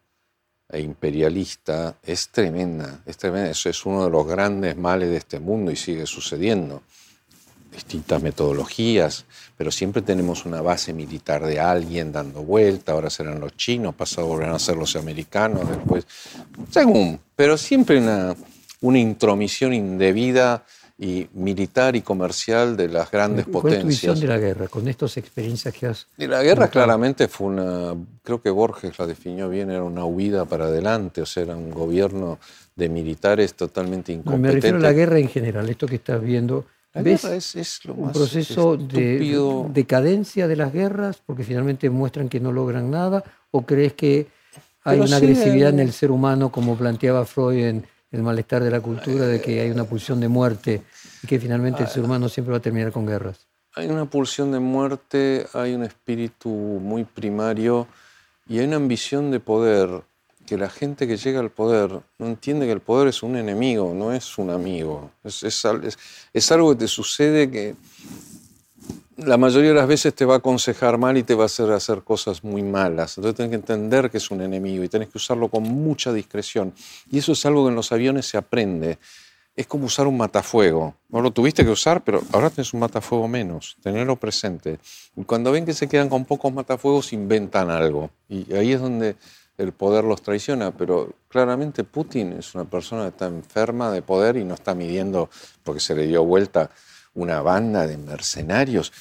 e 0.74 0.82
imperialista 0.82 1.96
es 2.04 2.30
tremenda, 2.30 3.02
es 3.06 3.18
tremenda. 3.18 3.52
Eso 3.52 3.70
es 3.70 3.86
uno 3.86 4.04
de 4.04 4.10
los 4.10 4.26
grandes 4.28 4.76
males 4.76 5.10
de 5.10 5.18
este 5.18 5.40
mundo 5.40 5.72
y 5.72 5.76
sigue 5.76 6.06
sucediendo. 6.08 6.82
Distintas 7.72 8.22
metodologías, 8.22 9.26
pero 9.58 9.72
siempre 9.72 10.02
tenemos 10.02 10.46
una 10.46 10.62
base 10.62 10.94
militar 10.94 11.46
de 11.46 11.60
alguien 11.60 12.12
dando 12.12 12.44
vuelta, 12.44 12.92
ahora 12.92 13.10
serán 13.10 13.40
los 13.40 13.56
chinos, 13.56 13.96
pasado 13.96 14.28
volverán 14.28 14.56
a 14.56 14.60
ser 14.60 14.76
los 14.76 14.96
americanos, 14.96 15.68
después, 15.68 16.06
según, 16.70 17.20
pero 17.36 17.58
siempre 17.58 17.98
una, 17.98 18.36
una 18.82 19.00
intromisión 19.00 19.74
indebida 19.74 20.66
y 21.04 21.28
militar 21.34 21.98
y 21.98 22.02
comercial 22.02 22.78
de 22.78 22.88
las 22.88 23.12
grandes 23.12 23.46
potencias. 23.46 23.62
¿Cuál 23.62 23.74
es 23.74 23.82
tu 23.82 23.88
visión 23.88 24.20
de 24.22 24.28
la 24.28 24.38
guerra 24.38 24.68
con 24.70 24.88
estas 24.88 25.18
experiencias 25.18 25.74
que 25.74 25.88
has... 25.88 26.08
Y 26.18 26.28
la 26.28 26.42
guerra 26.42 26.70
claramente 26.70 27.28
fue 27.28 27.48
una, 27.48 27.94
creo 28.24 28.42
que 28.42 28.50
Borges 28.50 28.98
la 28.98 29.06
definió 29.06 29.50
bien, 29.50 29.70
era 29.70 29.84
una 29.84 30.06
huida 30.06 30.46
para 30.46 30.66
adelante, 30.66 31.22
o 31.22 31.26
sea, 31.26 31.44
era 31.44 31.58
un 31.58 31.72
gobierno 31.72 32.40
de 32.74 32.88
militares 32.88 33.54
totalmente 33.54 34.14
incompetente. 34.14 34.48
me 34.48 34.54
refiero 34.54 34.78
a 34.78 34.80
la 34.80 34.94
guerra 34.94 35.20
en 35.20 35.28
general, 35.28 35.70
esto 35.70 35.88
que 35.88 35.96
estás 35.96 36.22
viendo. 36.22 36.68
La 36.94 37.02
guerra 37.02 37.36
es, 37.36 37.82
lo 37.84 37.96
más 37.96 38.06
un 38.06 38.12
proceso 38.14 38.78
de 38.78 39.66
decadencia 39.74 40.48
de 40.48 40.56
las 40.56 40.72
guerras, 40.72 41.22
porque 41.26 41.44
finalmente 41.44 41.90
muestran 41.90 42.30
que 42.30 42.40
no 42.40 42.54
logran 42.54 42.90
nada, 42.90 43.26
o 43.52 43.64
crees 43.64 43.92
que 43.92 44.28
hay 44.86 45.02
una 45.02 45.18
agresividad 45.18 45.72
en 45.72 45.82
el 45.82 45.92
ser 45.92 46.12
humano, 46.12 46.50
como 46.50 46.78
planteaba 46.78 47.26
Freud 47.26 47.66
en 47.66 47.86
el 48.14 48.24
malestar 48.24 48.64
de 48.64 48.72
la 48.72 48.80
cultura, 48.80 49.26
de 49.26 49.42
que 49.42 49.60
hay 49.60 49.70
una 49.70 49.84
pulsión 49.84 50.22
de 50.22 50.30
muerte 50.30 50.84
y 51.24 51.28
que 51.28 51.40
finalmente 51.40 51.84
el 51.84 51.90
ser 51.90 52.04
humano 52.04 52.30
siempre 52.30 52.52
va 52.52 52.58
a 52.58 52.62
terminar 52.62 52.92
con 52.92 53.06
guerras. 53.06 53.48
Hay 53.76 53.88
una 53.88 54.06
pulsión 54.06 54.52
de 54.52 54.60
muerte, 54.60 55.48
hay 55.54 55.74
un 55.74 55.84
espíritu 55.84 56.50
muy 56.50 57.06
primario 57.06 57.88
y 58.48 58.60
hay 58.60 58.66
una 58.66 58.76
ambición 58.76 59.32
de 59.32 59.40
poder 59.40 60.04
que 60.46 60.58
la 60.58 60.70
gente 60.70 61.08
que 61.08 61.18
llega 61.18 61.40
al 61.40 61.50
poder 61.50 62.02
no 62.20 62.28
entiende 62.28 62.66
que 62.66 62.74
el 62.74 62.82
poder 62.82 63.08
es 63.08 63.24
un 63.24 63.38
enemigo, 63.38 63.94
no 63.96 64.12
es 64.12 64.38
un 64.38 64.50
amigo. 64.50 65.12
Es, 65.24 65.42
es, 65.44 65.66
es 66.34 66.52
algo 66.52 66.72
que 66.72 66.80
te 66.80 66.88
sucede 66.88 67.50
que 67.50 67.76
la 69.18 69.38
mayoría 69.38 69.70
de 69.70 69.76
las 69.76 69.88
veces 69.88 70.14
te 70.14 70.26
va 70.26 70.36
a 70.36 70.38
aconsejar 70.38 70.98
mal 70.98 71.18
y 71.18 71.24
te 71.24 71.36
va 71.36 71.44
a 71.44 71.46
hacer 71.46 71.72
hacer 71.72 72.04
cosas 72.04 72.44
muy 72.44 72.64
malas. 72.64 73.18
Entonces 73.18 73.36
tienes 73.36 73.52
que 73.52 73.56
entender 73.56 74.10
que 74.10 74.18
es 74.18 74.32
un 74.32 74.42
enemigo 74.42 74.84
y 74.84 74.90
tienes 74.90 75.10
que 75.10 75.18
usarlo 75.18 75.50
con 75.50 75.64
mucha 75.64 76.12
discreción. 76.12 76.74
Y 77.10 77.20
eso 77.20 77.32
es 77.32 77.46
algo 77.46 77.64
que 77.64 77.70
en 77.70 77.76
los 77.76 77.92
aviones 77.92 78.26
se 78.26 78.38
aprende. 78.38 78.98
Es 79.56 79.68
como 79.68 79.86
usar 79.86 80.08
un 80.08 80.18
matafuego. 80.18 80.96
No 81.10 81.22
lo 81.22 81.32
tuviste 81.32 81.64
que 81.64 81.70
usar, 81.70 82.04
pero 82.04 82.24
ahora 82.32 82.50
tienes 82.50 82.74
un 82.74 82.80
matafuego 82.80 83.28
menos. 83.28 83.78
Tenerlo 83.84 84.16
presente. 84.16 84.80
Y 85.16 85.24
cuando 85.24 85.52
ven 85.52 85.66
que 85.66 85.74
se 85.74 85.88
quedan 85.88 86.10
con 86.10 86.26
pocos 86.26 86.52
matafuegos, 86.52 87.14
inventan 87.14 87.70
algo. 87.70 88.10
Y 88.28 88.52
ahí 88.54 88.74
es 88.74 88.82
donde 88.82 89.16
el 89.58 89.72
poder 89.72 90.04
los 90.06 90.24
traiciona. 90.24 90.72
Pero 90.72 91.14
claramente 91.30 91.84
Putin 91.84 92.34
es 92.34 92.56
una 92.56 92.66
persona 92.66 93.04
que 93.04 93.10
está 93.10 93.28
enferma 93.28 93.92
de 93.92 94.02
poder 94.02 94.38
y 94.38 94.44
no 94.44 94.56
está 94.56 94.74
midiendo 94.74 95.30
porque 95.64 95.80
se 95.80 95.96
le 95.96 96.08
dio 96.08 96.24
vuelta 96.24 96.72
una 97.14 97.42
banda 97.42 97.86
de 97.86 97.98
mercenarios 97.98 98.92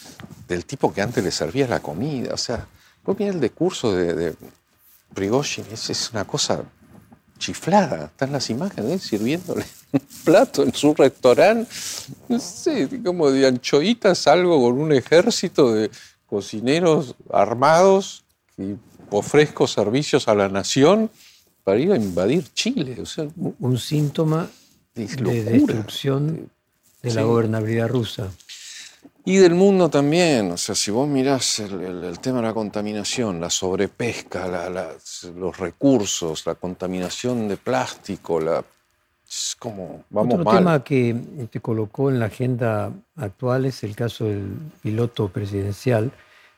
del 0.46 0.66
tipo 0.66 0.92
que 0.92 1.00
antes 1.00 1.24
le 1.24 1.30
servía 1.30 1.66
la 1.66 1.80
comida. 1.80 2.34
O 2.34 2.38
sea, 2.38 2.66
vos 3.05 3.18
mirá 3.18 3.32
el 3.32 3.40
discurso 3.40 3.94
de, 3.94 4.14
de 4.14 4.34
Prigozhin, 5.14 5.64
es, 5.70 6.11
una 6.12 6.24
cosa 6.24 6.62
chiflada. 7.38 8.07
Están 8.07 8.32
las 8.32 8.50
imágenes 8.50 9.03
sirviéndole 9.03 9.64
plato 10.24 10.62
en 10.62 10.74
su 10.74 10.95
restaurante. 10.95 11.70
No 12.28 12.38
sé, 12.38 12.88
como 13.05 13.30
de 13.30 13.47
anchoitas, 13.47 14.26
algo 14.26 14.61
con 14.62 14.80
un 14.80 14.93
ejército 14.93 15.72
de 15.72 15.90
cocineros 16.26 17.14
armados 17.30 18.24
y 18.57 18.74
ofrezco 19.11 19.66
servicios 19.66 20.28
a 20.28 20.34
la 20.34 20.49
nación 20.49 21.11
para 21.64 21.78
ir 21.78 21.93
a 21.93 21.97
invadir 21.97 22.45
Chile. 22.55 22.97
O 23.01 23.07
sea, 23.07 23.28
un 23.36 23.78
síntoma 23.78 24.49
de, 24.95 25.07
de 25.07 25.45
destrucción 25.45 26.51
de 27.03 27.14
la 27.14 27.22
gobernabilidad 27.22 27.88
rusa. 27.88 28.30
Y 29.24 29.36
del 29.36 29.55
mundo 29.55 29.88
también, 29.88 30.51
o 30.51 30.57
sea, 30.57 30.74
si 30.74 30.90
vos 30.90 31.07
mirás 31.09 31.61
el, 31.61 32.18
tema 32.18 32.38
de 32.38 32.49
la 32.49 32.55
contaminación, 32.55 33.40
la 33.40 33.51
sobrepesca, 33.51 34.49
los 35.36 35.59
recursos, 35.59 36.45
la 36.45 36.57
contaminación 36.57 37.47
de 37.47 37.57
plástico, 37.57 38.40
la, 38.40 38.64
es 39.33 39.57
como, 39.59 40.05
vamos 40.11 40.35
Otro 40.35 40.53
tema 40.53 40.85
que 40.85 41.16
te 41.51 41.61
colocó 41.61 42.11
en 42.11 42.20
la 42.20 42.26
agenda 42.26 42.93
actual 43.16 43.64
es 43.64 43.83
el 43.83 43.97
caso 43.97 44.26
del 44.26 44.47
piloto 44.83 45.28
presidencial 45.28 46.12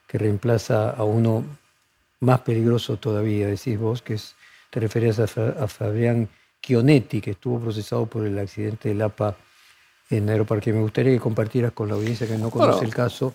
que 0.08 0.18
reemplaza 0.18 0.90
a 0.90 1.04
uno 1.04 1.44
más 2.18 2.40
peligroso 2.40 2.96
todavía, 2.96 3.46
decís 3.46 3.78
vos, 3.78 4.02
que 4.02 4.14
es, 4.14 4.34
te 4.70 4.80
referías 4.80 5.20
a, 5.20 5.24
a 5.24 5.68
Fabián 5.68 6.28
Chionetti, 6.60 7.20
que 7.20 7.32
estuvo 7.32 7.60
procesado 7.60 8.06
por 8.06 8.26
el 8.26 8.36
accidente 8.38 8.88
del 8.88 9.02
APA 9.02 9.36
en 10.10 10.28
Aeroparque. 10.28 10.72
Me 10.72 10.80
gustaría 10.80 11.12
que 11.12 11.20
compartieras 11.20 11.72
con 11.72 11.88
la 11.88 11.94
audiencia 11.94 12.26
que 12.26 12.36
no 12.38 12.50
conoce 12.50 12.84
el 12.84 12.92
caso 12.92 13.34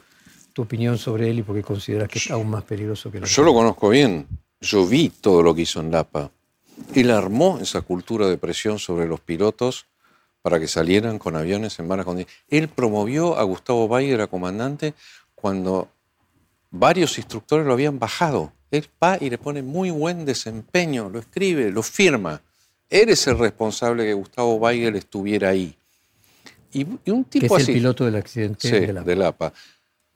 tu 0.52 0.64
opinión 0.64 0.98
sobre 0.98 1.30
él 1.30 1.40
y 1.40 1.44
porque 1.44 1.64
consideras 1.64 2.10
que 2.10 2.20
es 2.20 2.30
aún 2.32 2.50
más 2.50 2.64
peligroso 2.64 3.10
que 3.10 3.22
la 3.22 3.28
Yo 3.28 3.44
lo 3.44 3.54
conozco 3.54 3.88
bien. 3.90 4.28
Yo 4.60 4.86
vi 4.86 5.10
todo 5.10 5.42
lo 5.42 5.56
que 5.56 5.62
hizo 5.62 5.80
en 5.80 5.92
Lapa. 5.92 6.30
Él 6.96 7.12
armó 7.12 7.60
esa 7.62 7.82
cultura 7.82 8.28
de 8.28 8.38
presión 8.38 8.80
sobre 8.80 9.08
los 9.08 9.20
pilotos 9.20 9.86
para 10.42 10.60
que 10.60 10.68
salieran 10.68 11.20
con 11.20 11.36
aviones 11.36 11.80
en 11.80 11.88
buenas 11.88 12.06
condiciones. 12.06 12.44
Él 12.50 12.68
promovió 12.70 13.38
a 13.38 13.44
Gustavo 13.44 13.88
Bayer 13.88 14.22
a 14.22 14.28
comandante 14.28 14.94
cuando 15.36 15.90
varios 16.72 17.18
instructores 17.18 17.66
lo 17.66 17.74
habían 17.74 18.00
bajado. 18.00 18.54
Él 18.72 18.88
va 19.04 19.18
y 19.20 19.30
le 19.30 19.38
pone 19.38 19.62
muy 19.62 19.90
buen 19.90 20.26
desempeño, 20.26 21.10
lo 21.10 21.20
escribe, 21.20 21.72
lo 21.72 21.84
firma. 21.84 22.42
Él 22.90 23.10
es 23.10 23.26
el 23.28 23.38
responsable 23.38 24.06
que 24.06 24.14
Gustavo 24.14 24.56
Weigel 24.56 24.96
estuviera 24.96 25.50
ahí. 25.50 25.76
Y, 26.72 26.86
un 27.10 27.24
tipo 27.26 27.56
que 27.56 27.62
es 27.62 27.64
así, 27.64 27.72
el 27.72 27.78
piloto 27.80 28.06
del 28.06 28.16
accidente 28.16 28.70
Sí, 28.70 28.80
de 28.80 28.94
la 28.94 29.02
del 29.02 29.22
APA. 29.24 29.54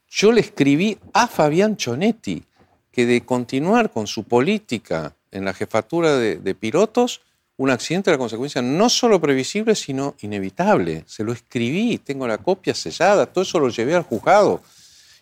Yo 0.07 0.31
le 0.31 0.41
escribí 0.41 0.97
a 1.13 1.27
Fabián 1.27 1.75
Chonetti 1.75 2.43
que 2.91 3.05
de 3.07 3.25
continuar 3.25 3.91
con 3.91 4.05
su 4.05 4.23
política 4.23 5.15
en 5.33 5.45
la 5.45 5.53
jefatura 5.53 6.17
de, 6.17 6.37
de 6.37 6.55
pilotos, 6.55 7.21
un 7.57 7.69
accidente 7.69 8.09
era 8.09 8.17
consecuencia 8.17 8.61
no 8.61 8.89
solo 8.89 9.21
previsible, 9.21 9.75
sino 9.75 10.15
inevitable. 10.21 11.03
Se 11.05 11.23
lo 11.23 11.33
escribí, 11.33 11.97
tengo 11.99 12.27
la 12.27 12.39
copia 12.39 12.73
sellada, 12.73 13.25
todo 13.25 13.43
eso 13.43 13.59
lo 13.59 13.69
llevé 13.69 13.95
al 13.95 14.03
juzgado. 14.03 14.61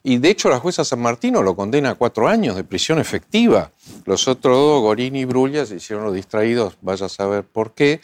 Y 0.03 0.17
de 0.17 0.29
hecho 0.29 0.49
la 0.49 0.59
jueza 0.59 0.83
San 0.83 0.99
Martino 0.99 1.43
lo 1.43 1.55
condena 1.55 1.91
a 1.91 1.95
cuatro 1.95 2.27
años 2.27 2.55
de 2.55 2.63
prisión 2.63 2.99
efectiva. 2.99 3.71
Los 4.05 4.27
otros 4.27 4.57
dos, 4.57 4.81
Gorini 4.81 5.21
y 5.21 5.25
Brulla, 5.25 5.65
se 5.65 5.75
hicieron 5.75 6.05
los 6.05 6.15
distraídos, 6.15 6.77
vaya 6.81 7.05
a 7.05 7.09
saber 7.09 7.43
por 7.43 7.73
qué. 7.73 8.01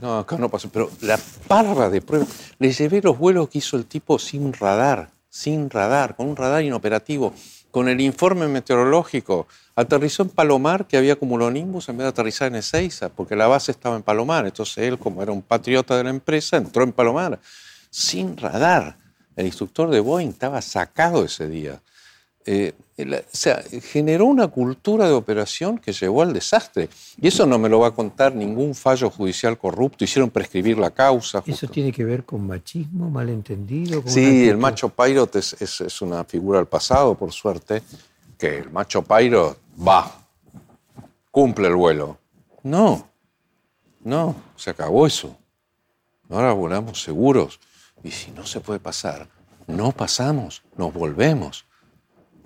No, 0.00 0.18
acá 0.18 0.36
no 0.36 0.48
pasó. 0.48 0.68
Pero 0.70 0.90
la 1.02 1.18
parva 1.46 1.90
de 1.90 2.00
pruebas. 2.00 2.28
Le 2.58 2.72
llevé 2.72 3.00
los 3.02 3.18
vuelos 3.18 3.48
que 3.48 3.58
hizo 3.58 3.76
el 3.76 3.86
tipo 3.86 4.18
sin 4.18 4.52
radar, 4.52 5.10
sin 5.28 5.70
radar, 5.70 6.16
con 6.16 6.28
un 6.28 6.36
radar 6.36 6.64
inoperativo, 6.64 7.34
con 7.76 7.90
el 7.90 8.00
informe 8.00 8.48
meteorológico. 8.48 9.46
Aterrizó 9.74 10.22
en 10.22 10.30
Palomar, 10.30 10.86
que 10.86 10.96
había 10.96 11.16
cumulonimbus, 11.16 11.90
en 11.90 11.98
vez 11.98 12.06
de 12.06 12.08
aterrizar 12.08 12.48
en 12.48 12.54
Ezeiza, 12.54 13.10
porque 13.10 13.36
la 13.36 13.48
base 13.48 13.70
estaba 13.70 13.96
en 13.96 14.02
Palomar. 14.02 14.46
Entonces 14.46 14.78
él, 14.78 14.98
como 14.98 15.22
era 15.22 15.30
un 15.30 15.42
patriota 15.42 15.94
de 15.94 16.04
la 16.04 16.08
empresa, 16.08 16.56
entró 16.56 16.84
en 16.84 16.92
Palomar, 16.92 17.38
sin 17.90 18.34
radar. 18.38 18.96
El 19.36 19.44
instructor 19.44 19.90
de 19.90 20.00
Boeing 20.00 20.28
estaba 20.28 20.62
sacado 20.62 21.22
ese 21.22 21.48
día. 21.50 21.82
Eh, 22.46 22.72
o 22.98 23.04
sea, 23.30 23.62
generó 23.82 24.24
una 24.24 24.48
cultura 24.48 25.06
de 25.06 25.12
operación 25.12 25.78
que 25.78 25.92
llevó 25.92 26.22
al 26.22 26.32
desastre. 26.32 26.88
Y 27.20 27.28
eso 27.28 27.44
no 27.44 27.58
me 27.58 27.68
lo 27.68 27.80
va 27.80 27.88
a 27.88 27.90
contar 27.90 28.34
ningún 28.34 28.74
fallo 28.74 29.10
judicial 29.10 29.58
corrupto. 29.58 30.04
Hicieron 30.04 30.30
prescribir 30.30 30.78
la 30.78 30.90
causa. 30.90 31.42
¿Eso 31.46 31.68
tiene 31.68 31.92
que 31.92 32.04
ver 32.04 32.24
con 32.24 32.46
machismo, 32.46 33.10
malentendido? 33.10 34.02
Con 34.02 34.10
sí, 34.10 34.48
el 34.48 34.56
macho 34.56 34.88
Pilot 34.88 35.36
es, 35.36 35.56
es, 35.60 35.80
es, 35.82 36.00
una 36.00 36.24
figura 36.24 36.58
del 36.58 36.68
pasado, 36.68 37.14
por 37.14 37.32
suerte, 37.32 37.82
que 38.38 38.58
el 38.58 38.70
macho 38.70 39.02
Pilot 39.02 39.58
va, 39.86 40.10
cumple 41.30 41.68
el 41.68 41.76
vuelo. 41.76 42.18
No, 42.62 43.08
no, 44.02 44.34
se 44.56 44.70
acabó 44.70 45.06
eso. 45.06 45.36
Ahora 46.30 46.52
volamos 46.52 47.02
seguros. 47.02 47.60
Y 48.02 48.10
si 48.10 48.30
no 48.30 48.46
se 48.46 48.60
puede 48.60 48.80
pasar, 48.80 49.28
no 49.66 49.92
pasamos, 49.92 50.62
nos 50.76 50.94
volvemos. 50.94 51.66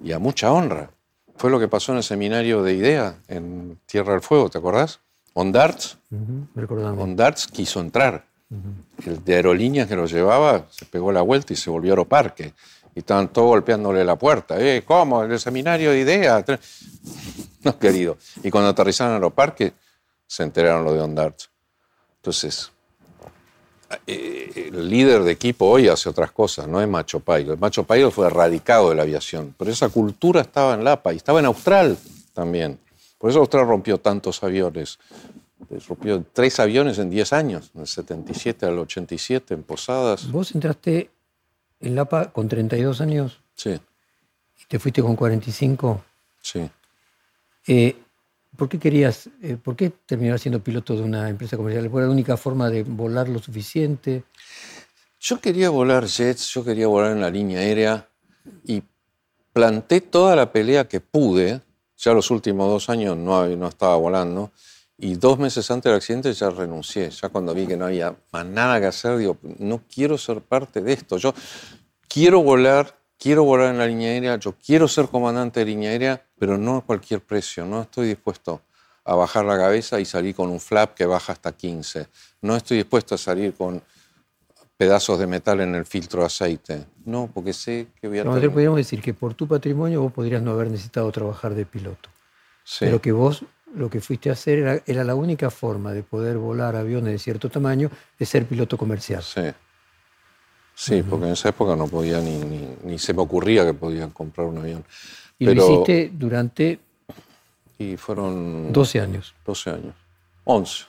Y 0.03 0.13
a 0.13 0.19
mucha 0.19 0.53
honra. 0.53 0.91
Fue 1.37 1.51
lo 1.51 1.59
que 1.59 1.69
pasó 1.69 1.93
en 1.93 1.99
el 1.99 2.05
seminario 2.05 2.63
de 2.63 2.75
IDEA 2.75 3.17
en 3.29 3.79
Tierra 3.87 4.13
del 4.13 4.23
Fuego, 4.23 4.51
¿te 4.51 4.59
acordás? 4.59 5.01
Ondarts. 5.33 5.97
Uh 6.11 6.17
-huh, 6.57 7.01
Ondarts 7.01 7.47
quiso 7.47 7.81
entrar. 7.81 8.27
Uh 8.51 8.57
-huh. 8.57 9.07
El 9.07 9.25
de 9.25 9.35
aerolíneas 9.37 9.89
que 9.89 9.97
lo 9.97 10.07
llevaba 10.07 10.67
se 10.71 10.85
pegó 10.85 11.13
la 11.13 11.23
vuelta 11.23 11.53
y 11.53 11.57
se 11.57 11.71
volvió 11.71 11.93
a 11.93 11.95
Aeroparque. 11.95 12.53
Y 12.95 12.99
estaban 12.99 13.29
todos 13.29 13.49
golpeándole 13.49 14.05
la 14.05 14.17
puerta. 14.17 14.57
Eh, 14.59 14.83
¿Cómo? 14.85 15.25
En 15.25 15.31
el 15.33 15.41
seminario 15.41 15.91
de 15.93 16.01
IDEA. 16.01 16.45
No, 17.63 17.79
querido. 17.79 18.17
Y 18.43 18.51
cuando 18.51 18.71
aterrizaron 18.71 19.13
en 19.13 19.17
Aeroparque, 19.17 19.75
se 20.27 20.43
enteraron 20.45 20.83
lo 20.83 20.95
de 20.95 21.01
Ondarts. 21.01 21.51
Entonces, 22.17 22.73
el 24.07 24.89
líder 24.89 25.23
de 25.23 25.33
equipo 25.33 25.67
hoy 25.67 25.89
hace 25.89 26.09
otras 26.09 26.31
cosas, 26.33 26.69
no 26.69 26.81
es 26.81 26.89
Macho 26.89 27.21
Pilot. 27.21 27.55
El 27.55 27.59
Macho 27.59 27.85
Pilot 27.85 28.13
fue 28.13 28.27
erradicado 28.27 28.91
de 28.91 28.95
la 28.95 29.03
aviación, 29.03 29.55
pero 29.59 29.71
esa 29.71 29.89
cultura 29.89 30.43
estaba 30.43 30.75
en 30.75 30.85
Lapa 30.85 31.13
y 31.13 31.17
estaba 31.17 31.41
en 31.41 31.47
Austral 31.47 31.99
también. 32.33 32.79
Por 33.19 33.31
eso 33.31 33.41
Austral 33.41 33.67
rompió 33.67 33.99
tantos 33.99 34.43
aviones. 34.43 34.99
Rompió 35.87 36.25
tres 36.33 36.59
aviones 36.59 36.99
en 36.99 37.11
10 37.11 37.33
años, 37.33 37.71
del 37.75 37.87
77 37.87 38.67
al 38.67 38.79
87, 38.79 39.55
en 39.55 39.63
Posadas. 39.63 40.31
¿Vos 40.33 40.55
entraste 40.55 41.11
en 41.81 41.95
Lapa 41.95 42.33
con 42.33 42.49
32 42.49 43.01
años? 43.01 43.41
Sí. 43.55 43.71
¿Y 43.71 44.65
te 44.67 44.79
fuiste 44.79 45.03
con 45.03 45.15
45? 45.17 46.03
Sí. 46.41 46.69
Eh, 47.67 47.97
¿Por 48.61 48.69
qué 48.69 48.79
querías, 48.79 49.31
eh, 49.41 49.57
por 49.57 49.75
qué 49.75 49.89
terminar 49.89 50.39
siendo 50.39 50.63
piloto 50.63 50.95
de 50.95 51.01
una 51.01 51.31
empresa 51.31 51.57
comercial? 51.57 51.89
¿Fue 51.89 52.03
la 52.03 52.11
única 52.11 52.37
forma 52.37 52.69
de 52.69 52.83
volar 52.83 53.27
lo 53.27 53.39
suficiente? 53.39 54.25
Yo 55.19 55.41
quería 55.41 55.71
volar 55.71 56.07
jets, 56.07 56.47
yo 56.53 56.63
quería 56.63 56.87
volar 56.87 57.13
en 57.13 57.23
la 57.23 57.31
línea 57.31 57.61
aérea 57.61 58.07
y 58.67 58.83
planté 59.55 60.03
toda 60.03 60.37
la 60.37 60.53
pelea 60.53 60.87
que 60.87 61.01
pude. 61.01 61.63
Ya 61.97 62.13
los 62.13 62.31
últimos 62.31 62.69
dos 62.69 62.91
años 62.91 63.17
no, 63.17 63.47
no 63.47 63.67
estaba 63.67 63.97
volando 63.97 64.53
y 64.99 65.15
dos 65.15 65.39
meses 65.39 65.71
antes 65.71 65.85
del 65.85 65.97
accidente 65.97 66.31
ya 66.35 66.51
renuncié. 66.51 67.09
Ya 67.09 67.31
cuando 67.31 67.55
vi 67.55 67.67
que 67.67 67.79
no 67.79 67.87
había 67.87 68.15
más 68.31 68.45
nada 68.45 68.79
que 68.79 68.89
hacer, 68.89 69.17
digo, 69.17 69.39
no 69.59 69.85
quiero 69.91 70.19
ser 70.19 70.43
parte 70.43 70.83
de 70.83 70.93
esto. 70.93 71.17
Yo 71.17 71.33
quiero 72.09 72.43
volar, 72.43 72.95
quiero 73.21 73.45
volar 73.45 73.71
en 73.71 73.79
la 73.79 73.87
línea 73.87 74.11
aérea, 74.11 74.37
yo 74.37 74.55
quiero 74.55 74.89
ser 74.89 75.07
comandante 75.07 75.61
de 75.61 75.67
línea 75.67 75.91
aérea, 75.91 76.25
pero 76.39 76.57
no 76.57 76.79
a 76.79 76.81
cualquier 76.81 77.21
precio. 77.21 77.65
No 77.67 77.83
estoy 77.83 78.09
dispuesto 78.09 78.63
a 79.05 79.15
bajar 79.15 79.45
la 79.45 79.59
cabeza 79.59 80.01
y 80.01 80.05
salir 80.05 80.35
con 80.35 80.49
un 80.49 80.59
flap 80.59 80.95
que 80.95 81.05
baja 81.05 81.35
hasta 81.35 81.53
15. 81.53 82.09
No 82.43 82.57
estoy 82.57 82.79
dispuesto 82.79 83.15
a 83.15 83.19
salir 83.19 83.55
con 83.55 83.83
pedazos 84.77 85.19
de 85.19 85.27
metal 85.27 85.61
en 85.61 85.75
el 85.75 85.85
filtro 85.85 86.21
de 86.21 86.27
aceite. 86.27 86.87
No, 87.05 87.31
porque 87.33 87.53
sé 87.53 87.89
que 88.01 88.09
voy 88.09 88.21
a 88.21 88.25
tener... 88.25 88.51
podríamos 88.51 88.79
decir 88.79 89.03
que 89.03 89.13
por 89.13 89.35
tu 89.35 89.47
patrimonio 89.47 90.01
vos 90.01 90.13
podrías 90.13 90.43
no 90.43 90.53
haber 90.53 90.71
necesitado 90.71 91.13
trabajar 91.13 91.55
de 91.55 91.67
piloto. 91.67 92.09
Sí. 92.65 92.87
Pero 92.87 93.01
que 93.01 93.13
vos 93.13 93.45
lo 93.75 93.91
que 93.91 94.01
fuiste 94.01 94.31
a 94.31 94.33
hacer 94.33 94.59
era, 94.59 94.83
era, 94.87 95.05
la 95.05 95.15
única 95.15 95.51
forma 95.51 95.93
de 95.93 96.03
poder 96.03 96.39
volar 96.39 96.75
aviones 96.75 97.13
de 97.13 97.19
cierto 97.19 97.51
tamaño, 97.51 97.91
de 98.19 98.27
ser 98.27 98.47
piloto 98.47 98.77
comercial. 98.77 99.23
Sí. 99.23 99.43
Sí, 100.81 101.03
porque 101.03 101.27
en 101.27 101.33
esa 101.33 101.51
época 101.51 101.77
no 101.77 101.87
podía 101.89 102.23
ni, 102.23 102.39
ni, 102.39 102.75
ni, 102.85 102.99
se 102.99 103.13
me 103.13 103.21
ocurría 103.21 103.67
que 103.67 103.75
podían 103.75 104.09
comprar 104.13 104.47
un 104.47 104.57
avión. 104.57 104.83
Y 105.39 105.45
Pero, 105.45 105.61
lo 105.61 105.73
hiciste 105.75 106.11
durante 106.15 106.81
y 107.77 107.99
fueron 107.99 108.73
12 108.73 109.01
años. 109.03 109.35
12 109.45 109.71
años. 109.71 109.95
11. 110.45 110.85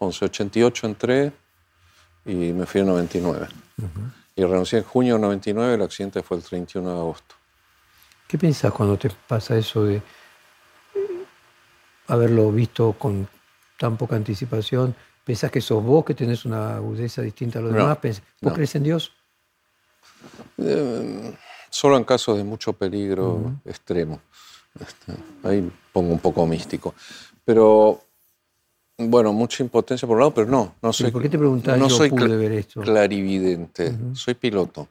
11, 0.00 0.24
88 0.24 0.86
entré 0.88 1.32
y 2.26 2.34
me 2.34 2.66
fui 2.66 2.80
en 2.80 2.88
99. 2.88 3.46
Uh 3.46 3.82
-huh. 3.82 3.88
Y 4.34 4.42
renuncié 4.42 4.80
en 4.80 4.84
junio 4.84 5.14
de 5.14 5.20
99, 5.20 5.74
el 5.74 5.82
accidente 5.82 6.20
fue 6.24 6.38
el 6.38 6.42
31 6.42 6.92
de 6.92 6.98
agosto. 6.98 7.36
¿Qué 8.26 8.36
pensás 8.36 8.72
cuando 8.72 8.98
te 8.98 9.10
pasa 9.28 9.56
eso 9.56 9.84
de 9.84 10.02
haberlo 12.08 12.50
visto 12.50 12.94
con 12.94 13.28
tan 13.78 13.96
poca 13.96 14.16
anticipación? 14.16 14.96
¿Pensás 15.28 15.50
que 15.50 15.60
sos 15.60 15.84
vos 15.84 16.06
que 16.06 16.14
tenés 16.14 16.46
una 16.46 16.76
agudeza 16.76 17.20
distinta 17.20 17.58
a 17.58 17.62
los 17.62 17.72
no, 17.72 17.80
demás? 17.80 17.98
¿Vos 18.00 18.22
no. 18.40 18.54
crees 18.54 18.74
en 18.76 18.82
Dios? 18.82 19.12
Eh, 20.56 21.34
solo 21.68 21.98
en 21.98 22.04
casos 22.04 22.38
de 22.38 22.44
mucho 22.44 22.72
peligro 22.72 23.34
uh 23.34 23.46
-huh. 23.46 23.70
extremo. 23.70 24.22
Este, 24.80 25.12
ahí 25.46 25.70
pongo 25.92 26.14
un 26.14 26.18
poco 26.18 26.46
místico. 26.46 26.94
Pero, 27.44 28.00
bueno, 28.96 29.34
mucha 29.34 29.62
impotencia 29.62 30.08
por 30.08 30.16
un 30.16 30.20
lado, 30.20 30.32
pero 30.32 30.46
no. 30.46 30.76
no 30.80 30.94
soy, 30.94 31.10
¿Por 31.10 31.20
qué 31.20 31.28
te 31.28 31.36
preguntás 31.36 31.78
no 31.78 31.88
yo 31.88 31.96
soy 31.98 32.08
pude 32.08 32.34
ver 32.34 32.52
esto? 32.52 32.80
clarividente. 32.80 33.90
Uh 33.90 33.92
-huh. 33.92 34.14
Soy 34.14 34.32
piloto. 34.32 34.88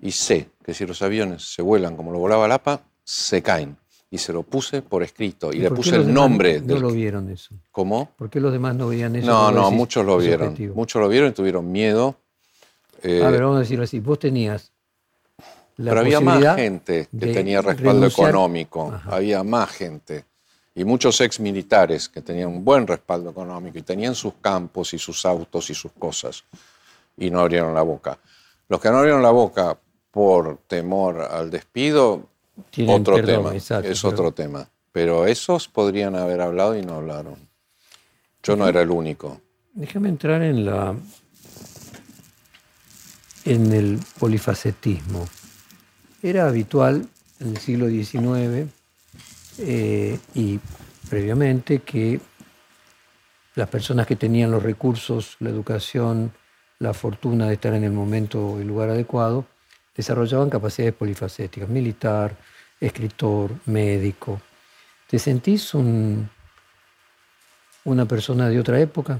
Y 0.00 0.12
sé 0.12 0.50
que 0.64 0.72
si 0.72 0.86
los 0.86 1.02
aviones 1.02 1.52
se 1.52 1.62
vuelan 1.62 1.96
como 1.96 2.12
lo 2.12 2.20
volaba 2.20 2.46
Lapa, 2.46 2.80
se 3.02 3.42
caen. 3.42 3.76
Y 4.12 4.18
se 4.18 4.32
lo 4.32 4.42
puse 4.42 4.82
por 4.82 5.02
escrito. 5.04 5.52
Y, 5.52 5.56
¿Y 5.56 5.60
le 5.60 5.70
puse 5.70 5.94
el 5.96 6.12
nombre. 6.12 6.60
No 6.60 6.66
del- 6.74 6.82
lo 6.82 6.90
vieron 6.90 7.30
eso. 7.30 7.54
¿Cómo? 7.70 8.10
¿Por 8.16 8.28
qué 8.28 8.40
los 8.40 8.52
demás 8.52 8.74
no 8.74 8.88
veían 8.88 9.14
eso? 9.14 9.26
No, 9.26 9.52
no, 9.52 9.70
muchos 9.70 10.04
lo 10.04 10.18
vieron. 10.18 10.48
objetivo? 10.48 10.74
Muchos 10.74 11.00
lo 11.00 11.08
vieron 11.08 11.30
y 11.30 11.32
tuvieron 11.32 11.70
miedo. 11.70 12.16
Eh, 13.02 13.22
A 13.24 13.30
ver, 13.30 13.42
vamos 13.42 13.56
a 13.58 13.60
decirlo 13.60 13.84
así. 13.84 14.00
Vos 14.00 14.18
tenías 14.18 14.72
la 15.76 15.92
pero 15.92 16.00
había 16.00 16.20
más 16.20 16.56
gente 16.56 17.08
que 17.18 17.26
tenía 17.28 17.62
respaldo 17.62 18.08
renunciar- 18.08 18.28
económico. 18.30 18.92
Ajá. 18.92 19.16
Había 19.16 19.42
más 19.44 19.70
gente. 19.70 20.24
Y 20.74 20.84
muchos 20.84 21.20
ex 21.20 21.38
militares 21.40 22.08
que 22.08 22.20
tenían 22.20 22.48
un 22.48 22.64
buen 22.64 22.86
respaldo 22.86 23.30
económico 23.30 23.78
y 23.78 23.82
tenían 23.82 24.14
sus 24.14 24.34
campos 24.40 24.92
y 24.92 24.98
sus 24.98 25.24
autos 25.24 25.70
y 25.70 25.74
sus 25.74 25.92
cosas. 25.92 26.44
Y 27.16 27.30
no 27.30 27.40
abrieron 27.40 27.74
la 27.74 27.82
boca. 27.82 28.18
Los 28.68 28.80
que 28.80 28.88
no 28.90 28.98
abrieron 28.98 29.22
la 29.22 29.30
boca 29.30 29.78
por 30.10 30.58
temor 30.66 31.22
al 31.22 31.50
despido, 31.50 32.28
Tienen 32.70 33.00
otro 33.00 33.14
perdón, 33.16 33.36
tema. 33.44 33.54
exacto, 33.54 33.88
es 33.88 34.00
pero- 34.00 34.12
otro 34.12 34.32
tema. 34.32 34.68
Pero 34.92 35.26
esos 35.26 35.68
podrían 35.68 36.16
haber 36.16 36.40
hablado 36.40 36.76
y 36.76 36.82
no 36.82 36.94
hablaron. 36.94 37.36
Yo 38.42 38.56
no 38.56 38.66
era 38.66 38.82
el 38.82 38.90
único. 38.90 39.40
Déjame 39.72 40.08
entrar 40.08 40.42
en 40.42 40.64
la 40.66 40.94
en 43.44 43.72
el 43.72 43.98
polifacetismo. 44.18 45.26
Era 46.22 46.48
habitual 46.48 47.06
en 47.38 47.48
el 47.48 47.56
siglo 47.58 47.88
XIX 47.88 48.68
eh, 49.58 50.18
y 50.34 50.58
previamente 51.08 51.80
que 51.80 52.20
las 53.54 53.68
personas 53.68 54.06
que 54.06 54.16
tenían 54.16 54.50
los 54.50 54.62
recursos, 54.62 55.36
la 55.40 55.50
educación, 55.50 56.32
la 56.78 56.92
fortuna 56.94 57.46
de 57.48 57.54
estar 57.54 57.74
en 57.74 57.84
el 57.84 57.92
momento 57.92 58.56
y 58.58 58.62
el 58.62 58.68
lugar 58.68 58.90
adecuado, 58.90 59.46
desarrollaban 59.96 60.50
capacidades 60.50 60.94
polifacéticas, 60.94 61.68
militar, 61.68 62.36
escritor, 62.80 63.52
médico. 63.66 64.40
¿Te 65.08 65.18
sentís 65.18 65.74
un, 65.74 66.28
una 67.84 68.06
persona 68.06 68.48
de 68.48 68.58
otra 68.58 68.80
época? 68.80 69.18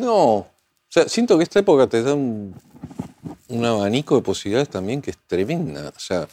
No. 0.00 0.14
O 0.14 0.48
sea, 0.88 1.08
siento 1.08 1.36
que 1.36 1.44
esta 1.44 1.60
época 1.60 1.86
te 1.86 2.02
da 2.02 2.14
un, 2.14 2.54
un 3.48 3.64
abanico 3.64 4.16
de 4.16 4.22
posibilidades 4.22 4.68
también 4.68 5.00
que 5.00 5.10
es 5.10 5.18
tremenda. 5.26 5.92
O 5.94 6.00
sea, 6.00 6.28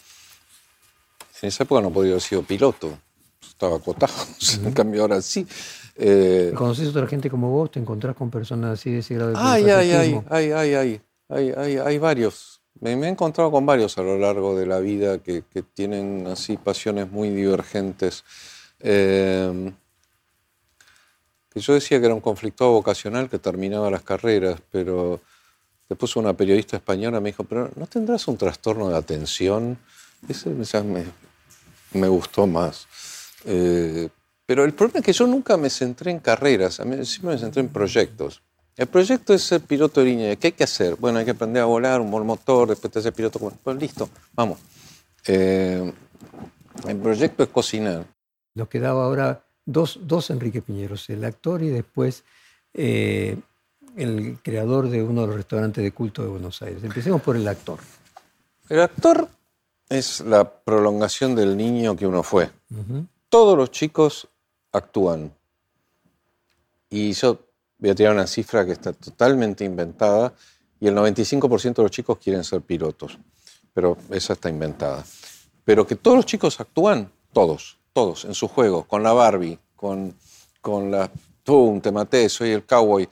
en 1.42 1.48
esa 1.48 1.64
época 1.64 1.82
no 1.82 1.92
podía 1.92 2.12
haber 2.12 2.22
sido 2.22 2.44
piloto. 2.44 2.98
Estaba 3.42 3.78
acotado. 3.78 4.14
En 4.64 4.74
cambio, 4.74 5.02
ahora 5.02 5.22
sí. 5.22 5.46
Eh, 5.96 6.52
¿Conoces 6.56 6.88
a 6.88 6.90
otra 6.90 7.08
gente 7.08 7.30
como 7.30 7.52
vos? 7.52 7.72
¿Te 7.72 7.80
encontrás 7.80 8.16
con 8.16 8.32
personas 8.32 8.80
así 8.80 8.92
de 8.92 9.00
ese 9.00 9.16
grado 9.16 9.32
de 9.32 9.38
Ay, 9.38 9.64
ay, 9.66 9.92
ay, 9.92 10.22
ay, 10.30 10.52
ay, 10.52 11.02
ay, 11.30 11.54
ay, 11.56 11.78
hay 11.78 11.98
varios. 11.98 12.53
Me, 12.80 12.92
he 12.92 13.08
encontrado 13.08 13.52
con 13.52 13.66
varios 13.66 13.98
a 13.98 14.02
lo 14.02 14.18
largo 14.18 14.58
de 14.58 14.66
la 14.66 14.80
vida 14.80 15.20
que, 15.20 15.44
que 15.52 15.62
tienen 15.62 16.28
así 16.28 16.58
pasiones 16.58 17.12
muy 17.12 17.30
divergentes. 17.30 18.24
Eh, 18.80 19.72
que 21.54 21.60
yo 21.60 21.74
decía 21.74 22.00
que 22.00 22.08
era 22.08 22.16
un 22.16 22.22
conflicto 22.22 22.72
vocacional 22.72 23.30
que 23.30 23.38
terminaba 23.38 23.92
las 23.92 24.02
carreras, 24.02 24.60
pero 24.72 25.22
después 25.88 26.16
una 26.16 26.34
periodista 26.34 26.78
española 26.78 27.20
me 27.20 27.30
dijo, 27.30 27.44
pero 27.44 27.70
¿no 27.76 27.86
tendrás 27.86 28.28
un 28.28 28.38
trastorno 28.38 28.90
de 28.90 28.98
atención? 28.98 29.78
Ese 30.28 30.52
ya 30.64 30.82
me, 30.82 31.06
me 31.94 32.08
gustó 32.08 32.48
más. 32.48 32.88
Eh, 33.46 34.10
pero 34.46 34.64
el 34.64 34.74
problema 34.74 35.00
es 35.00 35.06
que 35.06 35.14
yo 35.14 35.28
nunca 35.28 35.56
me 35.58 35.70
centré 35.70 36.12
en 36.12 36.20
carreras, 36.20 36.76
siempre 36.76 37.32
me 37.32 37.38
centré 37.38 37.62
en 37.62 37.70
proyectos. 37.70 38.42
El 38.76 38.88
proyecto 38.88 39.34
es 39.34 39.44
ser 39.44 39.62
piloto 39.62 40.00
de 40.00 40.08
línea. 40.08 40.36
¿Qué 40.36 40.48
hay 40.48 40.54
que 40.54 40.64
hacer? 40.64 40.96
Bueno, 40.96 41.20
hay 41.20 41.26
que 41.26 41.32
aprender 41.32 41.62
a 41.62 41.66
volar, 41.66 42.02
un 42.02 42.10
buen 42.10 42.26
motor, 42.26 42.70
después 42.70 42.92
te 42.92 43.00
haces 43.00 43.12
piloto. 43.12 43.40
Pues 43.40 43.78
listo, 43.78 44.10
vamos. 44.34 44.60
Eh, 45.28 45.94
el 46.88 46.98
proyecto 46.98 47.44
es 47.44 47.50
cocinar. 47.50 48.06
Nos 48.56 48.68
quedaba 48.68 49.06
ahora 49.06 49.46
dos, 49.66 50.00
dos 50.02 50.30
Enrique 50.32 50.62
Piñeros, 50.62 51.10
el 51.10 51.24
actor 51.24 51.62
y 51.62 51.70
después 51.70 52.24
eh, 52.74 53.38
el 53.96 54.40
creador 54.42 54.90
de 54.90 55.04
uno 55.04 55.22
de 55.22 55.28
los 55.28 55.36
restaurantes 55.36 55.84
de 55.84 55.92
culto 55.92 56.24
de 56.24 56.30
Buenos 56.30 56.62
Aires. 56.64 56.84
Empecemos 56.84 57.22
por 57.22 57.36
el 57.36 57.48
actor. 57.48 57.80
El 58.70 58.82
actor 58.82 59.28
es 59.88 60.22
la 60.22 60.50
prolongación 60.50 61.36
del 61.36 61.56
niño 61.56 61.96
que 61.96 62.08
uno 62.08 62.24
fue. 62.24 62.50
Ujú. 62.72 63.06
Todos 63.30 63.56
los 63.56 63.70
chicos 63.70 64.28
actúan. 64.72 65.32
Y 66.90 67.14
yo 67.14 67.40
voy 67.78 67.90
a 67.90 67.96
tirar 67.96 68.14
una 68.14 68.28
cifra 68.28 68.66
que 68.66 68.72
está 68.72 68.94
totalmente 68.94 69.64
inventada 69.64 70.34
y 70.80 70.88
el 70.88 70.96
95% 70.96 71.76
de 71.76 71.84
los 71.84 71.92
chicos 71.92 72.18
quieren 72.18 72.44
ser 72.44 72.62
pilotos. 72.62 73.18
Pero 73.74 73.98
esa 74.10 74.34
está 74.34 74.50
inventada. 74.50 75.04
Pero 75.66 75.88
que 75.88 75.96
todos 75.96 76.18
los 76.18 76.26
chicos 76.26 76.60
actúan, 76.60 77.12
todos, 77.32 77.78
todos, 77.94 78.26
en 78.26 78.34
su 78.34 78.48
juego, 78.48 78.84
con 78.84 79.02
la 79.02 79.14
Barbie, 79.14 79.58
con, 79.76 80.14
con 80.62 80.92
la... 80.92 81.10
Tú, 81.44 81.80
te 81.82 81.92
maté, 81.92 82.30
soy 82.30 82.52
el 82.52 82.66
cowboy. 82.66 83.08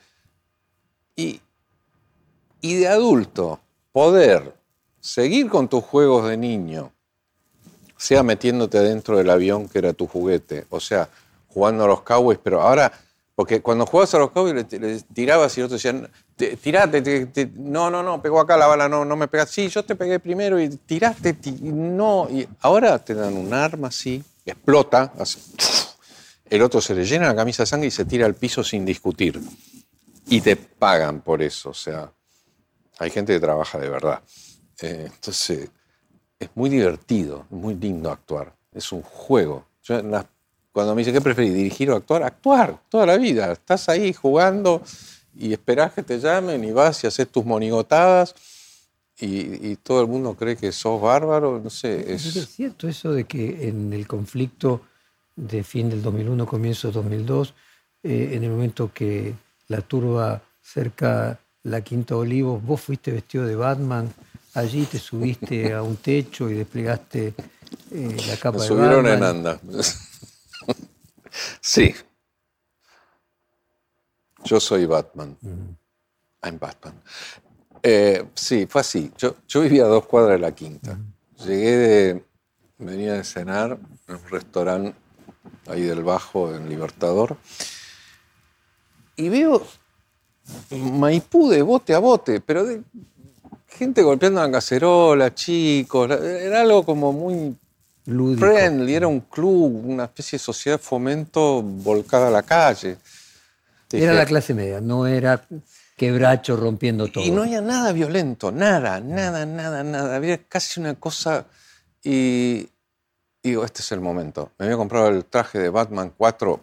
Y, 1.15 1.41
y 2.61 2.75
de 2.75 2.87
adulto, 2.87 3.59
poder 3.91 4.53
seguir 4.99 5.49
con 5.49 5.67
tus 5.67 5.83
juegos 5.83 6.27
de 6.29 6.37
niño, 6.37 6.91
sea 7.97 8.23
metiéndote 8.23 8.79
dentro 8.79 9.17
del 9.17 9.29
avión 9.29 9.67
que 9.67 9.79
era 9.79 9.93
tu 9.93 10.07
juguete, 10.07 10.65
o 10.69 10.79
sea, 10.79 11.09
jugando 11.47 11.83
a 11.83 11.87
los 11.87 12.01
cowboys, 12.01 12.39
pero 12.41 12.61
ahora, 12.61 12.91
porque 13.41 13.59
cuando 13.59 13.87
jugabas 13.87 14.13
a 14.13 14.19
los 14.19 14.29
cowboys 14.29 14.53
le, 14.71 14.99
tirabas 15.15 15.57
y 15.57 15.61
otros 15.63 15.81
decían, 15.81 16.07
"Te- 16.35 16.57
tirate, 16.57 17.01
te- 17.01 17.25
te- 17.25 17.49
no, 17.55 17.89
no, 17.89 18.03
no, 18.03 18.21
pegó 18.21 18.39
acá 18.39 18.55
la 18.55 18.67
bala, 18.67 18.87
no, 18.87 19.03
no 19.03 19.15
me 19.15 19.27
pegas, 19.27 19.49
sí, 19.49 19.67
yo 19.67 19.83
te 19.83 19.95
pegué 19.95 20.19
primero 20.19 20.59
y 20.61 20.69
tiraste, 20.69 21.33
ti- 21.33 21.57
no, 21.59 22.27
y 22.29 22.47
ahora 22.59 22.99
te 22.99 23.15
dan 23.15 23.35
un 23.35 23.51
arma 23.51 23.87
así, 23.87 24.23
explota, 24.45 25.11
hace- 25.17 25.39
el 26.51 26.61
otro 26.61 26.81
se 26.81 26.93
le 26.93 27.03
llena 27.03 27.25
la 27.29 27.35
camisa 27.35 27.63
de 27.63 27.67
sangre 27.67 27.87
y 27.87 27.91
se 27.91 28.05
tira 28.05 28.27
al 28.27 28.35
piso 28.35 28.63
sin 28.63 28.85
discutir. 28.85 29.41
Y 30.27 30.41
te 30.41 30.55
pagan 30.55 31.21
por 31.21 31.41
eso, 31.41 31.71
o 31.71 31.73
sea, 31.73 32.11
hay 32.99 33.09
gente 33.09 33.33
que 33.33 33.39
trabaja 33.39 33.79
de 33.79 33.89
verdad. 33.89 34.21
Eh, 34.83 35.09
entonces, 35.11 35.67
es 36.37 36.49
muy 36.53 36.69
divertido, 36.69 37.47
muy 37.49 37.73
lindo 37.73 38.11
actuar. 38.11 38.53
Es 38.71 38.91
un 38.91 39.01
juego. 39.01 39.65
Cuando 40.71 40.95
me 40.95 41.01
dicen, 41.01 41.13
¿qué 41.13 41.21
preferís? 41.21 41.53
¿Dirigir 41.53 41.91
o 41.91 41.95
actuar? 41.95 42.23
Actuar, 42.23 42.79
toda 42.89 43.05
la 43.05 43.17
vida. 43.17 43.51
Estás 43.51 43.89
ahí 43.89 44.13
jugando 44.13 44.81
y 45.37 45.53
esperás 45.53 45.93
que 45.93 46.03
te 46.03 46.19
llamen 46.19 46.63
y 46.63 46.71
vas 46.71 47.03
y 47.03 47.07
haces 47.07 47.27
tus 47.27 47.45
monigotadas 47.45 48.35
y, 49.19 49.71
y 49.71 49.75
todo 49.77 50.01
el 50.01 50.07
mundo 50.07 50.35
cree 50.35 50.55
que 50.55 50.71
sos 50.71 51.01
bárbaro. 51.01 51.59
No 51.63 51.69
sé, 51.69 52.13
¿Es 52.13 52.35
es, 52.35 52.49
cierto 52.49 52.87
eso 52.87 53.11
de 53.11 53.25
que 53.25 53.67
en 53.67 53.93
el 53.93 54.07
conflicto 54.07 54.81
de 55.35 55.63
fin 55.63 55.89
del 55.89 56.01
2001, 56.01 56.45
comienzo 56.45 56.87
del 56.87 56.95
2002, 56.95 57.53
eh, 58.03 58.31
en 58.33 58.43
el 58.43 58.49
momento 58.49 58.91
que 58.93 59.33
la 59.67 59.81
turba 59.81 60.41
cerca 60.61 61.39
la 61.63 61.81
Quinta 61.81 62.15
Olivos, 62.15 62.63
vos 62.63 62.81
fuiste 62.81 63.11
vestido 63.11 63.45
de 63.45 63.55
Batman, 63.55 64.11
allí 64.55 64.85
te 64.85 64.97
subiste 64.99 65.73
a 65.73 65.81
un 65.83 65.97
techo 65.97 66.49
y 66.49 66.55
desplegaste 66.55 67.33
eh, 67.91 68.17
la 68.27 68.37
capa 68.37 68.57
me 68.57 68.63
de 68.63 68.67
subieron 68.67 69.03
Batman. 69.03 69.17
en 69.17 69.23
anda. 69.23 69.59
sí. 71.61 71.95
Yo 74.43 74.59
soy 74.59 74.85
Batman. 74.85 75.37
I'm 76.43 76.59
Batman. 76.59 77.01
Eh, 77.83 78.25
sí, 78.33 78.65
fue 78.67 78.81
así. 78.81 79.11
Yo, 79.17 79.35
yo 79.47 79.61
vivía 79.61 79.83
a 79.83 79.87
dos 79.87 80.05
cuadras 80.05 80.33
de 80.33 80.39
la 80.39 80.53
quinta. 80.53 80.97
Llegué 81.45 81.77
de. 81.77 82.25
Venía 82.77 83.13
de 83.13 83.23
cenar 83.23 83.77
en 84.07 84.15
un 84.15 84.27
restaurante 84.29 84.95
ahí 85.67 85.83
del 85.83 86.03
Bajo, 86.03 86.53
en 86.53 86.67
Libertador. 86.67 87.37
Y 89.15 89.29
veo 89.29 89.65
Maipú 90.71 91.49
de 91.49 91.61
bote 91.61 91.93
a 91.93 91.99
bote, 91.99 92.41
pero 92.41 92.65
de 92.65 92.81
gente 93.67 94.01
golpeando 94.01 94.41
la 94.41 94.51
cacerola, 94.51 95.33
chicos. 95.33 96.09
Era 96.09 96.61
algo 96.61 96.83
como 96.83 97.13
muy 97.13 97.55
Lúdico. 98.11 98.45
friendly, 98.45 98.95
era 98.95 99.07
un 99.07 99.21
club, 99.21 99.85
una 99.85 100.05
especie 100.05 100.37
de 100.37 100.43
sociedad 100.43 100.77
de 100.77 100.83
fomento 100.83 101.61
volcada 101.61 102.27
a 102.27 102.31
la 102.31 102.43
calle. 102.43 102.97
Era 103.91 104.11
Dije, 104.11 104.13
la 104.13 104.25
clase 104.25 104.53
media, 104.53 104.79
no 104.79 105.05
era 105.05 105.45
quebracho 105.97 106.55
rompiendo 106.55 107.07
todo. 107.07 107.23
Y 107.23 107.31
no 107.31 107.43
había 107.43 107.61
nada 107.61 107.91
violento, 107.91 108.51
nada, 108.51 108.99
nada, 108.99 109.45
nada, 109.45 109.83
nada. 109.83 110.15
Había 110.15 110.43
casi 110.43 110.79
una 110.79 110.95
cosa. 110.95 111.45
Y 112.03 112.69
digo, 113.43 113.63
este 113.63 113.81
es 113.81 113.91
el 113.91 113.99
momento. 113.99 114.51
Me 114.57 114.65
había 114.65 114.77
comprado 114.77 115.09
el 115.09 115.25
traje 115.25 115.59
de 115.59 115.69
Batman 115.69 116.13
4, 116.17 116.59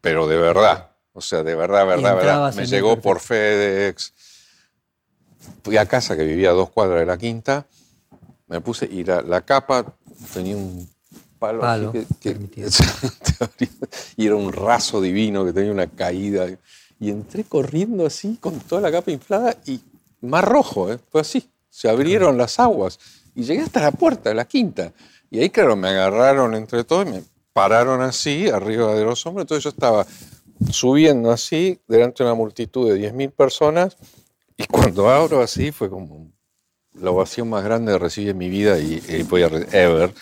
pero 0.00 0.26
de 0.26 0.36
verdad. 0.36 0.90
O 1.12 1.20
sea, 1.20 1.42
de 1.42 1.54
verdad, 1.54 1.86
verdad, 1.86 2.16
verdad. 2.16 2.54
Me 2.54 2.66
llegó 2.66 3.00
por 3.00 3.18
perfecto. 3.18 3.34
FedEx. 3.34 4.12
Fui 5.62 5.76
a 5.76 5.86
casa, 5.86 6.16
que 6.16 6.24
vivía 6.24 6.50
a 6.50 6.52
dos 6.52 6.70
cuadras 6.70 7.00
de 7.00 7.06
la 7.06 7.16
quinta. 7.16 7.66
Me 8.48 8.60
puse, 8.60 8.86
y 8.86 9.04
la, 9.04 9.22
la 9.22 9.42
capa 9.42 9.94
tenía 10.32 10.56
un 10.56 10.88
palo, 11.38 11.64
así 11.64 12.06
que, 12.20 12.36
y 14.16 14.26
era 14.26 14.36
un 14.36 14.52
raso 14.52 15.00
divino 15.00 15.44
que 15.44 15.52
tenía 15.52 15.72
una 15.72 15.86
caída. 15.86 16.46
Y 16.98 17.10
entré 17.10 17.44
corriendo 17.44 18.06
así, 18.06 18.38
con 18.40 18.58
toda 18.60 18.80
la 18.80 18.90
capa 18.90 19.10
inflada, 19.10 19.56
y 19.66 19.80
más 20.22 20.44
rojo, 20.44 20.92
¿eh? 20.92 20.98
fue 21.10 21.20
así. 21.20 21.48
Se 21.68 21.88
abrieron 21.88 22.38
las 22.38 22.58
aguas. 22.58 22.98
Y 23.34 23.42
llegué 23.42 23.62
hasta 23.62 23.80
la 23.80 23.92
puerta 23.92 24.30
de 24.30 24.34
la 24.34 24.46
quinta. 24.46 24.92
Y 25.30 25.40
ahí, 25.40 25.50
claro, 25.50 25.76
me 25.76 25.88
agarraron 25.88 26.54
entre 26.54 26.84
todos 26.84 27.06
y 27.06 27.10
me 27.10 27.22
pararon 27.52 28.00
así, 28.00 28.48
arriba 28.48 28.94
de 28.94 29.04
los 29.04 29.24
hombros. 29.26 29.44
Entonces 29.44 29.64
yo 29.64 29.70
estaba 29.70 30.06
subiendo 30.70 31.30
así, 31.30 31.78
delante 31.86 32.22
de 32.22 32.30
una 32.30 32.34
multitud 32.34 32.90
de 32.90 33.12
10.000 33.12 33.30
personas. 33.32 33.96
Y 34.56 34.64
cuando 34.64 35.10
abro 35.10 35.42
así, 35.42 35.70
fue 35.70 35.90
como 35.90 36.30
la 37.00 37.10
ovación 37.10 37.48
más 37.48 37.64
grande 37.64 37.92
que 37.92 37.98
recibí 37.98 38.28
en 38.30 38.38
mi 38.38 38.48
vida 38.48 38.78
y, 38.78 39.02
y 39.08 39.22
voy 39.22 39.42
a 39.42 39.46
ever. 39.46 40.12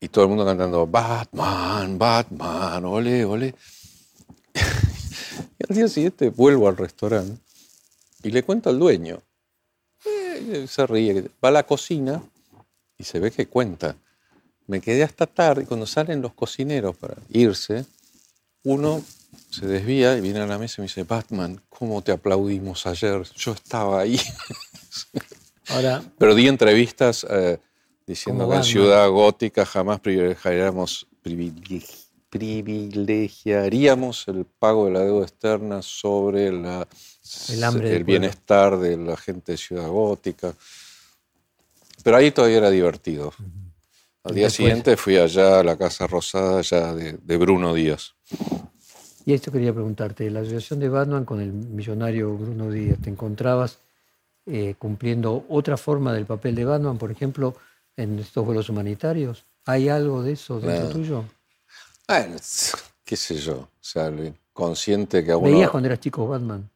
Y 0.00 0.08
todo 0.08 0.24
el 0.24 0.28
mundo 0.28 0.44
cantando 0.44 0.86
Batman, 0.86 1.98
Batman, 1.98 2.84
ole, 2.84 3.24
ole. 3.24 3.54
y 4.54 5.66
al 5.68 5.76
día 5.76 5.88
siguiente 5.88 6.30
vuelvo 6.30 6.68
al 6.68 6.76
restaurante 6.76 7.40
y 8.24 8.30
le 8.30 8.42
cuento 8.42 8.70
al 8.70 8.78
dueño. 8.78 9.22
Eh, 10.04 10.66
se 10.68 10.86
ríe, 10.86 11.30
va 11.42 11.48
a 11.48 11.52
la 11.52 11.62
cocina 11.62 12.22
y 12.98 13.04
se 13.04 13.20
ve 13.20 13.30
que 13.30 13.46
cuenta. 13.46 13.96
Me 14.66 14.80
quedé 14.80 15.02
hasta 15.02 15.26
tarde 15.26 15.62
y 15.62 15.66
cuando 15.66 15.86
salen 15.86 16.22
los 16.22 16.32
cocineros 16.32 16.96
para 16.96 17.16
irse, 17.28 17.84
uno 18.62 19.04
se 19.50 19.66
desvía 19.66 20.16
y 20.16 20.20
viene 20.20 20.40
a 20.40 20.46
la 20.46 20.58
mesa 20.58 20.76
y 20.78 20.80
me 20.82 20.86
dice, 20.86 21.04
Batman, 21.04 21.60
¿cómo 21.68 22.02
te 22.02 22.12
aplaudimos 22.12 22.86
ayer? 22.86 23.22
Yo 23.36 23.52
estaba 23.52 24.00
ahí. 24.00 24.20
Ahora, 25.68 26.02
Pero 26.18 26.34
di 26.34 26.46
entrevistas 26.48 27.26
eh, 27.28 27.58
diciendo 28.06 28.48
que 28.48 28.56
en. 28.56 28.64
Ciudad 28.64 29.08
Gótica 29.08 29.64
jamás 29.64 30.00
privilegiaríamos, 30.00 31.06
privilegi- 31.22 31.84
privilegiaríamos 32.30 34.28
el 34.28 34.44
pago 34.44 34.86
de 34.86 34.92
la 34.92 35.00
deuda 35.00 35.22
externa 35.24 35.82
sobre 35.82 36.52
la, 36.52 36.86
El 37.48 37.64
hambre 37.64 38.02
bienestar 38.02 38.78
de 38.78 38.96
la 38.96 39.16
gente 39.16 39.52
de 39.52 39.58
Ciudad 39.58 39.88
Gótica. 39.88 40.54
Pero 42.02 42.16
ahí 42.16 42.30
todavía 42.30 42.58
era 42.58 42.70
divertido. 42.70 43.32
Al 44.24 44.34
día 44.34 44.44
después- 44.44 44.52
siguiente 44.56 44.96
fui 44.96 45.16
allá 45.16 45.60
a 45.60 45.64
la 45.64 45.76
Casa 45.76 46.06
Rosada 46.06 46.60
ya 46.62 46.94
de, 46.94 47.12
de 47.22 47.36
Bruno 47.36 47.72
Díaz. 47.74 48.14
Y 49.26 49.32
esto 49.32 49.50
quería 49.50 49.72
preguntarte, 49.72 50.30
la 50.30 50.40
asociación 50.40 50.80
de 50.80 50.90
Batman 50.90 51.24
con 51.24 51.40
el 51.40 51.50
millonario 51.52 52.36
Bruno 52.36 52.70
Díaz, 52.70 52.98
¿te 53.00 53.08
encontrabas 53.08 53.78
eh, 54.46 54.74
cumpliendo 54.78 55.44
otra 55.48 55.76
forma 55.76 56.12
del 56.12 56.26
papel 56.26 56.54
de 56.54 56.64
Batman, 56.64 56.98
por 56.98 57.10
ejemplo, 57.10 57.54
en 57.96 58.18
estos 58.18 58.44
vuelos 58.44 58.68
humanitarios? 58.68 59.44
¿Hay 59.66 59.88
algo 59.88 60.22
de 60.22 60.32
eso 60.32 60.60
dentro 60.60 60.88
tuyo? 60.90 61.24
Bueno, 62.06 62.36
qué 63.04 63.16
sé 63.16 63.36
yo, 63.36 63.54
o 63.54 63.68
sea, 63.80 64.10
lo 64.10 64.24
inconsciente 64.24 65.24
que 65.24 65.32
a 65.32 65.36
uno... 65.36 65.50
¿Veías 65.50 65.70
cuando 65.70 65.86
eras 65.88 66.00
chico 66.00 66.26
Batman? 66.28 66.68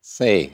Sí. 0.00 0.52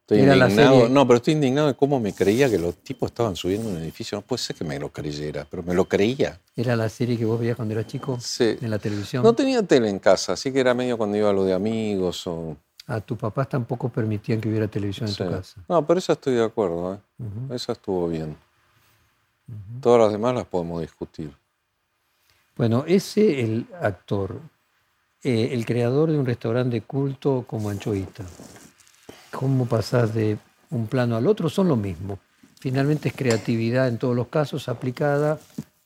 Estoy 0.00 0.18
Era 0.18 0.34
la 0.34 0.46
indignado. 0.48 0.80
serie- 0.80 0.88
No, 0.92 1.06
pero 1.06 1.16
estoy 1.18 1.34
indignado 1.34 1.68
de 1.68 1.74
cómo 1.74 2.00
me 2.00 2.12
creía 2.12 2.50
que 2.50 2.58
los 2.58 2.76
tipos 2.78 3.10
estaban 3.12 3.36
subiendo 3.36 3.68
un 3.68 3.76
edificio. 3.78 4.18
No 4.18 4.22
puede 4.22 4.42
ser 4.42 4.56
que 4.56 4.64
me 4.64 4.76
lo 4.78 4.90
creyera, 4.92 5.46
pero 5.48 5.62
me 5.62 5.74
lo 5.74 5.84
creía. 5.84 6.40
¿Era 6.56 6.74
la 6.74 6.88
serie 6.88 7.16
que 7.16 7.24
vos 7.24 7.38
veías 7.38 7.54
cuando 7.54 7.74
eras 7.74 7.86
chico 7.86 8.18
Sí. 8.20 8.56
en 8.60 8.68
la 8.70 8.80
televisión? 8.80 9.22
No 9.22 9.32
tenía 9.32 9.62
tele 9.62 9.88
en 9.88 10.00
casa, 10.00 10.32
así 10.32 10.52
que 10.52 10.58
era 10.58 10.74
medio 10.74 10.98
cuando 10.98 11.16
iba 11.16 11.30
a 11.30 11.32
lo 11.32 11.44
de 11.44 11.52
amigos 11.54 12.26
o... 12.26 12.56
A 12.92 13.00
tus 13.00 13.16
papás 13.16 13.48
tampoco 13.48 13.88
permitían 13.88 14.38
que 14.38 14.50
hubiera 14.50 14.68
televisión 14.68 15.08
en 15.08 15.14
Sí. 15.14 15.24
tu 15.24 15.30
casa. 15.30 15.60
No, 15.66 15.86
pero 15.86 15.98
esa 15.98 16.12
estoy 16.12 16.34
de 16.34 16.44
acuerdo, 16.44 16.94
¿eh? 16.94 16.98
Esa 17.54 17.72
estuvo 17.72 18.06
bien. 18.08 18.36
Todas 19.80 20.00
las 20.02 20.12
demás 20.12 20.34
las 20.34 20.44
podemos 20.44 20.80
discutir. 20.82 21.34
Bueno, 22.56 22.84
ese 22.86 23.40
el 23.40 23.66
actor, 23.80 24.40
eh, 25.22 25.48
el 25.52 25.64
creador 25.64 26.10
de 26.10 26.18
un 26.18 26.26
restaurante 26.26 26.76
de 26.76 26.82
culto 26.82 27.44
como 27.46 27.70
Anchoita. 27.70 28.24
¿Cómo 29.30 29.64
pasás 29.64 30.12
de 30.12 30.36
un 30.70 30.86
plano 30.86 31.16
al 31.16 31.26
otro? 31.26 31.48
Son 31.48 31.68
lo 31.68 31.76
mismo. 31.76 32.18
Finalmente 32.60 33.08
es 33.08 33.14
creatividad 33.16 33.88
en 33.88 33.96
todos 33.96 34.14
los 34.14 34.28
casos 34.28 34.68
aplicada 34.68 35.40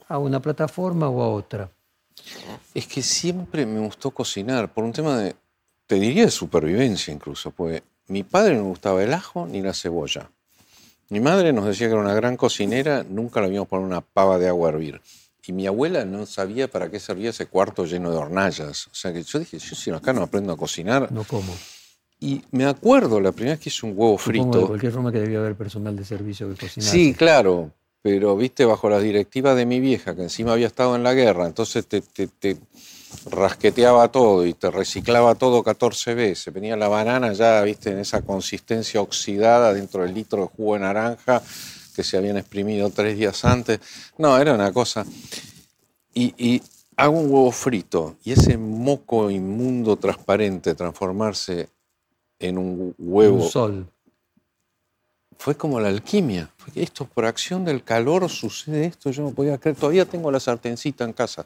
a 0.08 0.18
una 0.18 0.40
plataforma 0.40 1.08
o 1.08 1.22
a 1.22 1.28
otra. 1.28 1.70
Es 2.74 2.86
que 2.88 3.00
siempre 3.00 3.64
me 3.64 3.78
gustó 3.78 4.10
cocinar, 4.10 4.72
por 4.72 4.82
un 4.82 4.92
tema 4.92 5.16
de, 5.16 5.36
te 5.86 5.96
diría 5.96 6.24
de 6.24 6.30
supervivencia 6.30 7.12
incluso, 7.12 7.50
porque 7.50 7.82
mi 8.08 8.22
padre 8.22 8.54
no 8.56 8.64
gustaba 8.64 9.02
el 9.02 9.12
ajo 9.12 9.46
ni 9.46 9.62
la 9.62 9.72
cebolla. 9.74 10.30
Mi 11.10 11.20
madre 11.20 11.52
nos 11.52 11.66
decía 11.66 11.86
que 11.86 11.92
era 11.92 12.02
una 12.02 12.14
gran 12.14 12.36
cocinera, 12.36 13.04
nunca 13.08 13.40
le 13.40 13.46
habíamos 13.46 13.68
poner 13.68 13.86
una 13.86 14.00
pava 14.00 14.38
de 14.38 14.48
agua 14.48 14.68
a 14.68 14.72
hervir. 14.72 15.00
Y 15.46 15.52
mi 15.52 15.66
abuela 15.68 16.04
no 16.04 16.26
sabía 16.26 16.68
para 16.68 16.90
qué 16.90 16.98
servía 16.98 17.30
ese 17.30 17.46
cuarto 17.46 17.84
lleno 17.84 18.10
de 18.10 18.16
hornallas. 18.16 18.88
O 18.88 18.94
sea 18.94 19.12
que 19.12 19.22
yo 19.22 19.38
dije, 19.38 19.58
yo 19.60 19.76
si 19.76 19.90
acá 19.92 20.12
no 20.12 20.22
aprendo 20.22 20.52
a 20.52 20.56
cocinar. 20.56 21.12
No 21.12 21.22
como. 21.22 21.54
Y 22.18 22.42
me 22.50 22.64
acuerdo 22.64 23.20
la 23.20 23.30
primera 23.30 23.54
vez 23.54 23.60
que 23.62 23.68
hice 23.68 23.86
un 23.86 23.92
huevo 23.94 24.18
Supongo 24.18 24.42
de 24.46 24.50
frito. 24.50 24.66
cualquier 24.66 24.90
forma 24.92 25.12
que 25.12 25.20
debía 25.20 25.38
haber 25.38 25.54
personal 25.54 25.94
de 25.94 26.04
servicio 26.04 26.48
que 26.48 26.56
cocinara. 26.56 26.90
Sí, 26.90 27.14
claro, 27.14 27.70
pero 28.02 28.36
viste, 28.36 28.64
bajo 28.64 28.88
las 28.90 29.02
directivas 29.04 29.54
de 29.56 29.66
mi 29.66 29.78
vieja, 29.78 30.16
que 30.16 30.22
encima 30.22 30.52
había 30.54 30.66
estado 30.66 30.96
en 30.96 31.04
la 31.04 31.14
guerra, 31.14 31.46
entonces 31.46 31.86
te, 31.86 32.00
te- 32.00 32.26
te 32.26 32.56
rasqueteaba 33.30 34.08
todo 34.08 34.46
y 34.46 34.54
te 34.54 34.70
reciclaba 34.70 35.34
todo 35.34 35.62
14 35.62 36.14
veces. 36.14 36.52
Venía 36.52 36.76
la 36.76 36.88
banana 36.88 37.32
ya, 37.32 37.62
viste, 37.62 37.90
en 37.90 37.98
esa 37.98 38.22
consistencia 38.22 39.00
oxidada 39.00 39.72
dentro 39.72 40.02
del 40.02 40.14
litro 40.14 40.42
de 40.42 40.48
jugo 40.48 40.74
de 40.74 40.80
naranja 40.80 41.42
que 41.94 42.04
se 42.04 42.16
habían 42.16 42.36
exprimido 42.36 42.90
tres 42.90 43.16
días 43.16 43.44
antes. 43.44 43.80
No, 44.18 44.36
era 44.38 44.54
una 44.54 44.72
cosa. 44.72 45.04
Y, 46.12 46.34
y 46.36 46.62
hago 46.96 47.18
un 47.18 47.30
huevo 47.30 47.52
frito 47.52 48.16
y 48.24 48.32
ese 48.32 48.56
moco 48.56 49.30
inmundo 49.30 49.96
transparente 49.96 50.74
transformarse 50.74 51.68
en 52.38 52.58
un 52.58 52.94
huevo 52.98 53.44
Un 53.44 53.50
sol. 53.50 53.86
fue 55.38 55.54
como 55.56 55.80
la 55.80 55.88
alquimia. 55.88 56.50
Esto, 56.74 57.06
por 57.06 57.24
acción 57.24 57.64
del 57.64 57.82
calor, 57.82 58.28
sucede 58.28 58.86
esto. 58.86 59.10
Yo 59.10 59.22
no 59.22 59.30
podía 59.30 59.58
creer. 59.58 59.76
Todavía 59.76 60.04
tengo 60.04 60.30
la 60.30 60.40
sartencita 60.40 61.04
en 61.04 61.12
casa. 61.12 61.44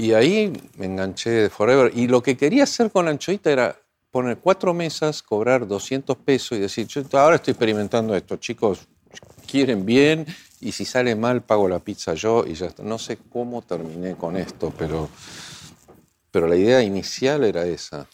Y 0.00 0.14
ahí 0.14 0.50
me 0.78 0.86
enganché 0.86 1.28
de 1.28 1.50
Forever. 1.50 1.92
Y 1.94 2.06
lo 2.06 2.22
que 2.22 2.34
quería 2.34 2.64
hacer 2.64 2.90
con 2.90 3.04
la 3.04 3.10
anchoita 3.10 3.52
era 3.52 3.78
poner 4.10 4.38
cuatro 4.38 4.72
mesas, 4.72 5.22
cobrar 5.22 5.68
200 5.68 6.16
pesos 6.16 6.56
y 6.56 6.60
decir, 6.62 6.86
yo 6.86 7.02
ahora 7.18 7.36
estoy 7.36 7.52
experimentando 7.52 8.16
esto, 8.16 8.38
chicos, 8.38 8.88
quieren 9.46 9.84
bien 9.84 10.24
y 10.58 10.72
si 10.72 10.86
sale 10.86 11.14
mal 11.16 11.42
pago 11.42 11.68
la 11.68 11.80
pizza 11.80 12.14
yo 12.14 12.46
y 12.46 12.54
ya 12.54 12.68
está. 12.68 12.82
No 12.82 12.96
sé 12.96 13.18
cómo 13.30 13.60
terminé 13.60 14.16
con 14.16 14.38
esto, 14.38 14.72
pero, 14.78 15.10
pero 16.30 16.48
la 16.48 16.56
idea 16.56 16.80
inicial 16.80 17.44
era 17.44 17.66
esa. 17.66 18.06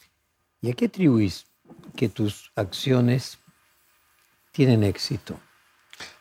¿Y 0.60 0.72
a 0.72 0.72
qué 0.72 0.86
atribuís 0.86 1.46
que 1.94 2.08
tus 2.08 2.50
acciones 2.56 3.38
tienen 4.50 4.82
éxito? 4.82 5.38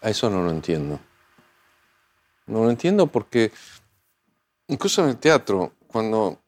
A 0.04 0.12
eso 0.12 0.30
no 0.30 0.44
lo 0.44 0.52
entiendo. 0.52 1.00
No 2.46 2.66
lo 2.66 2.70
entiendo 2.70 3.08
porque 3.08 3.52
incluso 4.68 5.04
en 5.04 5.10
el 5.10 5.18
teatro, 5.18 5.74
cuando 5.88 6.40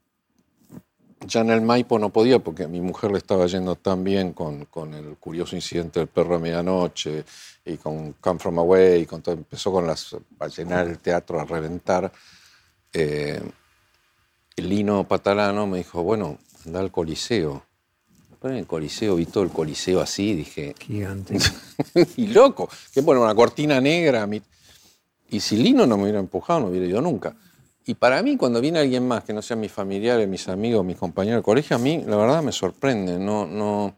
ya 1.25 1.41
en 1.41 1.49
el 1.49 1.61
Maipo 1.61 1.97
no 1.99 2.09
podía, 2.09 2.39
porque 2.39 2.63
a 2.63 2.67
mi 2.67 2.79
mujer 2.79 3.11
le 3.11 3.17
estaba 3.17 3.45
yendo 3.47 3.75
tan 3.75 4.03
bien 4.03 4.33
con, 4.33 4.65
con 4.65 4.93
el 4.93 5.17
curioso 5.17 5.55
incidente 5.55 5.99
del 5.99 6.07
perro 6.07 6.35
de 6.35 6.39
medianoche 6.43 7.25
y 7.65 7.77
con 7.77 8.13
Come 8.13 8.39
From 8.39 8.59
Away, 8.59 9.01
y 9.01 9.05
con 9.05 9.21
todo, 9.21 9.35
empezó 9.35 9.71
con 9.71 9.87
las, 9.87 10.15
a 10.39 10.47
llenar 10.47 10.87
el 10.87 10.99
teatro, 10.99 11.39
a 11.39 11.45
reventar. 11.45 12.11
eh, 12.93 13.41
Lino 14.57 15.07
Patalano 15.07 15.67
me 15.67 15.79
dijo, 15.79 16.01
bueno, 16.01 16.37
anda 16.65 16.79
al 16.79 16.91
Coliseo. 16.91 17.63
Pero 18.41 18.53
en 18.53 18.59
el 18.59 18.67
Coliseo 18.67 19.15
vi 19.15 19.25
todo 19.25 19.43
el 19.43 19.49
Coliseo 19.49 19.99
así, 20.01 20.33
dije, 20.33 20.75
Gigante. 20.79 21.37
y 22.17 22.27
loco, 22.27 22.69
que 22.93 23.01
bueno, 23.01 23.21
una 23.21 23.35
cortina 23.35 23.81
negra. 23.81 24.27
Y 25.29 25.39
si 25.39 25.57
Lino 25.57 25.85
no 25.85 25.97
me 25.97 26.03
hubiera 26.03 26.19
empujado, 26.19 26.61
no 26.61 26.67
hubiera 26.67 26.85
ido 26.85 27.01
nunca. 27.01 27.35
Y 27.87 27.95
para 27.95 28.21
mí, 28.21 28.35
cuando 28.35 28.59
viene 28.59 28.79
alguien 28.79 29.07
más 29.07 29.23
que 29.23 29.31
no 29.31 29.41
sean 29.41 29.61
mis 29.61 29.71
familiares, 29.71 30.27
mis 30.27 30.49
amigos, 30.49 30.83
mis 30.83 30.97
compañeros 30.97 31.39
de 31.39 31.43
colegio, 31.43 31.77
a 31.77 31.79
mí 31.79 32.03
la 32.05 32.17
verdad 32.17 32.43
me 32.43 32.51
sorprende. 32.51 33.17
No, 33.17 33.47
no... 33.47 33.97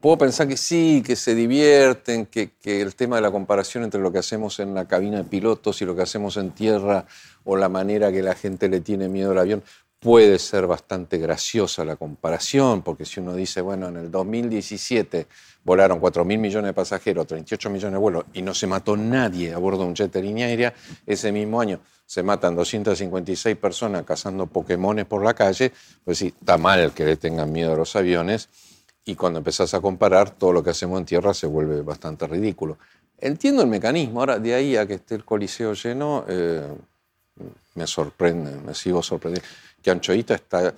Puedo 0.00 0.16
pensar 0.16 0.48
que 0.48 0.56
sí, 0.56 1.02
que 1.04 1.16
se 1.16 1.34
divierten, 1.34 2.24
que, 2.24 2.52
que 2.52 2.80
el 2.80 2.94
tema 2.94 3.16
de 3.16 3.22
la 3.22 3.30
comparación 3.30 3.84
entre 3.84 4.00
lo 4.00 4.10
que 4.10 4.18
hacemos 4.18 4.58
en 4.58 4.72
la 4.72 4.88
cabina 4.88 5.18
de 5.18 5.24
pilotos 5.24 5.82
y 5.82 5.84
lo 5.84 5.94
que 5.94 6.00
hacemos 6.00 6.38
en 6.38 6.52
tierra, 6.52 7.04
o 7.44 7.58
la 7.58 7.68
manera 7.68 8.10
que 8.10 8.22
la 8.22 8.34
gente 8.34 8.70
le 8.70 8.80
tiene 8.80 9.10
miedo 9.10 9.32
al 9.32 9.38
avión, 9.38 9.62
puede 10.00 10.38
ser 10.38 10.66
bastante 10.66 11.18
graciosa 11.18 11.84
la 11.84 11.96
comparación, 11.96 12.82
porque 12.82 13.04
si 13.04 13.20
uno 13.20 13.34
dice, 13.34 13.60
bueno, 13.60 13.88
en 13.88 13.98
el 13.98 14.10
2017 14.10 15.26
volaron 15.62 16.00
4 16.00 16.24
mil 16.24 16.38
millones 16.38 16.70
de 16.70 16.72
pasajeros, 16.72 17.26
38 17.26 17.68
millones 17.68 17.92
de 17.92 17.98
vuelos, 17.98 18.24
y 18.32 18.40
no 18.40 18.54
se 18.54 18.66
mató 18.66 18.96
nadie 18.96 19.52
a 19.52 19.58
bordo 19.58 19.82
de 19.82 19.88
un 19.88 19.94
jet 19.94 20.10
de 20.10 20.22
línea 20.22 20.46
aérea, 20.46 20.72
ese 21.06 21.30
mismo 21.30 21.60
año 21.60 21.80
se 22.06 22.22
matan 22.22 22.56
256 22.56 23.56
personas 23.56 24.04
cazando 24.04 24.46
Pokémones 24.46 25.04
por 25.04 25.22
la 25.22 25.34
calle, 25.34 25.70
pues 26.02 26.18
sí, 26.18 26.28
está 26.28 26.56
mal 26.56 26.92
que 26.92 27.04
le 27.04 27.16
tengan 27.16 27.52
miedo 27.52 27.74
a 27.74 27.76
los 27.76 27.94
aviones, 27.94 28.48
y 29.04 29.14
cuando 29.14 29.38
empezás 29.38 29.74
a 29.74 29.80
comparar, 29.80 30.30
todo 30.30 30.52
lo 30.52 30.64
que 30.64 30.70
hacemos 30.70 30.98
en 30.98 31.04
tierra 31.04 31.34
se 31.34 31.46
vuelve 31.46 31.82
bastante 31.82 32.26
ridículo. 32.26 32.78
Entiendo 33.18 33.62
el 33.62 33.68
mecanismo, 33.68 34.20
ahora 34.20 34.38
de 34.38 34.54
ahí 34.54 34.76
a 34.76 34.86
que 34.86 34.94
esté 34.94 35.14
el 35.14 35.26
coliseo 35.26 35.74
lleno, 35.74 36.24
eh, 36.26 36.66
me 37.74 37.86
sorprende, 37.86 38.56
me 38.60 38.74
sigo 38.74 39.02
sorprendiendo. 39.02 39.48
Que 39.82 39.90
Anchoita 39.90 40.34
está, 40.34 40.74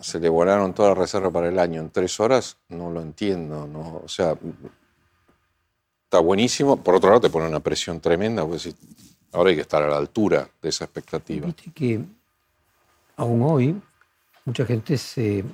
se 0.00 0.20
le 0.20 0.28
volaron 0.28 0.74
toda 0.74 0.90
la 0.90 0.94
reserva 0.94 1.30
para 1.30 1.48
el 1.48 1.58
año 1.58 1.80
en 1.80 1.90
tres 1.90 2.18
horas, 2.20 2.56
no 2.68 2.90
lo 2.90 3.00
entiendo. 3.00 3.66
No, 3.66 4.02
o 4.04 4.08
sea, 4.08 4.36
está 6.04 6.20
buenísimo. 6.20 6.76
Por 6.76 6.94
otro 6.94 7.10
lado, 7.10 7.20
te 7.20 7.30
pone 7.30 7.48
una 7.48 7.60
presión 7.60 8.00
tremenda, 8.00 8.46
porque 8.46 8.74
ahora 9.32 9.50
hay 9.50 9.56
que 9.56 9.62
estar 9.62 9.82
a 9.82 9.88
la 9.88 9.96
altura 9.96 10.48
de 10.60 10.68
esa 10.68 10.84
expectativa. 10.84 11.46
Viste 11.46 11.70
que 11.72 12.00
aún 13.16 13.42
hoy 13.42 13.80
mucha 14.44 14.64
gente 14.66 14.98
se 14.98 15.44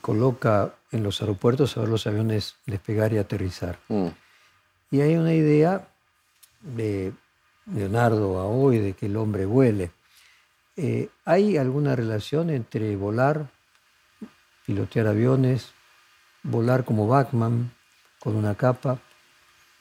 coloca 0.00 0.74
en 0.92 1.02
los 1.02 1.20
aeropuertos 1.20 1.76
a 1.76 1.80
ver 1.80 1.88
los 1.88 2.06
aviones 2.06 2.56
despegar 2.66 3.12
y 3.12 3.18
aterrizar. 3.18 3.78
Mm. 3.88 4.08
Y 4.90 5.00
hay 5.00 5.16
una 5.16 5.34
idea 5.34 5.88
de 6.60 7.12
Leonardo 7.66 8.38
a 8.38 8.46
hoy 8.46 8.78
de 8.78 8.92
que 8.94 9.06
el 9.06 9.16
hombre 9.16 9.46
vuele. 9.46 9.90
Eh, 10.76 11.08
¿Hay 11.24 11.56
alguna 11.56 11.96
relación 11.96 12.50
entre 12.50 12.96
volar, 12.96 13.50
pilotear 14.66 15.08
aviones, 15.08 15.72
volar 16.42 16.84
como 16.84 17.06
Batman 17.06 17.72
con 18.18 18.36
una 18.36 18.54
capa 18.54 18.98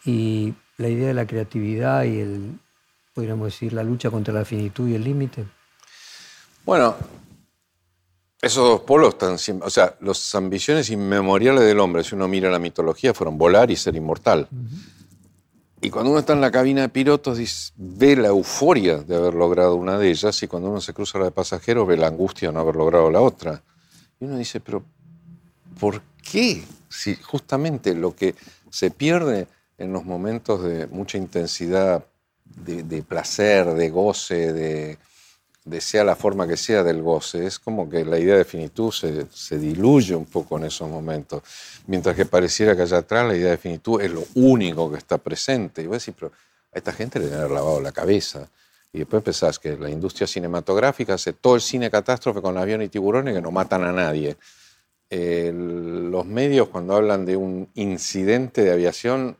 y 0.05 0.53
la 0.77 0.87
idea 0.87 1.07
de 1.09 1.13
la 1.13 1.27
creatividad 1.27 2.03
y 2.03 2.19
el, 2.19 2.59
podríamos 3.13 3.47
decir, 3.47 3.73
la 3.73 3.83
lucha 3.83 4.09
contra 4.09 4.33
la 4.33 4.45
finitud 4.45 4.87
y 4.87 4.95
el 4.95 5.03
límite? 5.03 5.45
Bueno, 6.65 6.95
esos 8.41 8.63
dos 8.63 8.81
polos 8.81 9.09
están 9.09 9.37
siempre, 9.37 9.67
o 9.67 9.69
sea, 9.69 9.95
las 10.01 10.33
ambiciones 10.35 10.89
inmemoriales 10.89 11.63
del 11.63 11.79
hombre, 11.79 12.03
si 12.03 12.15
uno 12.15 12.27
mira 12.27 12.49
la 12.49 12.59
mitología, 12.59 13.13
fueron 13.13 13.37
volar 13.37 13.69
y 13.69 13.75
ser 13.75 13.95
inmortal. 13.95 14.47
Y 15.81 15.89
cuando 15.89 16.11
uno 16.11 16.19
está 16.19 16.33
en 16.33 16.41
la 16.41 16.51
cabina 16.51 16.81
de 16.81 16.89
pilotos, 16.89 17.73
ve 17.77 18.15
la 18.15 18.27
euforia 18.27 18.97
de 18.97 19.15
haber 19.15 19.33
logrado 19.33 19.75
una 19.75 19.97
de 19.97 20.09
ellas, 20.09 20.41
y 20.43 20.47
cuando 20.47 20.69
uno 20.69 20.81
se 20.81 20.93
cruza 20.93 21.19
la 21.19 21.25
de 21.25 21.31
pasajeros, 21.31 21.87
ve 21.87 21.95
la 21.95 22.07
angustia 22.07 22.49
de 22.49 22.53
no 22.53 22.59
haber 22.59 22.75
logrado 22.75 23.09
la 23.09 23.21
otra. 23.21 23.63
Y 24.19 24.25
uno 24.25 24.37
dice, 24.37 24.59
pero 24.59 24.83
¿por 25.79 26.01
qué? 26.21 26.63
Si 26.89 27.15
justamente 27.15 27.95
lo 27.95 28.13
que 28.13 28.35
se 28.69 28.91
pierde 28.91 29.47
en 29.77 29.93
los 29.93 30.03
momentos 30.03 30.63
de 30.63 30.87
mucha 30.87 31.17
intensidad, 31.17 32.05
de, 32.43 32.83
de 32.83 33.01
placer, 33.03 33.73
de 33.73 33.89
goce, 33.89 34.51
de, 34.51 34.97
de 35.69 35.81
sea 35.81 36.03
la 36.03 36.15
forma 36.15 36.47
que 36.47 36.57
sea 36.57 36.83
del 36.83 37.01
goce, 37.01 37.45
es 37.45 37.59
como 37.59 37.89
que 37.89 38.03
la 38.03 38.17
idea 38.17 38.35
de 38.35 38.45
finitud 38.45 38.91
se, 38.91 39.27
se, 39.31 39.57
diluye 39.59 40.15
un 40.15 40.25
poco 40.25 40.57
en 40.57 40.65
esos 40.65 40.89
momentos, 40.89 41.43
mientras 41.87 42.15
que 42.15 42.25
pareciera 42.25 42.75
que 42.75 42.81
allá 42.81 42.97
atrás 42.97 43.27
la 43.27 43.35
idea 43.35 43.51
de 43.51 43.57
finitud 43.57 44.01
es 44.01 44.11
lo 44.11 44.23
único 44.35 44.91
que 44.91 44.97
está 44.97 45.17
presente. 45.17 45.83
Y 45.83 45.87
vos 45.87 46.03
decís, 46.03 46.15
pero 46.19 46.31
a 46.73 46.77
esta 46.77 46.91
gente 46.91 47.19
le 47.19 47.33
haber 47.33 47.51
lavado 47.51 47.79
la 47.81 47.91
cabeza. 47.91 48.49
Y 48.91 48.99
después 48.99 49.21
pensás 49.21 49.59
que 49.59 49.77
la 49.77 49.89
industria 49.89 50.25
cinematográfica 50.25 51.13
hace 51.13 51.33
todo 51.33 51.55
el 51.55 51.61
cine 51.61 51.91
catástrofe 51.91 52.41
con 52.41 52.57
aviones 52.57 52.87
y 52.87 52.89
tiburones 52.89 53.35
que 53.35 53.41
no 53.41 53.51
matan 53.51 53.83
a 53.83 53.91
nadie. 53.91 54.35
los 55.11 56.25
medios 56.25 56.69
cuando 56.69 56.95
hablan 56.95 57.25
de 57.25 57.35
un 57.35 57.69
incidente 57.75 58.63
de 58.63 58.71
aviación 58.71 59.37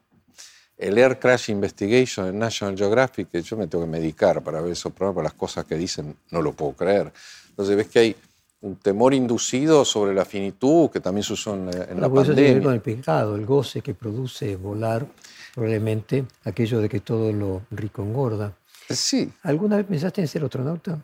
el 0.80 0.97
Air 0.97 1.19
Crash 1.19 1.51
Investigation 1.51 2.27
en 2.27 2.39
National 2.39 2.75
Geographic, 2.77 3.30
que 3.30 3.41
yo 3.41 3.57
me 3.57 3.67
tengo 3.67 3.84
que 3.84 3.91
medicar 3.91 4.41
para 4.41 4.61
ver 4.61 4.71
esos 4.71 4.93
programas, 4.93 5.25
las 5.25 5.34
cosas 5.34 5.65
que 5.65 5.75
dicen 5.75 6.15
no 6.32 6.41
lo 6.41 6.53
puedo 6.53 6.71
creer. 6.71 7.11
Entonces 7.49 7.75
ves 7.75 7.88
que 7.88 7.99
hay 7.99 8.15
un 8.61 8.77
temor 8.77 9.13
inducido 9.13 9.84
sobre 9.84 10.13
la 10.13 10.23
finitud 10.23 10.89
que 10.89 11.01
también 11.01 11.23
se 11.23 11.34
usó 11.34 11.53
en, 11.55 11.67
en 11.67 12.01
la 12.01 12.09
pandemia. 12.09 12.51
Eso 12.51 12.63
con 12.63 12.73
el 12.73 12.82
pecado, 12.82 13.36
el 13.36 13.45
goce 13.45 13.82
que 13.82 13.93
produce 13.93 14.55
volar, 14.55 15.05
probablemente 15.53 16.25
aquello 16.45 16.80
de 16.80 16.88
que 16.88 17.01
todo 17.01 17.32
lo 17.34 17.63
rico 17.71 18.01
engorda. 18.01 18.53
Sí. 18.89 19.32
¿Alguna 19.43 19.77
vez 19.77 19.86
pensaste 19.86 20.21
en 20.21 20.27
ser 20.30 20.43
astronauta? 20.43 20.99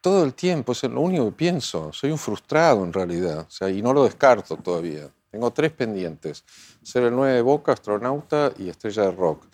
Todo 0.00 0.24
el 0.24 0.32
tiempo, 0.32 0.72
es 0.72 0.82
lo 0.84 1.00
único 1.00 1.26
que 1.26 1.32
pienso. 1.32 1.92
Soy 1.92 2.10
un 2.10 2.18
frustrado 2.18 2.84
en 2.84 2.92
realidad, 2.92 3.40
o 3.40 3.50
sea, 3.50 3.68
y 3.68 3.82
no 3.82 3.92
lo 3.92 4.04
descarto 4.04 4.56
todavía. 4.56 5.10
Tengo 5.30 5.52
tres 5.52 5.72
pendientes. 5.72 6.44
Ser 6.82 7.04
el 7.04 7.14
9 7.14 7.34
de 7.34 7.42
Boca, 7.42 7.72
astronauta 7.72 8.52
y 8.58 8.68
estrella 8.68 9.04
de 9.04 9.12
rock. 9.12 9.46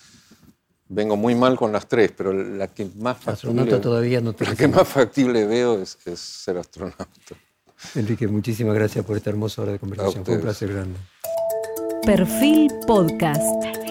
Vengo 0.89 1.16
muy 1.16 1.35
mal 1.35 1.57
con 1.57 1.72
las 1.72 1.89
tres, 1.89 2.12
pero 2.16 2.33
la 2.33 2.68
que 2.68 2.89
más 2.97 3.18
factible, 3.18 3.79
todavía 3.79 4.20
no 4.20 4.35
la 4.39 4.55
que 4.55 4.68
más 4.68 4.87
factible 4.87 5.45
veo 5.45 5.83
es, 5.83 5.99
ser 6.14 6.59
astronauta. 6.59 7.09
Enrique, 7.95 8.29
muchísimas 8.29 8.74
gracias 8.74 9.05
por 9.05 9.16
esta 9.16 9.31
hermosa 9.31 9.62
hora 9.62 9.72
de 9.72 9.79
conversación. 9.79 10.24
Fue 10.24 10.37
un 10.37 10.41
placer 10.43 10.72
grande. 10.72 10.99
Perfil 12.05 12.70
Podcast. 12.87 13.86